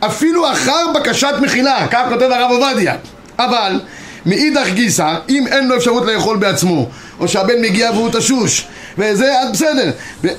אפילו 0.00 0.52
אחר 0.52 0.86
בקשת 0.94 1.34
מחילה, 1.40 1.86
כך 1.90 2.02
כותב 2.08 2.22
הרב 2.30 2.50
עובדיה. 2.50 2.94
אבל 3.38 3.80
מאידך 4.26 4.68
גיסא, 4.74 5.14
אם 5.28 5.46
אין 5.46 5.68
לו 5.68 5.76
אפשרות 5.76 6.06
לאכול 6.06 6.36
בעצמו, 6.36 6.88
או 7.20 7.28
שהבן 7.28 7.60
מגיע 7.60 7.90
והוא 7.90 8.08
תשוש, 8.12 8.66
וזה 8.98 9.40
עד 9.40 9.52
בסדר. 9.52 9.90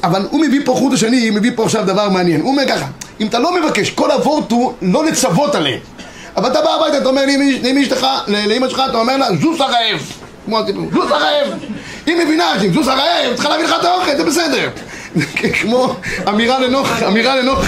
אבל 0.03 0.27
הוא 0.29 0.41
מביא 0.41 0.59
פה 0.65 0.73
חוט 0.73 0.93
השני, 0.93 1.29
מביא 1.29 1.51
פה 1.55 1.63
עכשיו 1.63 1.85
דבר 1.85 2.09
מעניין. 2.09 2.41
הוא 2.41 2.51
אומר 2.51 2.63
ככה, 2.67 2.85
אם 3.21 3.27
אתה 3.27 3.39
לא 3.39 3.61
מבקש, 3.61 3.89
כל 3.89 4.11
אבות 4.11 4.51
הוא 4.51 4.73
לא 4.81 5.05
לצוות 5.05 5.55
עליהם. 5.55 5.79
אבל 6.37 6.51
אתה 6.51 6.61
בא 6.61 6.69
הביתה, 6.69 6.97
אתה 6.97 7.09
אומר 7.09 7.25
לאמי 7.63 7.85
שלך, 7.85 8.07
לאמא 8.27 8.69
שלך, 8.69 8.81
אתה 8.89 8.97
אומר 8.97 9.17
לה, 9.17 9.27
זוס 9.41 9.61
הרעב. 9.61 10.11
כמו 10.45 10.59
הסיפור, 10.59 10.83
זוס 10.93 11.11
הרעב. 11.11 11.47
היא 12.05 12.15
מבינה 12.25 12.53
שאם 12.61 12.73
זוס 12.73 12.87
הרעב, 12.87 13.33
צריכה 13.33 13.49
להביא 13.49 13.65
לך 13.65 13.75
את 13.79 13.85
האוכל, 13.85 14.17
זה 14.17 14.23
בסדר. 14.23 14.69
כמו 15.61 15.95
אמירה 16.29 16.59
לנוח, 16.59 17.03
אמירה 17.03 17.35
לנוח. 17.35 17.65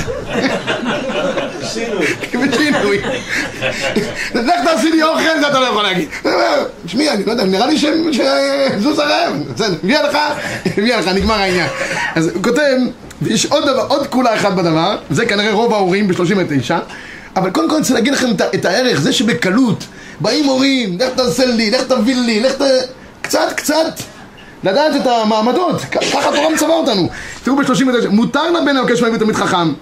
בשינוי. 1.62 2.06
בשינוי. 2.48 3.02
לך 4.34 4.54
תעשי 4.64 4.92
לי 4.92 5.04
אוכל, 5.04 5.40
זה 5.40 5.48
אתה 5.48 5.60
לא 5.60 5.66
יכול 5.66 5.84
להגיד. 5.84 6.10
תשמעי, 6.86 7.10
אני 7.10 7.26
לא 7.26 7.32
יודע, 7.32 7.44
נראה 7.44 7.68
לי 7.68 7.78
שזוז 7.78 9.00
הרעב. 9.00 9.34
בסדר, 9.54 9.76
הביאה 9.84 10.04
לך, 10.04 10.18
הביאה 10.78 11.00
לך, 11.00 11.08
נגמר 11.08 11.36
העניין. 11.36 11.68
אז 12.16 12.28
הוא 12.28 12.44
כותב, 12.44 12.78
ויש 13.22 13.46
עוד 13.46 13.64
דבר, 13.64 13.86
עוד 13.88 14.08
כולה 14.08 14.36
אחת 14.36 14.54
בדבר, 14.54 14.98
זה 15.10 15.26
כנראה 15.26 15.52
רוב 15.52 15.74
ההורים 15.74 16.08
ב-39, 16.08 16.72
אבל 17.36 17.50
קודם 17.50 17.70
כל 17.70 17.76
אני 17.76 17.82
רוצה 17.82 17.94
להגיד 17.94 18.14
לכם 18.14 18.28
את 18.56 18.66
הערך, 18.66 19.00
זה 19.00 19.14
שבקלות 19.14 19.84
באים 20.20 20.46
הורים, 20.46 20.98
לך 21.00 21.10
תעשה 21.16 21.46
לי, 21.46 21.72
לך 21.72 21.82
תביא 21.82 22.16
לי, 22.16 22.40
לך 22.40 22.52
ת... 22.52 22.62
קצת, 23.22 23.54
קצת. 23.56 24.00
לדעת 24.66 24.96
את 24.96 25.08
המעמדות, 25.08 25.82
ככה 25.82 26.30
התורה 26.30 26.50
מצווה 26.50 26.76
אותנו. 26.76 27.10
תראו 27.44 27.56
ב-39, 27.56 28.10
מותר 28.10 28.52
לבן 28.52 28.76
לבקש 28.76 29.02
מהביא 29.02 29.18
תלמיד 29.18 29.36
חכם, 29.36 29.74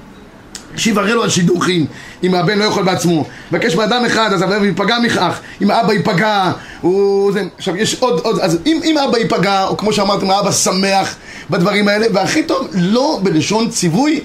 שיברר 0.75 1.15
לו 1.15 1.23
על 1.23 1.29
שידוכים, 1.29 1.85
אם 2.23 2.35
הבן 2.35 2.59
לא 2.59 2.63
יכול 2.63 2.83
בעצמו. 2.83 3.25
מבקש 3.51 3.75
מאדם 3.75 4.05
אחד, 4.05 4.33
אז 4.33 4.41
האב 4.41 4.63
ייפגע 4.63 4.99
מכך, 4.99 5.39
אם 5.61 5.71
האבא 5.71 5.93
ייפגע, 5.93 6.51
הוא... 6.81 7.31
זה... 7.31 7.43
עכשיו 7.57 7.77
יש 7.77 7.95
עוד, 7.99 8.19
עוד, 8.19 8.39
אז 8.39 8.57
אם, 8.65 8.79
אם 8.83 8.97
האבא 8.97 9.17
ייפגע, 9.17 9.63
או 9.63 9.77
כמו 9.77 9.93
שאמרתם, 9.93 10.29
האבא 10.29 10.51
שמח 10.51 11.15
בדברים 11.49 11.87
האלה, 11.87 12.05
והכי 12.13 12.43
טוב, 12.43 12.67
לא 12.73 13.19
בלשון 13.23 13.69
ציווי, 13.69 14.19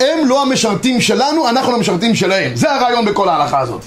הם 0.00 0.26
לא 0.26 0.42
המשרתים 0.42 1.00
שלנו, 1.00 1.48
אנחנו 1.48 1.72
לא 1.72 1.76
המשרתים 1.76 2.14
שלהם. 2.14 2.56
זה 2.56 2.72
הרעיון 2.72 3.04
בכל 3.04 3.28
ההלכה 3.28 3.60
הזאת. 3.60 3.82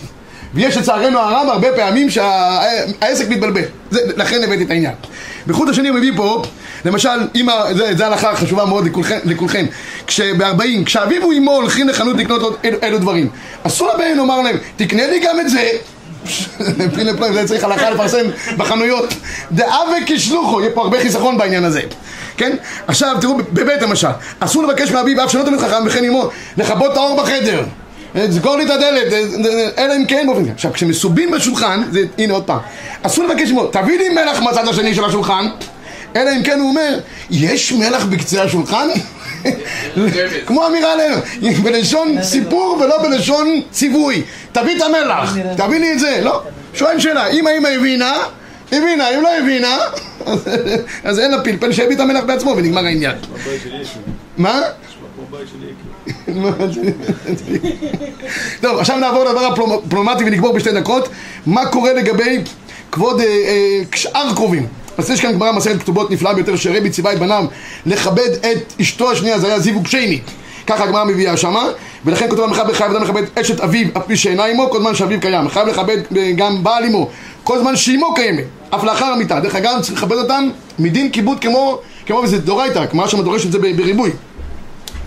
ויש 0.58 0.78
לצערנו 0.78 1.20
הרב 1.20 1.48
הרבה 1.50 1.68
פעמים 1.76 2.10
שהעסק 2.10 3.30
מתבלבל, 3.30 3.62
זה, 3.92 4.00
לכן 4.16 4.44
הבאתי 4.44 4.64
את 4.64 4.70
העניין. 4.70 4.94
בחוט 5.48 5.70
השני 5.70 5.90
הוא 5.90 5.98
מביא 5.98 6.12
פה, 6.16 6.42
למשל, 6.86 7.10
אמא, 7.36 7.54
זה, 7.74 8.08
הלכה 8.08 8.36
חשובה 8.36 8.66
מאוד 8.66 8.86
לכולכם, 8.86 9.18
לכולכם. 9.26 9.66
כשבארבעים, 10.08 10.86
כשאביו 10.86 11.28
ואמו 11.30 11.52
הולכים 11.52 11.90
לחנות 11.90 12.18
לקנות 12.18 12.42
עוד 12.42 12.56
אלו, 12.66 12.78
אלו 12.84 12.98
דברים, 12.98 13.30
אסור 13.64 13.90
לבן 13.94 14.18
לומר 14.18 14.42
להם, 14.42 14.58
תקנה 14.76 15.08
לי 15.08 15.20
גם 15.20 15.40
את 15.40 15.50
זה. 15.50 15.70
פילה 16.96 17.18
פלאי, 17.18 17.34
זה 17.34 17.48
צריך 17.48 17.64
הלכה 17.64 17.90
לפרסם 17.90 18.26
בחנויות. 18.58 19.14
דאבה 19.52 19.98
כשלוחו, 20.06 20.62
יהיה 20.62 20.72
פה 20.74 20.82
הרבה 20.82 21.00
חיסכון 21.00 21.38
בעניין 21.38 21.64
הזה. 21.64 21.82
כן? 22.38 22.56
עכשיו 22.88 23.16
תראו, 23.22 23.38
בבית 23.38 23.82
למשל, 23.82 24.08
אסור 24.40 24.64
לבקש 24.64 24.92
מאביו 24.92 25.24
אף 25.24 25.32
שלא 25.32 25.44
תמיד 25.44 25.60
חכם 25.60 25.88
וכן 25.88 26.04
אמו, 26.04 26.30
לכבות 26.58 26.92
את 26.92 26.98
האור 26.98 27.22
בחדר. 27.22 27.64
סגור 28.32 28.58
לי 28.58 28.66
את 28.66 28.70
הדלת, 28.70 29.14
אלא 29.78 29.96
אם 29.96 30.06
כן 30.06 30.24
באופן 30.28 30.42
כזה. 30.44 30.52
עכשיו, 30.52 30.74
כשמסובים 30.74 31.32
בשולחן, 31.32 31.84
זה, 31.92 32.00
הנה 32.18 32.34
עוד 32.34 32.44
פעם, 32.44 32.60
אסור 33.04 33.24
לבקש 33.26 33.50
ממנו, 33.52 33.68
תביא 33.68 33.98
לי 33.98 34.10
מלח 34.10 34.40
מהצד 34.42 34.68
השני 34.68 34.96
של 34.96 35.06
השולחן, 35.06 35.48
אלא 36.16 36.32
אם 36.38 36.44
כן 36.44 36.60
הוא 36.60 36.70
אומר, 36.70 37.00
יש 37.30 37.72
מלח 37.72 38.06
בקצה 38.06 38.44
השולחן? 38.44 38.88
כמו 40.48 40.68
אמירה 40.68 40.94
עלינו, 40.94 41.16
בלשון 41.64 42.24
סיפור 42.24 42.78
ולא 42.82 43.02
בלשון 43.04 43.62
ציווי. 43.72 44.22
תביא 44.52 44.78
את 44.78 44.82
המלח, 44.82 45.36
תביא 45.58 45.80
לי 45.80 45.94
את 45.94 46.00
זה, 46.00 46.20
לא. 46.24 46.42
שואל 46.74 47.00
שאלה, 47.00 47.28
אם 47.28 47.48
האמא 47.48 47.68
הבינה, 47.68 48.14
הבינה, 48.72 49.10
אם 49.10 49.22
לא 49.22 49.38
הבינה, 49.38 49.78
אז- 51.04 51.20
אין 51.20 51.32
לה 51.32 51.42
פלפל, 51.44 51.72
שיביא 51.74 51.96
את 51.96 52.02
המלח 52.02 52.24
בעצמו 52.24 52.52
ונגמר 52.58 52.86
העניין. 52.86 53.16
מה? 54.38 54.62
יקיר. 56.28 56.94
טוב, 58.62 58.80
עכשיו 58.80 58.98
נעבור 58.98 59.24
לדבר 59.24 59.46
הפלומטי 59.86 60.24
ונגמור 60.24 60.54
בשתי 60.54 60.72
דקות. 60.72 61.10
מה 61.46 61.66
קורה 61.66 61.94
לגבי 61.94 62.40
כבוד 62.92 63.22
אה, 63.22 63.26
אה, 63.26 63.82
שאר 63.96 64.34
קרובים? 64.36 64.68
אז 64.98 65.10
יש 65.10 65.22
כאן 65.22 65.34
גמרא 65.34 65.52
מסכת 65.52 65.80
כתובות 65.80 66.12
נפלאה 66.12 66.34
ביותר 66.34 66.56
שרבי 66.56 66.90
ציווה 66.90 67.14
את 67.14 67.20
בניו 67.20 67.46
לכבד 67.86 68.30
את 68.52 68.74
אשתו 68.82 69.12
השנייה, 69.12 69.40
זה 69.40 69.48
היה 69.48 69.60
זיווג 69.60 69.88
שני. 69.88 70.20
ככה 70.68 70.84
הגמרא 70.84 71.04
מביאה 71.04 71.38
שמה, 71.38 71.64
ולכן 72.06 72.30
כותב 72.30 72.42
המחבר 72.42 72.74
חייב 72.74 72.92
אדם 72.92 73.04
לכבד 73.04 73.24
אשת 73.42 73.60
אביו 73.60 73.88
אף 73.98 74.04
פי 74.08 74.18
שאינה 74.18 74.46
עמו 74.46 74.70
כל 74.70 74.80
זמן 74.80 74.96
שאביו 74.96 75.20
קיים. 75.22 75.50
חייב 75.50 75.68
לכבד 75.68 75.98
אה, 76.18 76.32
גם 76.36 76.64
בעל 76.64 76.84
עמו 76.84 77.10
כל 77.44 77.60
זמן 77.60 77.76
שאימו 77.76 78.14
קיימת, 78.14 78.44
אף 78.70 78.84
לאחר 78.84 79.06
המיטה. 79.06 79.40
דרך 79.40 79.56
אגב 79.56 79.82
צריך 79.82 79.94
לכבד 79.98 80.18
אותם 80.18 80.50
מדין 80.80 81.12
כיבוד 81.12 81.40
כמו, 81.40 81.80
כמו 82.06 82.18
וזה 82.18 82.38
דורייתא, 82.38 82.86
כמו 82.86 83.08
שם 83.08 83.22
דורש 83.22 83.46
את 83.46 83.52
זה 83.52 83.60
בריבוי. 83.60 84.12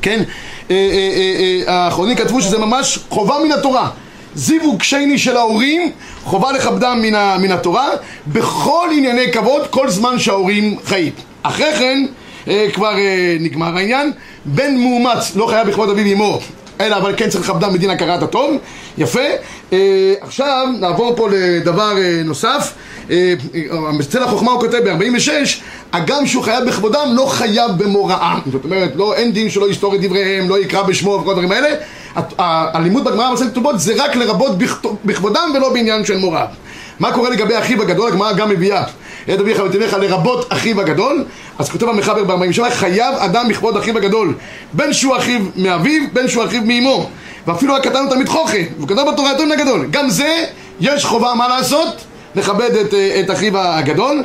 כן? 0.03 0.23
אה, 0.71 0.77
אה, 0.77 1.65
אה, 1.69 1.85
האחרונים 1.85 2.17
כתבו 2.17 2.41
שזה 2.41 2.59
ממש 2.59 2.99
חובה 3.09 3.35
מן 3.45 3.53
התורה. 3.53 3.91
זיווג 4.35 4.83
שני 4.83 5.19
של 5.19 5.37
ההורים, 5.37 5.91
חובה 6.25 6.53
לכבדם 6.53 6.99
מן, 7.03 7.15
ה, 7.15 7.37
מן 7.39 7.53
התורה, 7.53 7.89
בכל 8.27 8.89
ענייני 8.93 9.33
כבוד, 9.33 9.67
כל 9.67 9.91
זמן 9.91 10.19
שההורים 10.19 10.77
חיים. 10.85 11.13
אחרי 11.43 11.75
כן, 11.79 12.07
אה, 12.49 12.67
כבר 12.73 12.99
אה, 12.99 13.37
נגמר 13.41 13.77
העניין, 13.77 14.13
בן 14.45 14.77
מאומץ 14.77 15.37
לא 15.37 15.47
חייב 15.47 15.69
בכבוד 15.69 15.91
אביו 15.91 16.05
ואמו, 16.11 16.41
אלא 16.81 16.97
אבל 16.97 17.15
כן 17.17 17.29
צריך 17.29 17.45
לכבדם 17.45 17.73
מדין 17.73 17.91
הכרת 17.91 18.23
הטוב, 18.23 18.57
יפה. 18.99 19.21
אה, 19.73 20.15
עכשיו 20.21 20.67
נעבור 20.81 21.17
פה 21.17 21.29
לדבר 21.33 21.93
אה, 21.99 22.23
נוסף, 22.25 22.73
אה, 23.11 23.35
אה, 23.55 23.61
אצל 24.01 24.23
החוכמה 24.23 24.53
הוא 24.53 24.61
כותב 24.61 24.79
ב-46, 24.85 25.31
הגם 25.93 26.27
שהוא 26.27 26.43
חייב 26.43 26.65
בכבודם 26.65 27.09
לא 27.13 27.27
חייב 27.27 27.71
במוראם, 27.77 28.39
זאת 28.53 28.65
אומרת 28.65 28.93
לא, 28.97 29.15
אין 29.15 29.33
דין 29.33 29.51
שלא 29.51 29.71
יסתור 29.71 29.95
את 29.95 30.01
דבריהם, 30.01 30.49
לא 30.49 30.59
יקרא 30.59 30.83
בשמו 30.83 31.11
וכל 31.11 31.31
הדברים 31.31 31.53
האלה, 31.53 31.69
הלימוד 32.39 33.05
בגמרא 33.05 33.31
במסכת 33.31 33.51
כתובות 33.51 33.81
זה 33.81 33.93
רק 33.97 34.17
לרבות 34.17 34.51
בכבודם 35.05 35.51
ולא 35.55 35.73
בעניין 35.73 36.05
של 36.05 36.17
מורא. 36.17 36.45
מה 37.01 37.13
קורה 37.13 37.31
לגבי 37.31 37.59
אחיו 37.59 37.83
הגדול? 37.83 38.09
הגמרא 38.09 38.33
גם 38.33 38.49
מביאה 38.49 38.85
יד 39.29 39.41
אביך 39.41 39.63
ותלך 39.67 39.97
לרבות 40.01 40.53
אחיו 40.53 40.81
הגדול. 40.81 41.25
אז 41.59 41.71
כותב 41.71 41.89
המחבר 41.89 42.25
ב-47 42.25 42.71
חייב 42.71 43.15
אדם 43.15 43.49
בכבוד 43.49 43.77
אחיו 43.77 43.97
הגדול 43.99 44.35
בין 44.73 44.93
שהוא 44.93 45.17
אחיו 45.17 45.41
מאביו 45.57 46.03
בין 46.13 46.29
שהוא 46.29 46.45
אחיו 46.45 46.63
מאמו. 46.65 47.09
ואפילו 47.47 47.77
הקטן 47.77 47.99
הוא 47.99 48.11
תלמיד 48.11 48.29
חוכם 48.29 48.63
והוא 48.77 48.89
כתב 48.89 49.05
בתורה 49.13 49.31
יותר 49.31 49.45
מן 49.45 49.53
הגדול 49.53 49.87
גם 49.91 50.11
זה 50.11 50.45
יש 50.81 51.05
חובה 51.05 51.35
מה 51.35 51.49
לעשות? 51.49 52.05
לכבד 52.35 52.71
את, 52.77 52.95
אה, 52.95 53.21
את 53.21 53.31
אחיו 53.31 53.59
הגדול. 53.59 54.23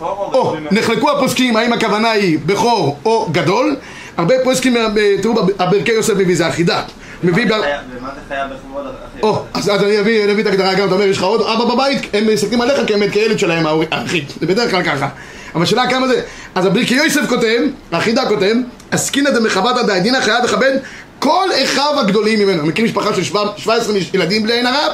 או, 0.00 0.54
נחלקו 0.70 1.10
הפוסקים 1.10 1.56
האם 1.56 1.72
הכוונה 1.72 2.10
היא 2.10 2.38
בכור 2.46 2.96
או 3.04 3.28
גדול? 3.32 3.76
הרבה 4.16 4.34
פוסקים, 4.44 4.76
אה, 4.76 4.86
תראו, 5.22 5.34
הברכי 5.58 5.92
יוסף 5.92 6.14
מביא 6.14 6.36
זה 6.36 6.48
אחידה 6.48 6.82
מביא. 7.24 7.44
ומה 7.44 8.10
זה 8.14 8.20
חייב 8.28 8.50
בכבוד 8.50 8.86
אחי? 8.86 9.22
או, 9.22 9.44
אז 9.54 9.68
אני 9.68 10.00
אביא 10.00 10.40
את 10.40 10.46
ההגדרה 10.46 10.74
גם, 10.74 10.86
אתה 10.86 10.94
אומר, 10.94 11.04
יש 11.04 11.16
לך 11.16 11.22
עוד 11.22 11.40
אבא 11.40 11.74
בבית, 11.74 12.02
הם 12.12 12.26
מסתכלים 12.26 12.60
עליך 12.60 12.80
כאמת 12.86 13.10
כילד 13.10 13.38
שלהם, 13.38 13.66
האחים, 13.90 14.24
זה 14.40 14.46
בדרך 14.46 14.70
כלל 14.70 14.82
ככה. 14.82 15.08
אבל 15.54 15.62
השאלה 15.62 15.90
כמה 15.90 16.08
זה, 16.08 16.22
אז 16.54 16.66
הברכי 16.66 16.94
יוסף 16.94 17.28
כותב, 17.28 17.60
החידה 17.92 18.28
כותב, 18.28 18.54
עסקינא 18.90 19.30
דמחבתא 19.30 19.82
דאדינא 19.82 20.20
חייב 20.20 20.44
לכבד 20.44 20.72
כל 21.18 21.48
אחיו 21.64 22.00
הגדולים 22.00 22.38
ממנו. 22.38 22.66
מכיר 22.66 22.84
משפחה 22.84 23.14
של 23.14 23.24
17 23.24 23.94
ילדים 24.14 24.42
בלי 24.42 24.52
עין 24.52 24.66
הרע? 24.66 24.86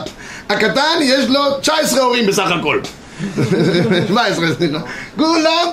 הקטן 0.48 0.98
יש 1.02 1.24
לו 1.28 1.58
19 1.60 2.00
הורים 2.02 2.26
בסך 2.26 2.50
הכל. 2.60 2.80
17, 4.08 4.54
סליחה. 4.54 4.78
כולם. 5.16 5.68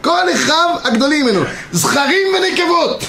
כל 0.00 0.32
אחיו 0.34 0.68
הגדולים 0.84 1.26
ממנו. 1.26 1.40
זכרים 1.72 2.26
ונקבות. 2.34 3.04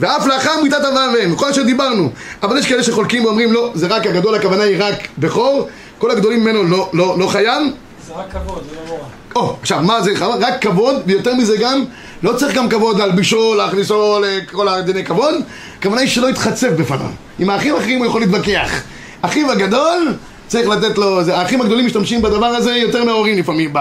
ואף 0.00 0.26
לאחר 0.26 0.62
מיתת 0.62 0.76
אב 0.76 1.14
ואם, 1.14 1.34
כל 1.34 1.48
אשר 1.48 1.62
דיברנו. 1.62 2.10
אבל 2.42 2.58
יש 2.58 2.66
כאלה 2.66 2.82
שחולקים 2.82 3.24
ואומרים 3.24 3.52
לא, 3.52 3.70
זה 3.74 3.86
רק 3.86 4.06
הגדול, 4.06 4.34
הכוונה 4.34 4.62
היא 4.62 4.76
רק 4.78 5.08
בכור, 5.18 5.68
כל 5.98 6.10
הגדולים 6.10 6.40
ממנו 6.40 6.64
לא, 6.64 6.90
לא, 6.92 7.18
לא 7.18 7.26
חייב. 7.26 7.62
זה 8.06 8.12
רק 8.16 8.26
כבוד, 8.32 8.62
זה 8.70 8.76
לא 8.76 8.82
מורא. 8.88 9.04
או, 9.36 9.56
עכשיו, 9.60 9.82
מה 9.82 10.02
זה? 10.02 10.12
רק 10.40 10.62
כבוד, 10.62 10.96
ויותר 11.06 11.34
מזה 11.34 11.56
גם, 11.56 11.84
לא 12.22 12.32
צריך 12.32 12.54
גם 12.56 12.68
כבוד 12.68 12.98
להלבישו, 12.98 13.54
להכניסו 13.54 14.18
לכל 14.22 14.68
הדיני 14.68 15.04
כבוד, 15.04 15.34
הכוונה 15.78 16.00
היא 16.00 16.08
שלא 16.08 16.30
יתחצף 16.30 16.70
בפניו. 16.78 17.10
עם 17.38 17.50
האחים 17.50 17.74
האחרים 17.74 17.98
הוא 17.98 18.06
יכול 18.06 18.20
להתווכח. 18.20 18.82
אחיו 19.22 19.50
הגדול, 19.50 20.14
צריך 20.50 20.68
לתת 20.68 20.98
לו, 20.98 21.24
זה, 21.24 21.36
האחים 21.36 21.60
הגדולים 21.60 21.86
משתמשים 21.86 22.22
בדבר 22.22 22.46
הזה 22.46 22.76
יותר 22.76 23.04
מההורים 23.04 23.38
לפעמים, 23.38 23.72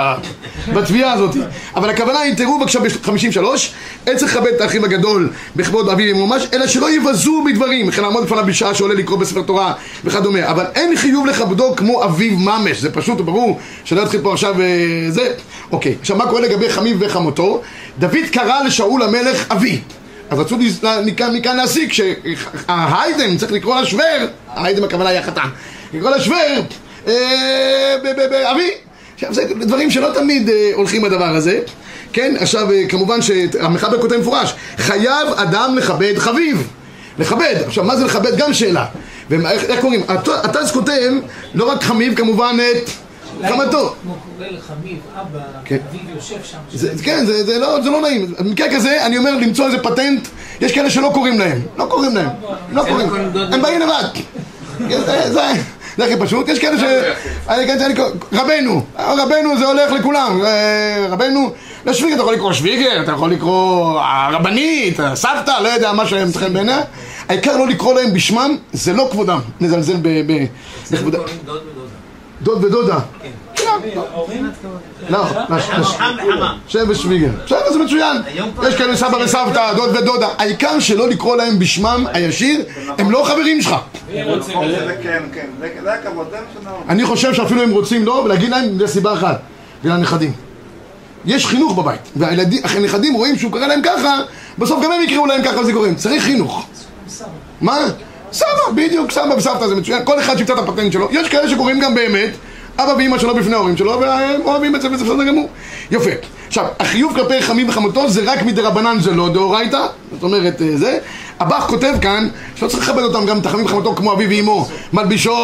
בתביעה 0.73 1.13
הזאת. 1.13 1.36
אבל 1.75 1.89
הכוונה 1.89 2.19
היא, 2.19 2.34
תראו 2.34 2.60
בבקשה 2.60 2.79
ב-53, 2.79 3.43
אין 4.08 4.17
צריך 4.17 4.36
לכבד 4.36 4.53
את 4.55 4.62
האחים 4.62 4.84
הגדול 4.84 5.29
בכבוד 5.55 5.89
אביו 5.89 6.15
ממש, 6.15 6.47
אלא 6.53 6.67
שלא 6.67 6.91
יבזו 6.91 7.43
בדברים, 7.45 7.88
וכן 7.88 8.01
לעמוד 8.01 8.23
בפניו 8.23 8.45
בשעה 8.45 8.73
שעולה 8.75 8.93
לקרוא 8.93 9.17
בספר 9.17 9.41
תורה 9.41 9.73
וכדומה. 10.05 10.49
אבל 10.51 10.65
אין 10.75 10.95
חיוב 10.95 11.25
לכבדו 11.25 11.75
כמו 11.75 12.03
אביו 12.03 12.38
ממש, 12.38 12.77
זה 12.77 12.91
פשוט 12.91 13.19
וברור, 13.19 13.60
שלא 13.84 14.01
יתחיל 14.01 14.21
פה 14.21 14.34
עכשיו 14.34 14.62
אה, 14.62 14.65
זה. 15.10 15.34
אוקיי, 15.71 15.95
עכשיו 16.01 16.17
מה 16.17 16.27
קורה 16.27 16.41
לגבי 16.41 16.69
חמיו 16.69 16.99
וחמותו? 16.99 17.62
דוד 17.99 18.25
קרא 18.32 18.62
לשאול 18.63 19.03
המלך 19.03 19.51
אבי. 19.51 19.82
אז 20.29 20.39
רצו 20.39 20.58
מכאן, 21.34 21.58
להסיק 21.58 21.93
שההיידם 21.93 23.38
צריך 23.38 23.51
לקרוא 23.51 23.82
לשוור, 23.82 24.03
ההיידם 24.47 24.84
הכוונה 24.84 25.10
היא 25.10 25.19
החתן, 25.19 25.49
לקרוא 25.93 26.12
אה, 27.08 27.95
ב- 28.04 28.30
באבי. 28.30 28.69
עכשיו 29.15 29.34
זה 29.34 29.43
דברים 29.62 29.91
שלא 29.91 30.10
תמיד 30.13 30.49
אה, 30.49 30.71
הולכים 30.73 31.02
בדבר 31.02 31.36
הזה, 31.36 31.60
כן? 32.13 32.35
עכשיו 32.40 32.71
אה, 32.71 32.87
כמובן 32.90 33.21
שהמחבר 33.21 34.02
כותב 34.02 34.15
מפורש, 34.17 34.54
חייב 34.77 35.27
אדם 35.35 35.75
לכבד 35.77 36.13
חביב, 36.17 36.67
לכבד, 37.19 37.56
עכשיו 37.67 37.83
מה 37.83 37.96
זה 37.96 38.06
לכבד? 38.06 38.37
גם 38.37 38.54
שאלה, 38.54 38.85
ואיך 39.29 39.63
איך 39.63 39.81
קוראים? 39.81 40.04
הט- 40.08 40.27
הט"ז 40.44 40.71
כותב 40.71 41.12
לא 41.54 41.69
רק 41.71 41.83
חמיב 41.83 42.15
כמובן 42.15 42.58
את 42.71 42.90
חמתו. 43.50 43.96
כמו 44.04 44.15
קורא 44.37 44.48
לחביב, 44.50 44.98
אבא, 45.15 45.40
כן. 45.65 45.77
אביו 45.90 46.15
יושב 46.15 46.35
שם. 46.44 46.58
זה, 46.73 46.90
כן, 47.04 47.25
זה, 47.25 47.44
זה, 47.44 47.60
לא, 47.60 47.81
זה 47.81 47.90
לא 47.90 48.02
נעים. 48.02 48.33
במקרה 48.40 48.67
כזה, 48.75 49.06
אני 49.06 49.17
אומר 49.17 49.31
למצוא 49.31 49.65
איזה 49.65 49.77
פטנט, 49.83 50.27
יש 50.62 50.71
כאלה 50.71 50.90
שלא 50.90 51.12
קוראים 51.13 51.40
להם. 51.40 51.62
לא 51.77 51.85
קוראים 51.85 52.15
להם. 52.15 52.29
לא 52.73 52.83
קוראים. 52.83 53.10
הם 53.54 53.62
באים 53.62 53.79
לבד. 53.81 54.04
זה, 55.98 56.06
הכי 56.06 56.17
פשוט. 56.19 56.48
יש 56.48 56.60
כאלה 56.60 56.77
ש... 56.77 56.83
אני, 57.50 57.67
כן, 57.67 57.94
רבנו. 58.33 58.85
רבנו 59.00 59.58
זה 59.58 59.65
הולך 59.65 59.92
לכולם. 59.92 60.42
אה, 60.46 61.08
רבנו, 61.10 61.52
לשוויגר 61.85 62.15
אתה 62.15 62.23
יכול 62.23 62.33
לקרוא 62.33 62.54
שוויגר, 62.54 63.02
אתה 63.04 63.12
יכול 63.12 63.31
לקרוא 63.31 64.00
הרבנית, 64.00 65.00
הסבתא, 65.00 65.52
לא 65.63 65.67
יודע 65.69 65.94
מה 65.94 66.06
שהם 66.06 66.31
צריכים 66.31 66.54
בעיניה. 66.54 66.81
העיקר 67.29 67.58
לא 67.58 67.67
לקרוא 67.67 67.94
להם 67.94 68.13
בשמם, 68.13 68.58
זה 68.73 68.94
לא 68.94 69.08
כבודם. 69.12 69.40
נזלזל 69.60 69.98
בכבודם. 70.92 71.19
דוד 72.42 72.63
ודודה. 72.63 73.00
לא. 75.10 75.25
שם 76.67 76.79
ושוויגר. 76.90 77.29
בסדר, 77.46 77.73
זה 77.73 77.79
מצוין. 77.79 78.17
יש 78.67 78.75
כאלה 78.75 78.96
סבא 78.96 79.17
וסבתא, 79.17 79.73
דוד 79.73 79.96
ודודה. 79.96 80.27
העיקר 80.37 80.79
שלא 80.79 81.10
לקרוא 81.10 81.35
להם 81.35 81.60
בשמם 81.60 82.06
הישיר, 82.13 82.62
הם 82.98 83.12
לא 83.12 83.23
חברים 83.25 83.62
שלך. 83.62 83.75
לזה. 84.65 84.95
כן, 85.03 85.23
כן. 85.33 85.47
אני 86.89 87.05
חושב 87.05 87.33
שאפילו 87.33 87.62
הם 87.62 87.71
רוצים 87.71 88.05
לא, 88.05 88.21
ולהגיד 88.25 88.49
להם, 88.49 88.77
זה 88.77 88.87
סיבה 88.87 89.13
אחת. 89.13 89.41
בגלל 89.83 89.93
הנכדים. 89.93 90.31
יש 91.25 91.45
חינוך 91.45 91.77
בבית, 91.77 92.01
והנכדים 92.15 93.13
רואים 93.13 93.37
שהוא 93.37 93.51
קורא 93.51 93.67
להם 93.67 93.81
ככה, 93.83 94.21
בסוף 94.57 94.83
גם 94.83 94.91
הם 94.91 95.01
יקראו 95.01 95.25
להם 95.25 95.43
ככה 95.43 95.60
וזה 95.60 95.73
קוראים. 95.73 95.95
צריך 95.95 96.23
חינוך. 96.23 96.67
מה? 97.62 97.77
סבא, 98.31 98.47
בדיוק, 98.75 99.12
סבא 99.12 99.33
וסבתא 99.37 99.67
זה 99.67 99.75
מצוין. 99.75 100.05
כל 100.05 100.19
אחד 100.19 100.37
שימצא 100.37 100.53
את 100.53 100.60
הפטנט 100.60 100.93
שלו. 100.93 101.07
יש 101.12 101.29
כאלה 101.29 101.49
שקוראים 101.49 101.79
גם 101.79 101.95
באמת, 101.95 102.29
אבא 102.77 102.91
ואמא 102.97 103.17
שלו 103.17 103.35
בפני 103.35 103.55
ההורים 103.55 103.77
שלו, 103.77 103.99
והם 103.99 104.41
אוהבים 104.45 104.75
את 104.75 104.81
זה 104.81 104.91
וזה 104.91 105.03
בסדר 105.03 105.23
גמור. 105.23 105.49
יפה. 105.91 106.10
עכשיו, 106.47 106.65
החיוב 106.79 107.13
כלפי 107.13 107.41
חמים 107.41 107.69
וחמותו 107.69 108.10
זה 108.10 108.21
רק 108.31 108.41
מדרבנן, 108.41 108.99
זה 108.99 109.12
לא 109.12 109.29
דאורייתא. 109.29 109.85
זאת 110.12 110.23
אומרת, 110.23 110.62
אה, 110.62 110.77
זה. 110.77 110.99
הבח 111.40 111.65
כותב 111.67 111.94
כאן, 112.02 112.27
שלא 112.56 112.67
צריך 112.67 112.83
לכבד 112.90 113.04
אותם 113.04 113.25
גם 113.25 113.40
את 113.40 113.46
החמים 113.46 113.65
וחמותו 113.65 113.96
כמו 113.96 114.13
אביו 114.13 114.29
ואמו, 114.29 114.67
מלבישו, 114.94 115.35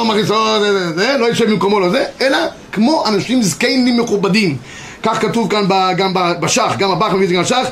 זה, 0.95 1.15
לא 1.19 1.25
יושב 1.25 1.49
במקומו 1.49 1.79
לא 1.79 1.89
זה, 1.89 2.05
אלא 2.21 2.37
כמו 2.71 3.03
אנשים 3.07 3.41
זקנים 3.41 3.99
מכובדים. 3.99 4.57
כך 5.03 5.21
כתוב 5.21 5.49
כאן 5.51 5.65
גם 5.97 6.13
בשח, 6.39 6.75
גם 6.77 6.91
הבח 6.91 7.13
מביא 7.13 7.23
את 7.23 7.29
זה 7.29 7.35
גם 7.35 7.41
בשח, 7.41 7.67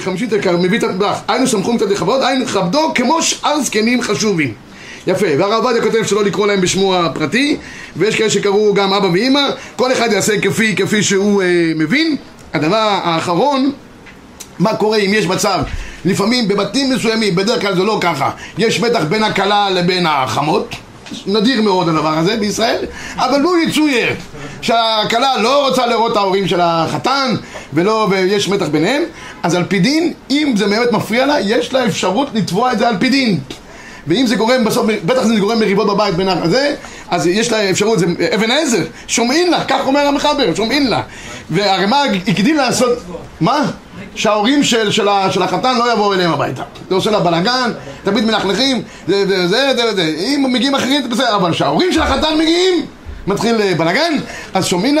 חמישית 0.00 0.32
יקר, 0.32 0.56
מביא 0.56 0.78
את 0.78 0.84
הבח, 0.84 1.20
היינו 1.28 1.46
סמכו 1.46 1.72
מצד 1.72 1.90
לכבוד, 1.90 2.22
היינו 2.22 2.46
כבדו 2.46 2.92
כמו 2.94 3.22
שאר 3.22 3.60
זקנים 3.60 4.02
חשובים. 4.02 4.52
יפה, 5.06 5.26
והרב 5.38 5.64
עובדיה 5.64 5.82
כותב 5.82 6.04
שלא 6.04 6.24
לקרוא 6.24 6.46
להם 6.46 6.60
בשמו 6.60 6.94
הפרטי, 6.96 7.56
ויש 7.96 8.16
כאלה 8.16 8.30
שקראו 8.30 8.74
גם 8.74 8.92
אבא 8.92 9.06
ואימא, 9.06 9.40
כל 9.76 9.92
אחד 9.92 10.12
יעשה 10.12 10.40
כפי, 10.40 10.76
כפי 10.76 11.02
שהוא 11.02 11.42
אה, 11.42 11.72
מבין. 11.76 12.16
הדבר 12.54 13.00
האחרון, 13.04 13.72
מה 14.58 14.74
קורה 14.76 14.98
אם 14.98 15.14
יש 15.14 15.26
מצב, 15.26 15.60
לפעמים 16.04 16.48
בבתים 16.48 16.90
מסוימים, 16.90 17.34
בדרך 17.34 17.60
כלל 17.60 17.76
זה 17.76 17.82
לא 17.82 17.98
ככה, 18.00 18.30
יש 18.58 18.80
מתח 18.80 19.00
בין 19.08 19.24
הכלה 19.24 19.70
לבין 19.70 20.06
החמות, 20.06 20.74
נדיר 21.26 21.62
מאוד 21.62 21.88
הדבר 21.88 22.18
הזה 22.18 22.36
בישראל, 22.36 22.84
אבל 23.16 23.38
לו 23.38 23.58
יצויר 23.58 24.08
שהכלה 24.60 25.38
לא 25.38 25.68
רוצה 25.68 25.86
לראות 25.86 26.12
את 26.12 26.16
ההורים 26.16 26.48
של 26.48 26.60
החתן 26.62 27.34
ולא, 27.72 28.06
ויש 28.10 28.48
מתח 28.48 28.66
ביניהם, 28.66 29.02
אז 29.42 29.54
על 29.54 29.64
פי 29.64 29.78
דין, 29.78 30.12
אם 30.30 30.54
זה 30.56 30.66
באמת 30.66 30.92
מפריע 30.92 31.26
לה, 31.26 31.40
יש 31.40 31.72
לה 31.72 31.86
אפשרות 31.86 32.28
לתבוע 32.34 32.72
את 32.72 32.78
זה 32.78 32.88
על 32.88 32.96
פי 32.98 33.08
דין. 33.08 33.40
ואם 34.06 34.26
זה 34.26 34.36
גורם 34.36 34.64
בסוף, 34.64 34.86
בטח 35.04 35.22
זה 35.22 35.36
גורם 35.36 35.58
מריבות 35.58 35.86
בבית 35.86 36.14
בין 36.14 36.28
הזה, 36.28 36.74
אז 37.10 37.26
יש 37.26 37.52
לה 37.52 37.70
אפשרות, 37.70 37.98
זה 37.98 38.06
אבן 38.34 38.50
עזר, 38.50 38.84
שומעים 39.06 39.50
לה, 39.50 39.64
כך 39.64 39.86
אומר 39.86 40.06
המחבר, 40.06 40.54
שומעים 40.54 40.86
לה. 40.86 41.02
והרי 41.50 41.86
מה 41.86 42.02
הגדיל 42.02 42.56
לעשות, 42.56 42.98
מה? 43.40 43.70
שההורים 44.16 44.64
של, 44.64 44.90
של, 44.90 45.08
של 45.30 45.42
החתן 45.42 45.78
לא 45.78 45.92
יבואו 45.92 46.14
אליהם 46.14 46.32
הביתה. 46.32 46.62
זה 46.88 46.94
עושה 46.94 47.10
לה 47.10 47.20
בלאגן, 47.20 47.72
תמיד 48.04 48.24
מלכלכים, 48.24 48.82
זה 49.08 49.26
זה 49.26 49.48
זה 49.48 49.72
זה 49.76 49.94
זה. 49.94 50.02
אם 50.02 50.46
מגיעים 50.52 50.74
אחרים 50.74 51.08
בסדר, 51.10 51.36
אבל 51.36 51.52
כשההורים 51.52 51.92
של 51.92 52.02
החתן 52.02 52.38
מגיעים, 52.38 52.86
מתחיל 53.26 53.62
אה, 53.62 53.74
בלאגן, 53.74 54.14
אז 54.54 54.66
שומעים 54.66 54.98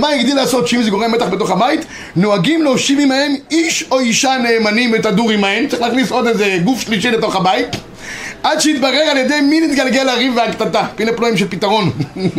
מה 0.00 0.08
הגדיל 0.08 0.36
לעשות 0.36 0.68
שאם 0.68 0.82
זה 0.82 0.90
גורם 0.90 1.12
מתח 1.12 1.26
בתוך 1.26 1.50
הבית, 1.50 1.84
נוהגים 2.16 2.62
להושיב 2.62 2.98
עמהם 3.00 3.34
איש 3.50 3.84
או 3.90 3.98
אישה 3.98 4.36
נאמנים 4.42 4.92
ותדור 4.94 5.30
עמהם, 5.30 5.68
צריך 5.68 5.82
להכניס 5.82 6.10
עוד 6.10 6.26
איזה 6.26 6.58
גוף 6.64 6.80
שלישי 6.80 7.10
לתוך 7.10 7.36
הבית. 7.36 7.76
עד 8.42 8.60
שיתברר 8.60 9.00
על 9.10 9.16
ידי 9.16 9.40
מי 9.40 9.60
נתגלגל 9.60 10.08
הריב 10.08 10.36
והקטטה. 10.36 10.84
הנה 10.98 11.12
פלואים 11.12 11.36
של 11.36 11.48
פתרון. 11.48 11.90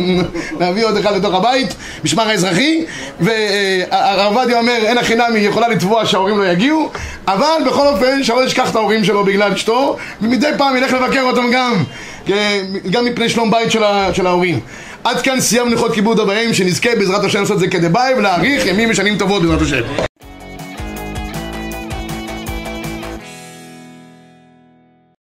להביא 0.60 0.84
עוד 0.84 0.96
אחד 0.96 1.16
לתוך 1.16 1.34
הבית, 1.34 1.74
משמר 2.04 2.28
האזרחי, 2.28 2.84
והרב 3.20 4.36
עובדיה 4.36 4.58
אומר, 4.58 4.76
אין 4.82 4.98
החינמי 4.98 5.38
יכולה 5.38 5.68
לתבוע 5.68 6.06
שההורים 6.06 6.38
לא 6.38 6.44
יגיעו, 6.46 6.90
אבל 7.28 7.62
בכל 7.66 7.86
אופן, 7.86 8.24
שלא 8.24 8.44
ישכח 8.44 8.70
את 8.70 8.76
ההורים 8.76 9.04
שלו 9.04 9.24
בגלל 9.24 9.52
אשתו, 9.52 9.96
ומדי 10.22 10.50
פעם 10.58 10.76
ילך 10.76 10.92
לבקר 10.92 11.22
אותם 11.22 11.50
גם, 11.52 11.84
כן, 12.26 12.64
גם 12.90 13.04
מפני 13.04 13.28
שלום 13.28 13.50
בית 13.50 13.70
של, 13.70 13.84
ה- 13.84 14.08
של 14.14 14.26
ההורים. 14.26 14.60
עד 15.04 15.20
כאן 15.20 15.40
סיימנו 15.40 15.74
לכבוד 15.74 15.92
כיבוד 15.94 16.18
ואם, 16.20 16.54
שנזכה 16.54 16.90
בעזרת 16.98 17.24
השם 17.24 17.40
לעשות 17.40 17.54
את 17.54 17.60
זה 17.60 17.68
כדבעי 17.68 18.14
ולהאריך 18.14 18.66
ימים 18.66 18.90
ושנים 18.90 19.18
טובות 19.18 19.42
בעזרת 19.42 19.62
השם. 19.62 20.13